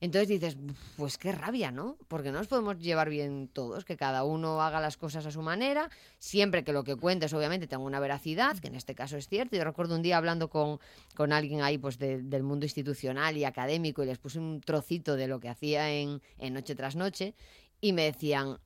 Entonces 0.00 0.28
dices, 0.28 0.56
pues 0.96 1.18
qué 1.18 1.32
rabia, 1.32 1.72
¿no? 1.72 1.96
Porque 2.06 2.30
no 2.30 2.38
nos 2.38 2.46
podemos 2.46 2.78
llevar 2.78 3.08
bien 3.10 3.48
todos, 3.52 3.84
que 3.84 3.96
cada 3.96 4.22
uno 4.22 4.62
haga 4.62 4.80
las 4.80 4.96
cosas 4.96 5.26
a 5.26 5.32
su 5.32 5.42
manera, 5.42 5.90
siempre 6.20 6.62
que 6.62 6.72
lo 6.72 6.84
que 6.84 6.94
cuentes 6.94 7.32
obviamente 7.32 7.66
tenga 7.66 7.82
una 7.82 7.98
veracidad, 7.98 8.56
que 8.58 8.68
en 8.68 8.76
este 8.76 8.94
caso 8.94 9.16
es 9.16 9.26
cierto. 9.26 9.56
Yo 9.56 9.64
recuerdo 9.64 9.96
un 9.96 10.02
día 10.02 10.16
hablando 10.16 10.50
con, 10.50 10.78
con 11.16 11.32
alguien 11.32 11.62
ahí 11.62 11.78
pues 11.78 11.98
de- 11.98 12.22
del 12.22 12.44
mundo 12.44 12.64
institucional 12.64 13.36
y 13.36 13.44
académico 13.44 14.04
y 14.04 14.06
les 14.06 14.18
puse 14.18 14.38
un 14.38 14.60
trocito 14.60 15.16
de 15.16 15.26
lo 15.26 15.40
que 15.40 15.48
hacía 15.48 15.90
en, 15.90 16.22
en 16.38 16.54
Noche 16.54 16.76
tras 16.76 16.94
Noche 16.94 17.34
y 17.80 17.92
me 17.92 18.04
decían, 18.04 18.56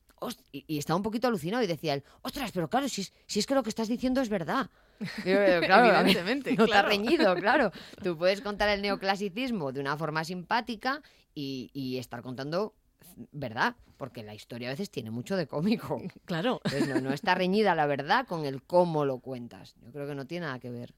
y, 0.53 0.65
y 0.69 0.79
estaba 0.79 0.99
un 0.99 1.03
poquito 1.03 1.29
alucinado 1.29 1.63
y 1.63 1.67
decía 1.67 1.95
él, 1.95 2.05
ostras, 2.21 2.53
pero 2.53 2.69
claro, 2.69 2.89
si 2.91 3.01
es, 3.01 3.13
si 3.27 3.39
es 3.39 3.47
que 3.47 3.55
lo 3.55 3.63
que 3.63 3.71
estás 3.71 3.89
diciendo 3.89 4.21
es 4.21 4.29
verdad. 4.29 4.69
Claro, 5.25 6.01
Evidentemente, 6.01 6.51
no 6.57 6.67
claro. 6.67 6.73
está 6.75 6.83
reñido, 6.83 7.35
claro. 7.37 7.73
Tú 8.03 8.17
puedes 8.17 8.41
contar 8.41 8.69
el 8.69 8.83
neoclasicismo 8.83 9.73
de 9.73 9.81
una 9.81 9.97
forma 9.97 10.25
simpática 10.25 11.03
y, 11.35 11.71
y 11.73 11.99
estar 11.99 12.23
contando 12.23 12.75
verdad, 13.31 13.77
porque 13.97 14.23
la 14.23 14.35
historia 14.35 14.69
a 14.69 14.73
veces 14.73 14.91
tiene 14.91 15.11
mucho 15.11 15.37
de 15.37 15.47
cómico. 15.47 16.03
Claro. 16.25 16.61
Entonces 16.65 16.89
no, 16.89 17.01
no 17.01 17.13
está 17.13 17.35
reñida 17.35 17.75
la 17.75 17.87
verdad 17.87 18.27
con 18.27 18.45
el 18.45 18.63
cómo 18.63 19.05
lo 19.05 19.19
cuentas. 19.19 19.75
Yo 19.83 19.93
creo 19.93 20.07
que 20.07 20.15
no 20.15 20.27
tiene 20.27 20.47
nada 20.47 20.59
que 20.59 20.71
ver. 20.71 20.95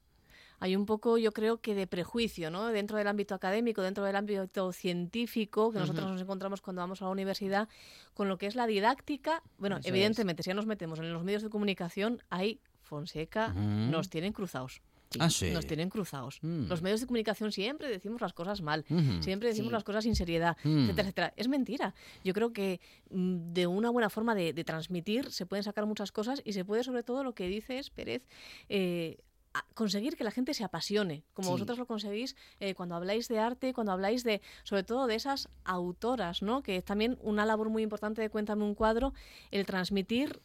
Hay 0.59 0.75
un 0.75 0.85
poco, 0.85 1.17
yo 1.17 1.33
creo 1.33 1.59
que 1.59 1.75
de 1.75 1.85
prejuicio, 1.85 2.49
¿no? 2.49 2.67
Dentro 2.67 2.97
del 2.97 3.07
ámbito 3.07 3.35
académico, 3.35 3.81
dentro 3.81 4.05
del 4.05 4.15
ámbito 4.15 4.71
científico, 4.71 5.71
que 5.71 5.79
nosotros 5.79 6.09
nos 6.09 6.21
encontramos 6.21 6.61
cuando 6.61 6.81
vamos 6.81 7.01
a 7.01 7.05
la 7.05 7.11
universidad, 7.11 7.67
con 8.13 8.29
lo 8.29 8.37
que 8.37 8.47
es 8.47 8.55
la 8.55 8.65
didáctica. 8.65 9.43
Bueno, 9.57 9.75
Eso 9.77 9.87
es. 9.87 9.89
evidentemente, 9.89 10.43
si 10.43 10.51
ya 10.51 10.53
nos 10.53 10.65
metemos 10.65 10.99
en 10.99 11.11
los 11.11 11.23
medios 11.25 11.43
de 11.43 11.49
comunicación, 11.49 12.23
ahí 12.29 12.61
Fonseca 12.85 13.49
nos 13.53 14.09
tienen 14.09 14.31
cruzados. 14.33 14.81
Ah, 15.19 15.29
sí. 15.29 15.51
Nos 15.51 15.65
tienen 15.65 15.89
cruzados. 15.89 16.39
Mm. 16.41 16.67
Los 16.67 16.81
medios 16.81 16.99
de 16.99 17.07
comunicación 17.07 17.51
siempre 17.51 17.87
decimos 17.87 18.19
las 18.21 18.33
cosas 18.33 18.61
mal, 18.61 18.83
siempre 19.21 19.49
decimos 19.49 19.69
Sí. 19.69 19.73
las 19.73 19.83
cosas 19.83 20.03
sin 20.03 20.15
seriedad, 20.15 20.57
Mm. 20.63 20.85
etcétera, 20.89 21.01
etcétera. 21.07 21.33
Es 21.37 21.47
mentira. 21.47 21.93
Yo 22.23 22.33
creo 22.33 22.51
que 22.53 22.81
mm, 23.11 23.53
de 23.53 23.67
una 23.67 23.91
buena 23.91 24.09
forma 24.09 24.35
de, 24.35 24.51
de 24.51 24.63
transmitir 24.63 25.31
se 25.31 25.45
pueden 25.45 25.63
sacar 25.63 25.85
muchas 25.85 26.11
cosas 26.11 26.41
y 26.43 26.53
se 26.53 26.65
puede, 26.65 26.83
sobre 26.83 27.03
todo, 27.03 27.23
lo 27.23 27.33
que 27.33 27.47
dices, 27.47 27.91
Pérez, 27.91 28.27
eh, 28.67 29.17
a- 29.53 29.63
conseguir 29.73 30.17
que 30.17 30.25
la 30.25 30.31
gente 30.31 30.53
se 30.53 30.65
apasione, 30.65 31.23
como 31.33 31.47
Sí. 31.47 31.51
vosotros 31.53 31.77
lo 31.77 31.85
conseguís 31.85 32.35
eh, 32.59 32.73
cuando 32.73 32.95
habláis 32.95 33.29
de 33.29 33.39
arte, 33.39 33.73
cuando 33.73 33.93
habláis 33.93 34.23
de, 34.25 34.41
sobre 34.63 34.83
todo, 34.83 35.07
de 35.07 35.15
esas 35.15 35.47
autoras, 35.63 36.41
¿no? 36.41 36.61
Que 36.61 36.75
es 36.77 36.83
también 36.83 37.17
una 37.21 37.45
labor 37.45 37.69
muy 37.69 37.83
importante 37.83 38.21
de 38.21 38.29
Cuéntame 38.29 38.63
un 38.65 38.75
cuadro, 38.75 39.13
el 39.51 39.65
transmitir 39.65 40.41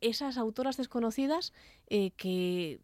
esas 0.00 0.36
autoras 0.38 0.76
desconocidas 0.76 1.52
eh, 1.88 2.10
que, 2.16 2.78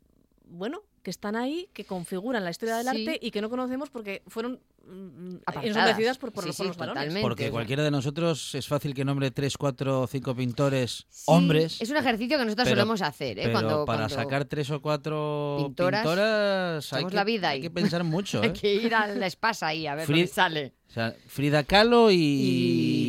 bueno, 0.46 0.82
que 1.02 1.10
están 1.10 1.36
ahí, 1.36 1.68
que 1.72 1.84
configuran 1.84 2.44
la 2.44 2.50
historia 2.50 2.76
del 2.76 2.86
Sí. 2.88 3.08
arte 3.08 3.18
y 3.26 3.30
que 3.30 3.40
no 3.40 3.50
conocemos 3.50 3.90
porque 3.90 4.22
fueron 4.26 4.60
mm, 4.84 5.36
Apartadas. 5.46 5.64
ensombrecidas 5.66 6.18
por, 6.18 6.32
por, 6.32 6.44
Sí, 6.44 6.48
por 6.48 6.54
sí, 6.56 6.64
los 6.64 6.76
totalmente. 6.76 7.20
Porque 7.22 7.50
cualquiera 7.50 7.82
de 7.82 7.90
nosotros 7.90 8.54
es 8.54 8.66
fácil 8.68 8.94
que 8.94 9.04
nombre 9.04 9.30
tres, 9.30 9.56
cuatro, 9.56 10.06
cinco 10.06 10.34
pintores 10.34 11.06
Sí, 11.08 11.24
hombres. 11.26 11.80
Es 11.80 11.90
un 11.90 11.96
ejercicio 11.96 12.38
que 12.38 12.44
nosotros 12.44 12.64
pero- 12.68 12.76
solemos 12.80 13.02
hacer, 13.02 13.38
¿eh? 13.38 13.42
Pero 13.44 13.52
cuando, 13.52 13.84
para 13.84 13.98
cuando 14.08 14.14
sacar 14.14 14.44
tres 14.44 14.70
o 14.70 14.80
cuatro 14.82 15.56
pintoras, 15.64 16.02
pintoras, 16.02 16.92
hay, 16.92 17.04
que, 17.06 17.14
la 17.14 17.24
vida 17.24 17.48
hay 17.50 17.60
que 17.60 17.70
pensar 17.70 18.04
mucho. 18.04 18.40
hay 18.42 18.48
¿eh? 18.48 18.52
que 18.52 18.74
ir 18.74 18.94
a 18.94 19.06
la 19.08 19.26
espasa 19.26 19.68
ahí 19.68 19.86
a 19.86 19.94
ver 19.94 20.06
Fri- 20.06 20.12
dónde 20.18 20.26
sale. 20.28 20.74
O 20.88 20.92
sea, 20.92 21.16
Frida 21.26 21.62
Kahlo 21.64 22.10
y... 22.10 22.16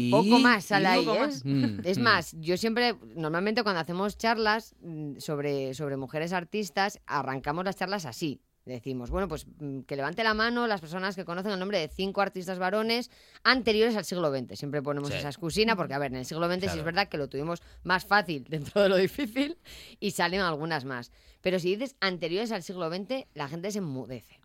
Y 0.07 0.09
poco 0.11 0.39
más 0.39 0.63
sale 0.63 0.87
ahí, 0.87 1.01
¿eh? 1.05 1.19
más. 1.19 1.43
Mm, 1.43 1.79
Es 1.83 1.97
mm. 1.97 2.01
más, 2.01 2.33
yo 2.39 2.55
siempre, 2.55 2.95
normalmente 3.15 3.61
cuando 3.63 3.81
hacemos 3.81 4.17
charlas 4.17 4.73
mm, 4.81 5.17
sobre, 5.17 5.73
sobre 5.73 5.97
mujeres 5.97 6.31
artistas, 6.31 6.99
arrancamos 7.07 7.65
las 7.65 7.75
charlas 7.75 8.05
así. 8.05 8.39
Decimos, 8.65 9.09
bueno, 9.09 9.27
pues 9.27 9.45
mm, 9.59 9.81
que 9.81 9.97
levante 9.97 10.23
la 10.23 10.33
mano 10.33 10.67
las 10.67 10.79
personas 10.79 11.15
que 11.17 11.25
conocen 11.25 11.51
el 11.51 11.59
nombre 11.59 11.79
de 11.79 11.89
cinco 11.89 12.21
artistas 12.21 12.59
varones 12.59 13.11
anteriores 13.43 13.95
al 13.97 14.05
siglo 14.05 14.31
XX. 14.31 14.57
Siempre 14.57 14.81
ponemos 14.81 15.09
Sí. 15.09 15.17
esa 15.17 15.27
excusina 15.27 15.75
porque, 15.75 15.93
a 15.93 15.99
ver, 15.99 16.11
en 16.11 16.19
el 16.19 16.25
siglo 16.25 16.47
XX 16.47 16.55
sí 16.55 16.61
Claro. 16.67 16.79
es 16.79 16.85
verdad 16.85 17.07
que 17.09 17.17
lo 17.17 17.27
tuvimos 17.27 17.61
más 17.83 18.05
fácil 18.05 18.45
dentro 18.49 18.81
de 18.81 18.87
lo 18.89 18.95
difícil 18.95 19.57
y 19.99 20.11
salen 20.11 20.39
algunas 20.39 20.85
más. 20.85 21.11
Pero 21.41 21.59
si 21.59 21.75
dices 21.75 21.97
anteriores 21.99 22.53
al 22.53 22.63
siglo 22.63 22.89
XX, 22.89 23.25
la 23.33 23.49
gente 23.49 23.69
se 23.69 23.79
enmudece. 23.79 24.39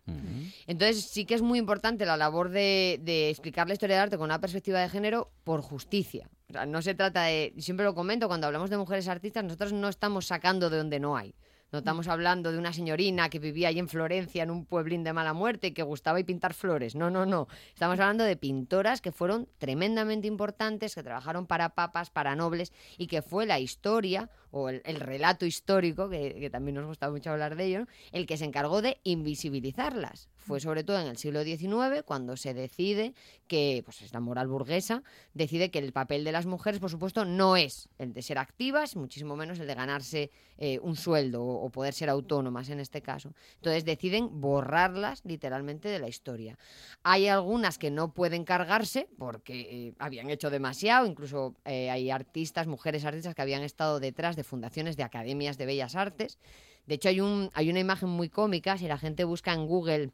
Entonces 0.67 1.05
sí 1.05 1.23
que 1.23 1.35
es 1.35 1.41
muy 1.41 1.57
importante 1.57 2.05
la 2.05 2.17
labor 2.17 2.49
de, 2.49 2.99
de 3.01 3.29
explicar 3.29 3.67
la 3.67 3.73
historia 3.73 3.95
del 3.95 4.03
arte 4.03 4.17
con 4.17 4.25
una 4.25 4.41
perspectiva 4.41 4.81
de 4.81 4.89
género 4.89 5.31
por 5.45 5.61
justicia. 5.61 6.29
O 6.49 6.51
sea, 6.53 6.65
no 6.65 6.81
se 6.81 6.95
trata 6.95 7.23
de, 7.23 7.53
siempre 7.59 7.85
lo 7.85 7.95
comento, 7.95 8.27
cuando 8.27 8.47
hablamos 8.47 8.69
de 8.69 8.75
mujeres 8.77 9.07
artistas, 9.07 9.45
nosotros 9.45 9.71
no 9.71 9.87
estamos 9.87 10.25
sacando 10.25 10.69
de 10.69 10.77
donde 10.77 10.99
no 10.99 11.15
hay. 11.15 11.33
No 11.71 11.79
estamos 11.79 12.07
hablando 12.07 12.51
de 12.51 12.57
una 12.57 12.73
señorina 12.73 13.29
que 13.29 13.37
vivía 13.37 13.67
ahí 13.67 13.77
en 13.77 13.87
Florencia, 13.87 14.41
en 14.41 14.49
un 14.49 14.65
pueblín 14.65 15.03
de 15.03 15.13
mala 15.13 15.33
muerte, 15.33 15.67
y 15.67 15.71
que 15.71 15.83
gustaba 15.83 16.19
y 16.19 16.23
pintar 16.23 16.55
flores. 16.55 16.95
No, 16.95 17.11
no, 17.11 17.27
no. 17.27 17.47
Estamos 17.75 17.99
hablando 17.99 18.23
de 18.23 18.35
pintoras 18.35 19.01
que 19.01 19.11
fueron 19.11 19.47
tremendamente 19.59 20.27
importantes, 20.27 20.95
que 20.95 21.03
trabajaron 21.03 21.45
para 21.45 21.69
papas, 21.69 22.09
para 22.09 22.35
nobles, 22.35 22.73
y 22.97 23.05
que 23.05 23.21
fue 23.21 23.45
la 23.45 23.59
historia, 23.59 24.31
o 24.51 24.69
el, 24.69 24.81
el 24.85 24.99
relato 24.99 25.45
histórico, 25.45 26.09
que, 26.09 26.35
que 26.39 26.49
también 26.49 26.75
nos 26.75 26.85
gusta 26.85 27.09
mucho 27.09 27.31
hablar 27.31 27.55
de 27.55 27.65
ello, 27.65 27.79
¿no? 27.81 27.87
el 28.11 28.25
que 28.25 28.37
se 28.37 28.45
encargó 28.45 28.81
de 28.81 28.97
invisibilizarlas. 29.03 30.29
Fue 30.37 30.59
sobre 30.59 30.83
todo 30.83 30.99
en 30.99 31.07
el 31.07 31.17
siglo 31.17 31.43
XIX 31.43 32.03
cuando 32.05 32.35
se 32.35 32.53
decide 32.53 33.13
que, 33.47 33.83
pues 33.85 34.01
es 34.01 34.13
la 34.13 34.19
moral 34.19 34.47
burguesa, 34.47 35.03
decide 35.33 35.69
que 35.69 35.79
el 35.79 35.93
papel 35.93 36.23
de 36.23 36.31
las 36.31 36.45
mujeres, 36.45 36.79
por 36.79 36.89
supuesto, 36.89 37.25
no 37.25 37.55
es 37.55 37.89
el 37.99 38.13
de 38.13 38.21
ser 38.21 38.39
activas, 38.39 38.95
muchísimo 38.95 39.35
menos 39.35 39.59
el 39.59 39.67
de 39.67 39.75
ganarse 39.75 40.31
eh, 40.57 40.79
un 40.81 40.95
sueldo 40.95 41.43
o, 41.43 41.65
o 41.65 41.69
poder 41.69 41.93
ser 41.93 42.09
autónomas 42.09 42.69
en 42.69 42.79
este 42.79 43.01
caso. 43.01 43.33
Entonces 43.55 43.85
deciden 43.85 44.41
borrarlas 44.41 45.21
literalmente 45.23 45.87
de 45.87 45.99
la 45.99 46.07
historia. 46.07 46.57
Hay 47.03 47.27
algunas 47.27 47.77
que 47.77 47.91
no 47.91 48.13
pueden 48.13 48.43
cargarse 48.43 49.07
porque 49.17 49.87
eh, 49.87 49.93
habían 49.99 50.29
hecho 50.29 50.49
demasiado, 50.49 51.05
incluso 51.05 51.55
eh, 51.65 51.89
hay 51.89 52.09
artistas, 52.09 52.67
mujeres 52.67 53.05
artistas 53.05 53.35
que 53.35 53.41
habían 53.41 53.63
estado 53.63 53.99
detrás 53.99 54.35
de 54.39 54.43
fundaciones 54.43 54.95
de 54.97 55.03
academias 55.03 55.57
de 55.57 55.65
bellas 55.67 55.95
artes. 55.95 56.39
De 56.87 56.95
hecho, 56.95 57.09
hay, 57.09 57.19
un, 57.21 57.49
hay 57.53 57.69
una 57.69 57.79
imagen 57.79 58.09
muy 58.09 58.29
cómica, 58.29 58.77
si 58.77 58.87
la 58.87 58.97
gente 58.97 59.23
busca 59.25 59.53
en 59.53 59.67
Google 59.67 60.11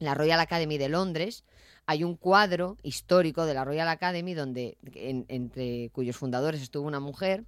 la 0.00 0.14
Royal 0.14 0.40
Academy 0.40 0.78
de 0.78 0.88
Londres, 0.88 1.44
hay 1.86 2.04
un 2.04 2.16
cuadro 2.16 2.76
histórico 2.82 3.44
de 3.44 3.52
la 3.54 3.64
Royal 3.64 3.88
Academy 3.88 4.32
donde 4.34 4.78
en- 4.94 5.26
entre 5.28 5.90
cuyos 5.92 6.16
fundadores 6.16 6.62
estuvo 6.62 6.86
una 6.86 7.00
mujer 7.00 7.44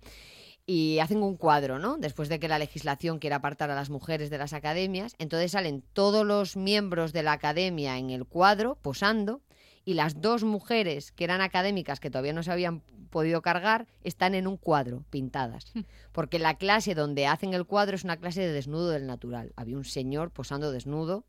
y 0.66 0.98
hacen 1.00 1.22
un 1.22 1.36
cuadro, 1.36 1.78
¿no? 1.78 1.96
Después 1.96 2.28
de 2.28 2.38
que 2.38 2.48
la 2.48 2.58
legislación 2.58 3.18
quiera 3.18 3.36
apartar 3.36 3.70
a 3.70 3.74
las 3.74 3.90
mujeres 3.90 4.30
de 4.30 4.38
las 4.38 4.52
academias, 4.52 5.14
entonces 5.18 5.52
salen 5.52 5.82
todos 5.92 6.24
los 6.26 6.56
miembros 6.56 7.12
de 7.12 7.22
la 7.22 7.32
academia 7.32 7.98
en 7.98 8.10
el 8.10 8.26
cuadro 8.26 8.76
posando 8.82 9.40
y 9.84 9.94
las 9.94 10.20
dos 10.20 10.44
mujeres 10.44 11.12
que 11.12 11.24
eran 11.24 11.40
académicas 11.40 11.98
que 12.00 12.10
todavía 12.10 12.32
no 12.32 12.42
se 12.42 12.52
habían 12.52 12.80
podido 13.10 13.42
cargar 13.42 13.86
están 14.04 14.34
en 14.34 14.46
un 14.46 14.56
cuadro 14.56 15.04
pintadas. 15.10 15.72
Porque 16.12 16.38
la 16.38 16.54
clase 16.56 16.94
donde 16.94 17.26
hacen 17.26 17.52
el 17.52 17.66
cuadro 17.66 17.96
es 17.96 18.04
una 18.04 18.16
clase 18.16 18.40
de 18.42 18.52
desnudo 18.52 18.90
del 18.90 19.06
natural. 19.06 19.52
Había 19.56 19.76
un 19.76 19.84
señor 19.84 20.30
posando 20.30 20.72
desnudo 20.72 21.24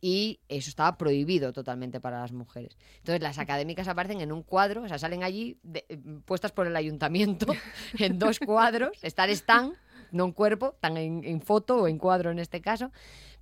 y 0.00 0.40
eso 0.48 0.70
estaba 0.70 0.96
prohibido 0.96 1.52
totalmente 1.52 2.00
para 2.00 2.20
las 2.20 2.32
mujeres. 2.32 2.78
Entonces 2.98 3.20
las 3.22 3.38
académicas 3.38 3.86
aparecen 3.86 4.20
en 4.22 4.32
un 4.32 4.42
cuadro, 4.42 4.82
o 4.82 4.88
sea, 4.88 4.98
salen 4.98 5.22
allí 5.22 5.58
de- 5.62 5.84
eh, 5.90 5.98
puestas 6.24 6.52
por 6.52 6.66
el 6.66 6.74
ayuntamiento 6.76 7.46
en 7.98 8.18
dos 8.18 8.38
cuadros, 8.38 8.96
estar 9.02 9.28
están, 9.28 9.74
no 10.10 10.24
en 10.24 10.32
cuerpo, 10.32 10.72
están 10.74 10.96
en, 10.96 11.22
en 11.24 11.42
foto 11.42 11.82
o 11.82 11.86
en 11.88 11.98
cuadro 11.98 12.30
en 12.30 12.38
este 12.38 12.62
caso, 12.62 12.90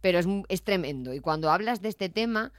pero 0.01 0.19
es, 0.19 0.27
es 0.49 0.63
tremendo. 0.65 1.15
Y 1.15 1.21
cuando 1.21 1.51
hablas 1.53 1.81
de 1.81 1.91
este 1.91 2.09
tema, 2.09 2.53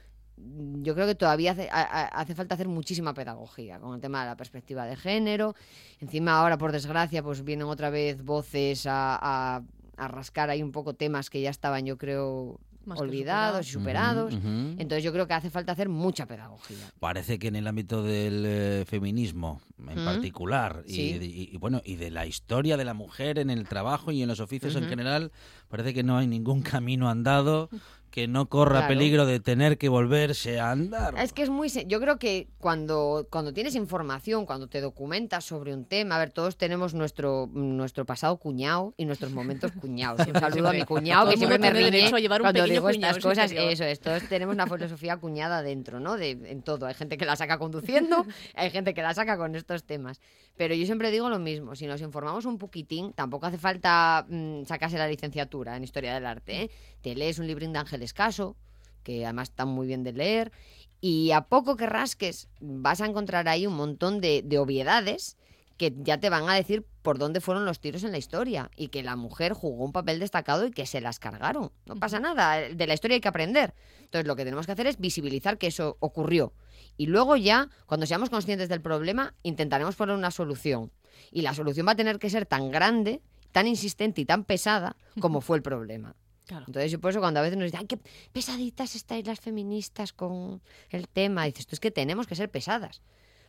yo 0.82 0.94
creo 0.94 1.06
que 1.06 1.14
todavía 1.14 1.52
hace, 1.52 1.68
a- 1.70 1.80
a- 1.82 2.06
hace 2.20 2.34
falta 2.34 2.54
hacer 2.54 2.68
muchísima 2.68 3.14
pedagogía 3.14 3.78
con 3.80 3.94
el 3.94 4.00
tema 4.00 4.20
de 4.22 4.26
la 4.30 4.36
perspectiva 4.36 4.86
de 4.86 4.96
género. 4.96 5.54
Encima 6.00 6.38
ahora, 6.38 6.58
por 6.58 6.72
desgracia, 6.72 7.22
pues 7.22 7.44
vienen 7.44 7.66
otra 7.66 7.90
vez 7.90 8.22
voces 8.24 8.86
a, 8.86 9.18
a- 9.20 9.62
a 9.96 10.08
rascar 10.08 10.48
ahí 10.50 10.62
un 10.62 10.72
poco 10.72 10.94
temas 10.94 11.28
que 11.30 11.40
ya 11.42 11.50
estaban, 11.50 11.84
yo 11.84 11.98
creo, 11.98 12.58
Más 12.86 12.98
olvidados 12.98 13.68
y 13.68 13.70
superados. 13.72 14.32
Ujú, 14.32 14.38
ujú. 14.48 14.74
Entonces 14.78 15.04
yo 15.04 15.12
creo 15.12 15.26
que 15.26 15.34
hace 15.34 15.50
falta 15.50 15.72
hacer 15.72 15.90
mucha 15.90 16.24
pedagogía. 16.24 16.78
Parece 16.98 17.38
que 17.38 17.48
en 17.48 17.56
el 17.56 17.66
ámbito 17.66 18.02
del 18.02 18.44
eh, 18.46 18.84
feminismo 18.86 19.60
en 19.86 20.00
Mm. 20.00 20.04
particular 20.06 20.82
y, 20.86 20.92
Sí. 20.94 21.18
y- 21.20 21.54
y, 21.54 21.56
bueno 21.58 21.82
y 21.84 21.96
de 21.96 22.10
la 22.10 22.24
historia 22.24 22.78
de 22.78 22.84
la 22.86 22.94
mujer 22.94 23.38
en 23.38 23.50
el 23.50 23.68
trabajo 23.68 24.10
y 24.12 24.22
en 24.22 24.28
los 24.28 24.40
oficios 24.40 24.74
en 24.76 24.84
Ujú. 24.84 24.90
general 24.90 25.30
parece 25.68 25.92
que 25.92 26.02
no 26.02 26.16
hay 26.16 26.26
ningún 26.26 26.62
camino 26.82 27.10
andado 27.10 27.68
que 28.10 28.28
no 28.28 28.48
corra 28.48 28.80
Claro. 28.80 28.88
peligro 28.88 29.26
de 29.26 29.40
tener 29.40 29.78
que 29.78 29.88
volverse 29.88 30.60
a 30.60 30.70
andar. 30.70 31.14
Es 31.18 31.32
que 31.32 31.42
es 31.42 31.50
muy... 31.50 31.68
Yo 31.86 32.00
creo 32.00 32.18
que 32.18 32.48
cuando, 32.58 33.26
cuando 33.30 33.52
tienes 33.52 33.74
información, 33.74 34.46
cuando 34.46 34.68
te 34.68 34.80
documentas 34.80 35.44
sobre 35.44 35.74
un 35.74 35.84
tema, 35.84 36.16
a 36.16 36.18
ver, 36.18 36.30
todos 36.30 36.56
tenemos 36.56 36.94
nuestro, 36.94 37.48
nuestro 37.52 38.04
pasado 38.04 38.36
cuñado 38.36 38.94
y 38.96 39.04
nuestros 39.04 39.32
momentos 39.32 39.72
cuñados. 39.72 40.26
Un 40.26 40.34
saludo 40.40 40.68
a 40.68 40.72
mi 40.72 40.84
cuñado 40.84 41.30
que 41.30 41.36
siempre 41.36 41.58
me 41.58 41.70
riñe 41.70 42.06
a 42.06 42.18
llevar 42.18 42.40
un 42.40 42.44
cuando 42.46 42.64
digo 42.64 42.88
estas 42.88 43.18
cosas. 43.18 43.52
Eso 43.52 43.84
es, 43.84 44.00
todos 44.00 44.22
tenemos 44.28 44.54
una 44.54 44.66
filosofía 44.66 45.16
cuñada 45.16 45.62
dentro, 45.62 46.00
¿no? 46.00 46.16
De, 46.16 46.30
en 46.30 46.62
todo. 46.62 46.86
Hay 46.86 46.94
gente 46.94 47.16
que 47.16 47.24
la 47.24 47.36
saca 47.36 47.58
conduciendo, 47.58 48.24
hay 48.54 48.70
gente 48.70 48.94
que 48.94 49.02
la 49.02 49.14
saca 49.14 49.36
con 49.36 49.54
estos 49.54 49.84
temas. 49.84 50.20
Pero 50.56 50.74
yo 50.74 50.84
siempre 50.84 51.10
digo 51.10 51.30
lo 51.30 51.38
mismo, 51.38 51.74
si 51.74 51.86
nos 51.86 52.00
informamos 52.00 52.44
un 52.44 52.58
poquitín, 52.58 53.12
tampoco 53.12 53.46
hace 53.46 53.56
falta 53.58 54.26
mm, 54.28 54.64
sacarse 54.64 54.98
la 54.98 55.08
licenciatura 55.08 55.76
en 55.76 55.84
Historia 55.84 56.14
del 56.14 56.26
Arte. 56.26 56.62
¿eh? 56.62 56.70
Te 57.02 57.14
lees 57.14 57.38
un 57.38 57.46
librín 57.46 57.72
de 57.72 57.78
Ángeles 57.78 58.12
Caso, 58.12 58.56
que 59.02 59.24
además 59.24 59.50
está 59.50 59.64
muy 59.64 59.86
bien 59.86 60.04
de 60.04 60.12
leer, 60.12 60.52
y 61.00 61.30
a 61.30 61.42
poco 61.42 61.76
que 61.76 61.86
rasques 61.86 62.48
vas 62.60 63.00
a 63.00 63.06
encontrar 63.06 63.48
ahí 63.48 63.66
un 63.66 63.74
montón 63.74 64.20
de, 64.20 64.42
de 64.44 64.58
obviedades 64.58 65.36
que 65.80 65.94
ya 65.96 66.18
te 66.18 66.28
van 66.28 66.46
a 66.46 66.54
decir 66.54 66.84
por 67.00 67.16
dónde 67.16 67.40
fueron 67.40 67.64
los 67.64 67.80
tiros 67.80 68.04
en 68.04 68.12
la 68.12 68.18
historia 68.18 68.70
y 68.76 68.88
que 68.88 69.02
la 69.02 69.16
mujer 69.16 69.54
jugó 69.54 69.82
un 69.82 69.92
papel 69.92 70.20
destacado 70.20 70.66
y 70.66 70.72
que 70.72 70.84
se 70.84 71.00
las 71.00 71.18
cargaron. 71.18 71.72
No 71.86 71.96
pasa 71.96 72.20
nada, 72.20 72.56
de 72.56 72.86
la 72.86 72.92
historia 72.92 73.14
hay 73.14 73.22
que 73.22 73.28
aprender. 73.28 73.72
Entonces 74.00 74.26
lo 74.26 74.36
que 74.36 74.44
tenemos 74.44 74.66
que 74.66 74.72
hacer 74.72 74.86
es 74.86 74.98
visibilizar 74.98 75.56
que 75.56 75.68
eso 75.68 75.96
ocurrió. 76.00 76.52
Y 76.98 77.06
luego 77.06 77.34
ya, 77.36 77.70
cuando 77.86 78.04
seamos 78.04 78.28
conscientes 78.28 78.68
del 78.68 78.82
problema, 78.82 79.32
intentaremos 79.42 79.96
poner 79.96 80.14
una 80.14 80.30
solución. 80.30 80.92
Y 81.32 81.40
la 81.40 81.54
solución 81.54 81.86
va 81.86 81.92
a 81.92 81.96
tener 81.96 82.18
que 82.18 82.28
ser 82.28 82.44
tan 82.44 82.70
grande, 82.70 83.22
tan 83.50 83.66
insistente 83.66 84.20
y 84.20 84.26
tan 84.26 84.44
pesada 84.44 84.96
como 85.18 85.40
fue 85.40 85.56
el 85.56 85.62
problema. 85.62 86.14
Claro. 86.50 86.64
Entonces, 86.66 86.90
yo 86.90 87.00
por 87.00 87.12
eso 87.12 87.20
cuando 87.20 87.38
a 87.38 87.44
veces 87.44 87.56
nos 87.56 87.66
dicen, 87.66 87.78
ay, 87.78 87.86
qué 87.86 87.98
pesaditas 88.32 88.96
estáis 88.96 89.24
las 89.24 89.38
feministas 89.38 90.12
con 90.12 90.60
el 90.88 91.06
tema, 91.06 91.44
dices, 91.44 91.64
tú 91.64 91.76
es 91.76 91.80
que 91.80 91.92
tenemos 91.92 92.26
que 92.26 92.34
ser 92.34 92.50
pesadas. 92.50 93.02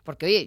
Porque, 0.04 0.28
oye, 0.28 0.42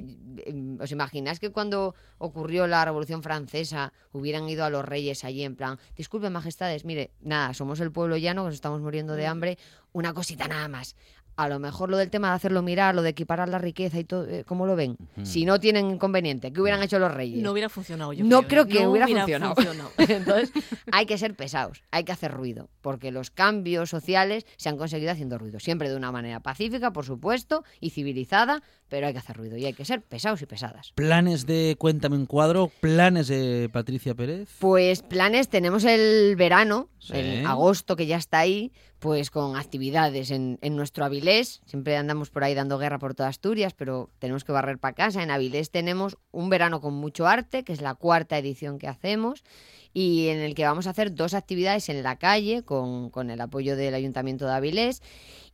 em, 0.47 0.79
¿os 0.81 0.93
imagináis 0.93 1.41
que 1.41 1.51
cuando 1.51 1.97
ocurrió 2.19 2.69
la 2.69 2.85
Revolución 2.85 3.25
Francesa 3.25 3.93
hubieran 4.13 4.49
ido 4.49 4.65
a 4.65 4.71
los 4.71 4.85
reyes 4.85 5.25
allí 5.25 5.43
en 5.43 5.57
plan, 5.57 5.81
disculpen, 5.97 6.33
majestades, 6.33 6.85
mire, 6.85 7.11
nada, 7.21 7.55
somos 7.55 7.81
el 7.81 7.91
pueblo 7.91 8.17
llano, 8.17 8.43
que 8.43 8.51
nos 8.51 8.55
estamos 8.55 8.81
muriendo 8.81 9.15
de 9.15 9.27
hambre, 9.27 9.59
una 9.93 10.15
cosita 10.15 10.47
nada 10.47 10.69
más. 10.69 10.95
A 11.37 11.49
lo 11.49 11.59
mejor 11.59 11.91
lo 11.91 11.97
del 11.97 12.11
tema 12.11 12.29
de 12.31 12.35
hacerlo 12.37 12.63
mirar, 12.63 12.95
lo 12.95 13.03
de 13.03 13.11
equiparar 13.11 13.49
la 13.49 13.59
riqueza 13.59 13.99
y 13.99 14.05
todo, 14.05 14.27
eh, 14.29 14.45
¿cómo 14.47 14.67
lo 14.67 14.77
ven? 14.77 14.97
Si 15.25 15.45
no 15.45 15.59
tienen 15.59 15.91
inconveniente, 15.91 16.53
¿qué 16.53 16.61
hubieran 16.61 16.83
hecho 16.83 16.99
los 16.99 17.13
reyes? 17.13 17.43
No 17.43 17.53
hubiera 17.53 17.69
funcionado, 17.69 18.13
yo 18.13 18.25
no 18.25 18.43
creo, 18.43 18.49
creo 18.49 18.63
¿eh? 18.65 18.69
que 18.69 18.83
No 18.85 18.91
hubiera, 18.91 19.07
hubiera 19.07 19.23
funcionado. 19.23 19.55
funcionado. 19.57 19.91
Entonces, 19.99 20.53
hay 20.93 21.07
que 21.07 21.19
ser 21.19 21.35
pesados, 21.35 21.83
hay 21.91 22.05
que 22.05 22.13
hacer 22.13 22.31
ruido, 22.33 22.69
porque 22.83 23.11
los 23.11 23.31
cambios 23.31 23.91
sociales 23.91 24.47
se 24.57 24.69
han 24.69 24.77
conseguido 24.77 25.11
haciendo 25.11 25.39
ruido, 25.39 25.59
siempre 25.61 25.89
de 25.91 25.97
una 25.97 26.13
manera 26.13 26.41
pacífica, 26.41 26.93
por 26.93 27.05
supuesto, 27.05 27.65
y 27.81 27.91
civilizada, 27.91 28.63
pero 28.89 29.07
hay 29.09 29.13
que 29.13 29.19
hacer 29.19 29.37
ruido 29.37 29.57
y 29.57 29.65
hay 29.65 29.73
que 29.73 29.85
ser 29.85 30.03
pesados 30.03 30.41
y 30.43 30.47
pesadas. 30.47 30.93
Planes 30.95 31.47
de 31.47 31.75
Cuéntame 31.79 32.17
un 32.17 32.27
cuadro, 32.27 32.71
planes 32.81 33.27
de 33.29 33.69
Patricia 33.73 34.15
Pérez. 34.15 34.49
Pues 34.61 35.03
planes, 35.03 35.49
tenemos 35.49 35.85
el 35.85 36.37
verano, 36.37 36.89
Sí. 36.99 37.13
el 37.17 37.45
agosto 37.47 37.97
que 37.97 38.07
ya 38.07 38.17
está 38.17 38.39
ahí, 38.39 38.73
pues 39.05 39.31
con 39.31 39.57
actividades 39.57 40.31
en, 40.31 40.59
en 40.63 40.77
nuestro 40.77 41.05
Avilés. 41.05 41.61
Siempre 41.67 41.95
andamos 41.99 42.31
por 42.31 42.43
ahí 42.43 42.55
dando 42.55 42.79
guerra 42.79 42.99
por 42.99 43.15
toda 43.15 43.29
Asturias, 43.29 43.75
pero 43.75 44.09
tenemos 44.19 44.45
que 44.45 44.53
barrer 44.53 44.79
para 44.79 44.95
casa. 44.95 45.23
En 45.23 45.31
Avilés 45.31 45.71
tenemos 45.71 46.17
un 46.33 46.49
verano 46.49 46.81
con 46.81 46.95
mucho 46.95 47.27
arte, 47.27 47.65
que 47.65 47.75
es 47.75 47.83
la 47.83 47.97
cuarta 47.97 48.39
edición 48.39 48.79
que 48.79 48.89
hacemos, 48.89 49.45
y 49.93 50.29
en 50.29 50.39
el 50.39 50.55
que 50.55 50.65
vamos 50.65 50.87
a 50.87 50.91
hacer 50.91 51.15
dos 51.15 51.35
actividades 51.35 51.91
en 51.91 52.03
la 52.03 52.17
calle 52.17 52.63
con, 52.63 53.11
con 53.11 53.29
el 53.29 53.43
apoyo 53.43 53.77
del 53.77 53.93
Ayuntamiento 53.93 54.47
de 54.47 54.53
Avilés. 54.53 55.03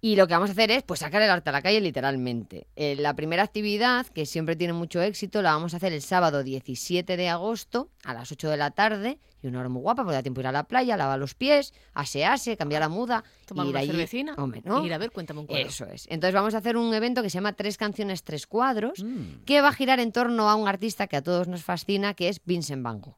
Y 0.02 0.16
lo 0.16 0.26
que 0.26 0.32
vamos 0.34 0.48
a 0.48 0.52
hacer 0.52 0.70
es 0.70 0.82
pues 0.82 1.00
sacar 1.00 1.20
el 1.20 1.28
arte 1.30 1.50
a 1.50 1.52
la 1.52 1.60
calle 1.60 1.80
literalmente. 1.80 2.66
Eh, 2.74 2.96
la 2.96 3.14
primera 3.14 3.42
actividad, 3.42 4.06
que 4.06 4.24
siempre 4.24 4.56
tiene 4.56 4.72
mucho 4.72 5.02
éxito, 5.02 5.42
la 5.42 5.52
vamos 5.52 5.74
a 5.74 5.76
hacer 5.76 5.92
el 5.92 6.00
sábado 6.00 6.42
17 6.42 7.16
de 7.18 7.28
agosto 7.28 7.90
a 8.04 8.14
las 8.14 8.32
8 8.32 8.48
de 8.48 8.56
la 8.56 8.70
tarde. 8.70 9.18
Y 9.42 9.46
una 9.46 9.60
hora 9.60 9.68
muy 9.70 9.80
guapa, 9.82 10.02
porque 10.02 10.14
da 10.16 10.22
tiempo 10.22 10.40
ir 10.40 10.46
a 10.46 10.52
la 10.52 10.64
playa, 10.64 10.96
lavar 10.98 11.18
los 11.18 11.34
pies, 11.34 11.72
asearse, 11.94 12.56
cambiar 12.56 12.80
la 12.80 12.88
muda. 12.88 13.24
Tomar 13.46 13.66
ir 13.66 13.70
una 13.70 13.80
allí- 13.80 13.90
cervecina 13.90 14.34
Hombre, 14.36 14.62
¿no? 14.64 14.84
ir 14.84 14.92
a 14.94 14.98
ver 14.98 15.10
Cuéntame 15.10 15.40
un 15.40 15.46
cuadro. 15.46 15.66
Eso 15.68 15.86
es. 15.86 16.06
Entonces 16.10 16.34
vamos 16.34 16.54
a 16.54 16.58
hacer 16.58 16.76
un 16.76 16.92
evento 16.94 17.22
que 17.22 17.28
se 17.30 17.34
llama 17.34 17.52
Tres 17.54 17.76
canciones, 17.76 18.22
tres 18.22 18.46
cuadros, 18.46 19.02
Mm. 19.04 19.44
que 19.46 19.60
va 19.60 19.68
a 19.68 19.72
girar 19.72 19.98
en 20.00 20.12
torno 20.12 20.48
a 20.50 20.54
un 20.56 20.66
artista 20.68 21.06
que 21.06 21.16
a 21.16 21.22
todos 21.22 21.46
nos 21.48 21.62
fascina, 21.62 22.14
que 22.14 22.28
es 22.28 22.40
Vincent 22.44 22.82
Van 22.82 23.00
Gogh. 23.00 23.16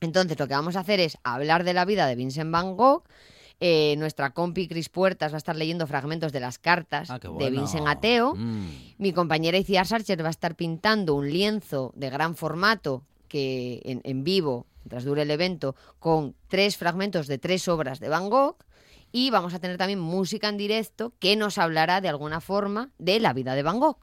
Entonces 0.00 0.38
lo 0.38 0.46
que 0.46 0.54
vamos 0.54 0.76
a 0.76 0.80
hacer 0.80 1.00
es 1.00 1.18
hablar 1.24 1.64
de 1.64 1.74
la 1.74 1.84
vida 1.84 2.06
de 2.06 2.14
Vincent 2.14 2.50
Van 2.52 2.76
Gogh. 2.76 3.02
Eh, 3.60 3.96
nuestra 3.98 4.30
compi 4.30 4.68
Cris 4.68 4.88
Puertas 4.88 5.32
va 5.32 5.36
a 5.36 5.38
estar 5.38 5.56
leyendo 5.56 5.86
fragmentos 5.88 6.30
de 6.32 6.38
las 6.40 6.58
cartas 6.58 7.10
Ah, 7.10 7.18
de. 7.18 7.50
Vincent 7.50 7.88
Ateo. 7.88 8.34
Mm. 8.36 8.68
Mi 8.98 9.12
compañera 9.12 9.58
Iciar 9.58 9.84
Sarcher 9.86 10.22
va 10.22 10.28
a 10.28 10.30
estar 10.30 10.54
pintando 10.54 11.14
un 11.16 11.28
lienzo 11.28 11.92
de 11.96 12.08
gran 12.10 12.36
formato 12.36 13.04
que 13.26 13.82
en, 13.84 14.00
en 14.04 14.22
vivo, 14.22 14.66
mientras 14.84 15.04
dure 15.04 15.22
el 15.22 15.30
evento, 15.32 15.74
con 15.98 16.36
tres 16.46 16.76
fragmentos 16.76 17.26
de 17.26 17.38
tres 17.38 17.66
obras 17.68 17.98
de 17.98 18.08
Van 18.08 18.30
Gogh. 18.30 18.56
Y 19.10 19.30
vamos 19.30 19.54
a 19.54 19.58
tener 19.58 19.76
también 19.78 19.98
música 20.00 20.48
en 20.48 20.56
directo 20.56 21.12
que 21.18 21.34
nos 21.34 21.58
hablará 21.58 22.00
de 22.00 22.08
alguna 22.10 22.40
forma 22.40 22.90
de 22.98 23.18
la 23.20 23.32
vida 23.32 23.54
de 23.54 23.62
Van 23.64 23.80
Gogh. 23.80 23.98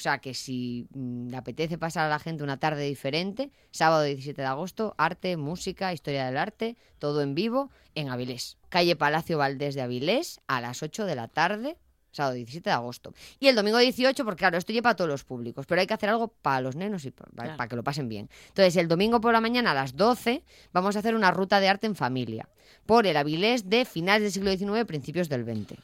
O 0.00 0.02
sea 0.02 0.16
que 0.16 0.32
si 0.32 0.88
mm, 0.94 1.28
le 1.28 1.36
apetece 1.36 1.76
pasar 1.76 2.06
a 2.06 2.08
la 2.08 2.18
gente 2.18 2.42
una 2.42 2.56
tarde 2.58 2.84
diferente, 2.84 3.50
sábado 3.70 4.02
17 4.04 4.40
de 4.40 4.48
agosto, 4.48 4.94
arte, 4.96 5.36
música, 5.36 5.92
historia 5.92 6.24
del 6.24 6.38
arte, 6.38 6.78
todo 6.98 7.20
en 7.20 7.34
vivo 7.34 7.70
en 7.94 8.08
Avilés. 8.08 8.56
Calle 8.70 8.96
Palacio 8.96 9.36
Valdés 9.36 9.74
de 9.74 9.82
Avilés 9.82 10.40
a 10.46 10.62
las 10.62 10.82
8 10.82 11.04
de 11.04 11.16
la 11.16 11.28
tarde, 11.28 11.76
sábado 12.12 12.34
17 12.34 12.70
de 12.70 12.74
agosto. 12.74 13.12
Y 13.40 13.48
el 13.48 13.56
domingo 13.56 13.76
18, 13.76 14.24
porque 14.24 14.38
claro, 14.38 14.56
esto 14.56 14.72
lleva 14.72 14.88
a 14.88 14.96
todos 14.96 15.10
los 15.10 15.22
públicos, 15.22 15.66
pero 15.66 15.82
hay 15.82 15.86
que 15.86 15.92
hacer 15.92 16.08
algo 16.08 16.28
para 16.28 16.62
los 16.62 16.76
nenos 16.76 17.04
y 17.04 17.10
para, 17.10 17.30
Claro. 17.56 17.68
que 17.68 17.76
lo 17.76 17.84
pasen 17.84 18.08
bien. 18.08 18.30
Entonces, 18.48 18.76
el 18.76 18.88
domingo 18.88 19.20
por 19.20 19.34
la 19.34 19.42
mañana 19.42 19.72
a 19.72 19.74
las 19.74 19.96
12 19.96 20.42
vamos 20.72 20.96
a 20.96 21.00
hacer 21.00 21.14
una 21.14 21.30
ruta 21.30 21.60
de 21.60 21.68
arte 21.68 21.86
en 21.86 21.94
familia 21.94 22.48
por 22.86 23.06
el 23.06 23.18
Avilés 23.18 23.68
de 23.68 23.84
finales 23.84 24.22
del 24.22 24.32
siglo 24.32 24.50
XIX, 24.50 24.86
principios 24.86 25.28
del 25.28 25.44
XX. 25.44 25.78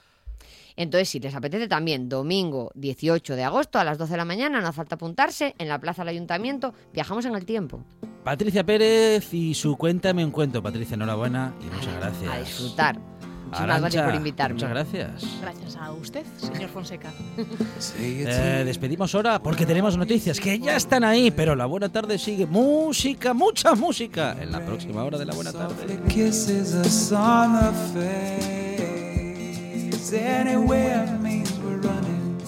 Entonces, 0.77 1.09
si 1.09 1.20
les 1.20 1.35
apetece 1.35 1.68
también, 1.68 2.09
domingo 2.09 2.70
18 2.74 3.35
de 3.35 3.45
agosto 3.45 3.79
a 3.79 3.85
las 3.85 3.99
12 3.99 4.12
de 4.12 4.16
la 4.16 4.24
mañana, 4.24 4.61
no 4.61 4.68
hace 4.68 4.77
falta 4.77 4.97
apuntarse, 4.97 5.55
en 5.59 5.68
la 5.68 5.79
plaza 5.79 6.03
del 6.03 6.11
ayuntamiento, 6.11 6.74
viajamos 6.93 7.24
en 7.24 7.35
el 7.35 7.45
tiempo. 7.45 7.83
Patricia 8.24 8.64
Pérez 8.64 9.33
y 9.33 9.55
su 9.55 9.77
Cuéntame 9.77 10.24
un 10.24 10.33
cuento. 10.33 10.62
Patricia, 10.62 10.95
enhorabuena 10.95 11.55
y 11.61 11.64
muchas 11.72 11.95
gracias. 11.95 12.33
A 12.33 12.39
disfrutar. 12.39 12.99
Muchísimas 12.99 13.61
Arantxa, 13.61 13.81
gracias 13.81 14.05
por 14.05 14.14
invitarme. 14.16 14.55
Muchas 14.55 14.70
gracias. 14.70 15.41
Gracias 15.41 15.77
a 15.77 15.93
usted, 15.93 16.27
señor 16.37 16.68
Fonseca. 16.70 17.12
Eh, 17.99 18.62
despedimos 18.66 19.14
ahora 19.14 19.41
porque 19.41 19.64
tenemos 19.64 19.97
noticias 19.97 20.41
que 20.41 20.59
ya 20.59 20.74
están 20.74 21.05
ahí, 21.05 21.31
pero 21.31 21.55
la 21.55 21.66
buena 21.66 21.89
tarde 21.89 22.18
sigue. 22.18 22.47
Música, 22.47 23.33
mucha 23.33 23.77
música 23.77 24.37
en 24.41 24.51
la 24.51 24.64
próxima 24.66 25.05
hora 25.05 25.18
de 25.18 25.27
la 25.27 25.35
buena 25.35 25.53
tarde. 25.53 26.01
Anywhere 30.13 31.19
means 31.21 31.53
we're 31.59 31.79
running. 31.79 32.41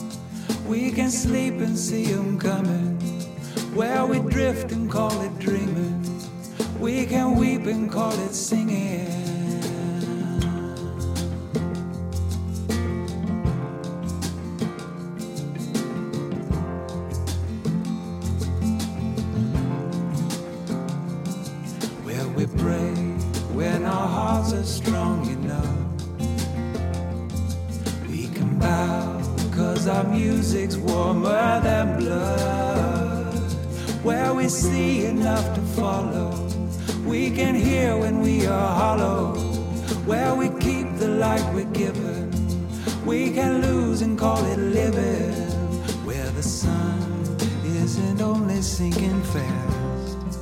We 0.67 0.93
can 0.93 1.11
sleep 1.11 1.55
and 1.55 1.77
see 1.77 2.13
'em 2.13 2.39
coming. 2.39 2.97
Where 3.75 4.07
we 4.07 4.21
drift 4.21 4.71
and 4.71 4.89
call 4.89 5.21
it 5.23 5.37
dreaming. 5.41 6.05
We 6.79 7.05
can 7.07 7.37
weep 7.37 7.67
and 7.67 7.91
call 7.91 8.13
it 8.13 8.35
singing. 8.35 9.07
Where 22.05 22.29
we 22.37 22.47
pray 22.47 22.95
when 23.53 23.85
our 23.85 24.09
hearts 24.09 24.53
are 24.53 24.63
strong 24.63 25.38
our 29.99 30.05
music's 30.05 30.77
warmer 30.77 31.61
than 31.61 31.99
blood. 31.99 33.35
Where 34.05 34.33
we 34.33 34.49
see 34.49 35.07
enough 35.07 35.47
to 35.57 35.61
follow. 35.81 36.31
We 37.05 37.33
can 37.33 37.57
hear 37.57 37.97
when 37.99 38.21
we 38.21 38.47
are 38.47 38.71
hollow. 38.83 39.35
Where 40.07 40.37
we 40.37 40.51
keep 40.61 40.87
the 40.99 41.09
light 41.09 41.45
we're 41.53 41.73
given. 41.85 42.31
We 43.05 43.33
can 43.33 43.61
lose 43.61 44.03
and 44.03 44.17
call 44.17 44.45
it 44.45 44.59
living. 44.59 45.35
Where 46.07 46.31
the 46.31 46.45
sun 46.45 47.37
isn't 47.65 48.21
only 48.21 48.63
sinking 48.63 49.21
fast. 49.35 50.39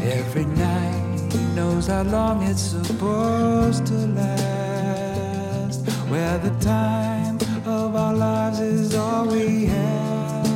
Every 0.00 0.46
night 0.46 1.34
knows 1.54 1.88
how 1.88 2.04
long 2.04 2.44
it's 2.44 2.62
supposed 2.62 3.86
to 3.88 3.98
last. 4.18 5.86
Where 6.08 6.38
the 6.38 6.54
time 6.60 7.33
lives 8.14 8.60
is 8.60 8.94
all 8.94 9.26
we 9.26 9.64
have, 9.66 10.46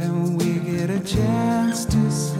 and 0.00 0.38
we 0.38 0.58
get 0.58 0.90
a 0.90 1.00
chance 1.00 1.84
to 1.86 2.10
say 2.10 2.36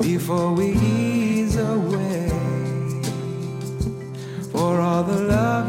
before 0.00 0.52
we 0.52 0.72
ease 0.72 1.56
away 1.56 2.28
for 4.50 4.80
all 4.80 5.02
the 5.02 5.22
love 5.24 5.67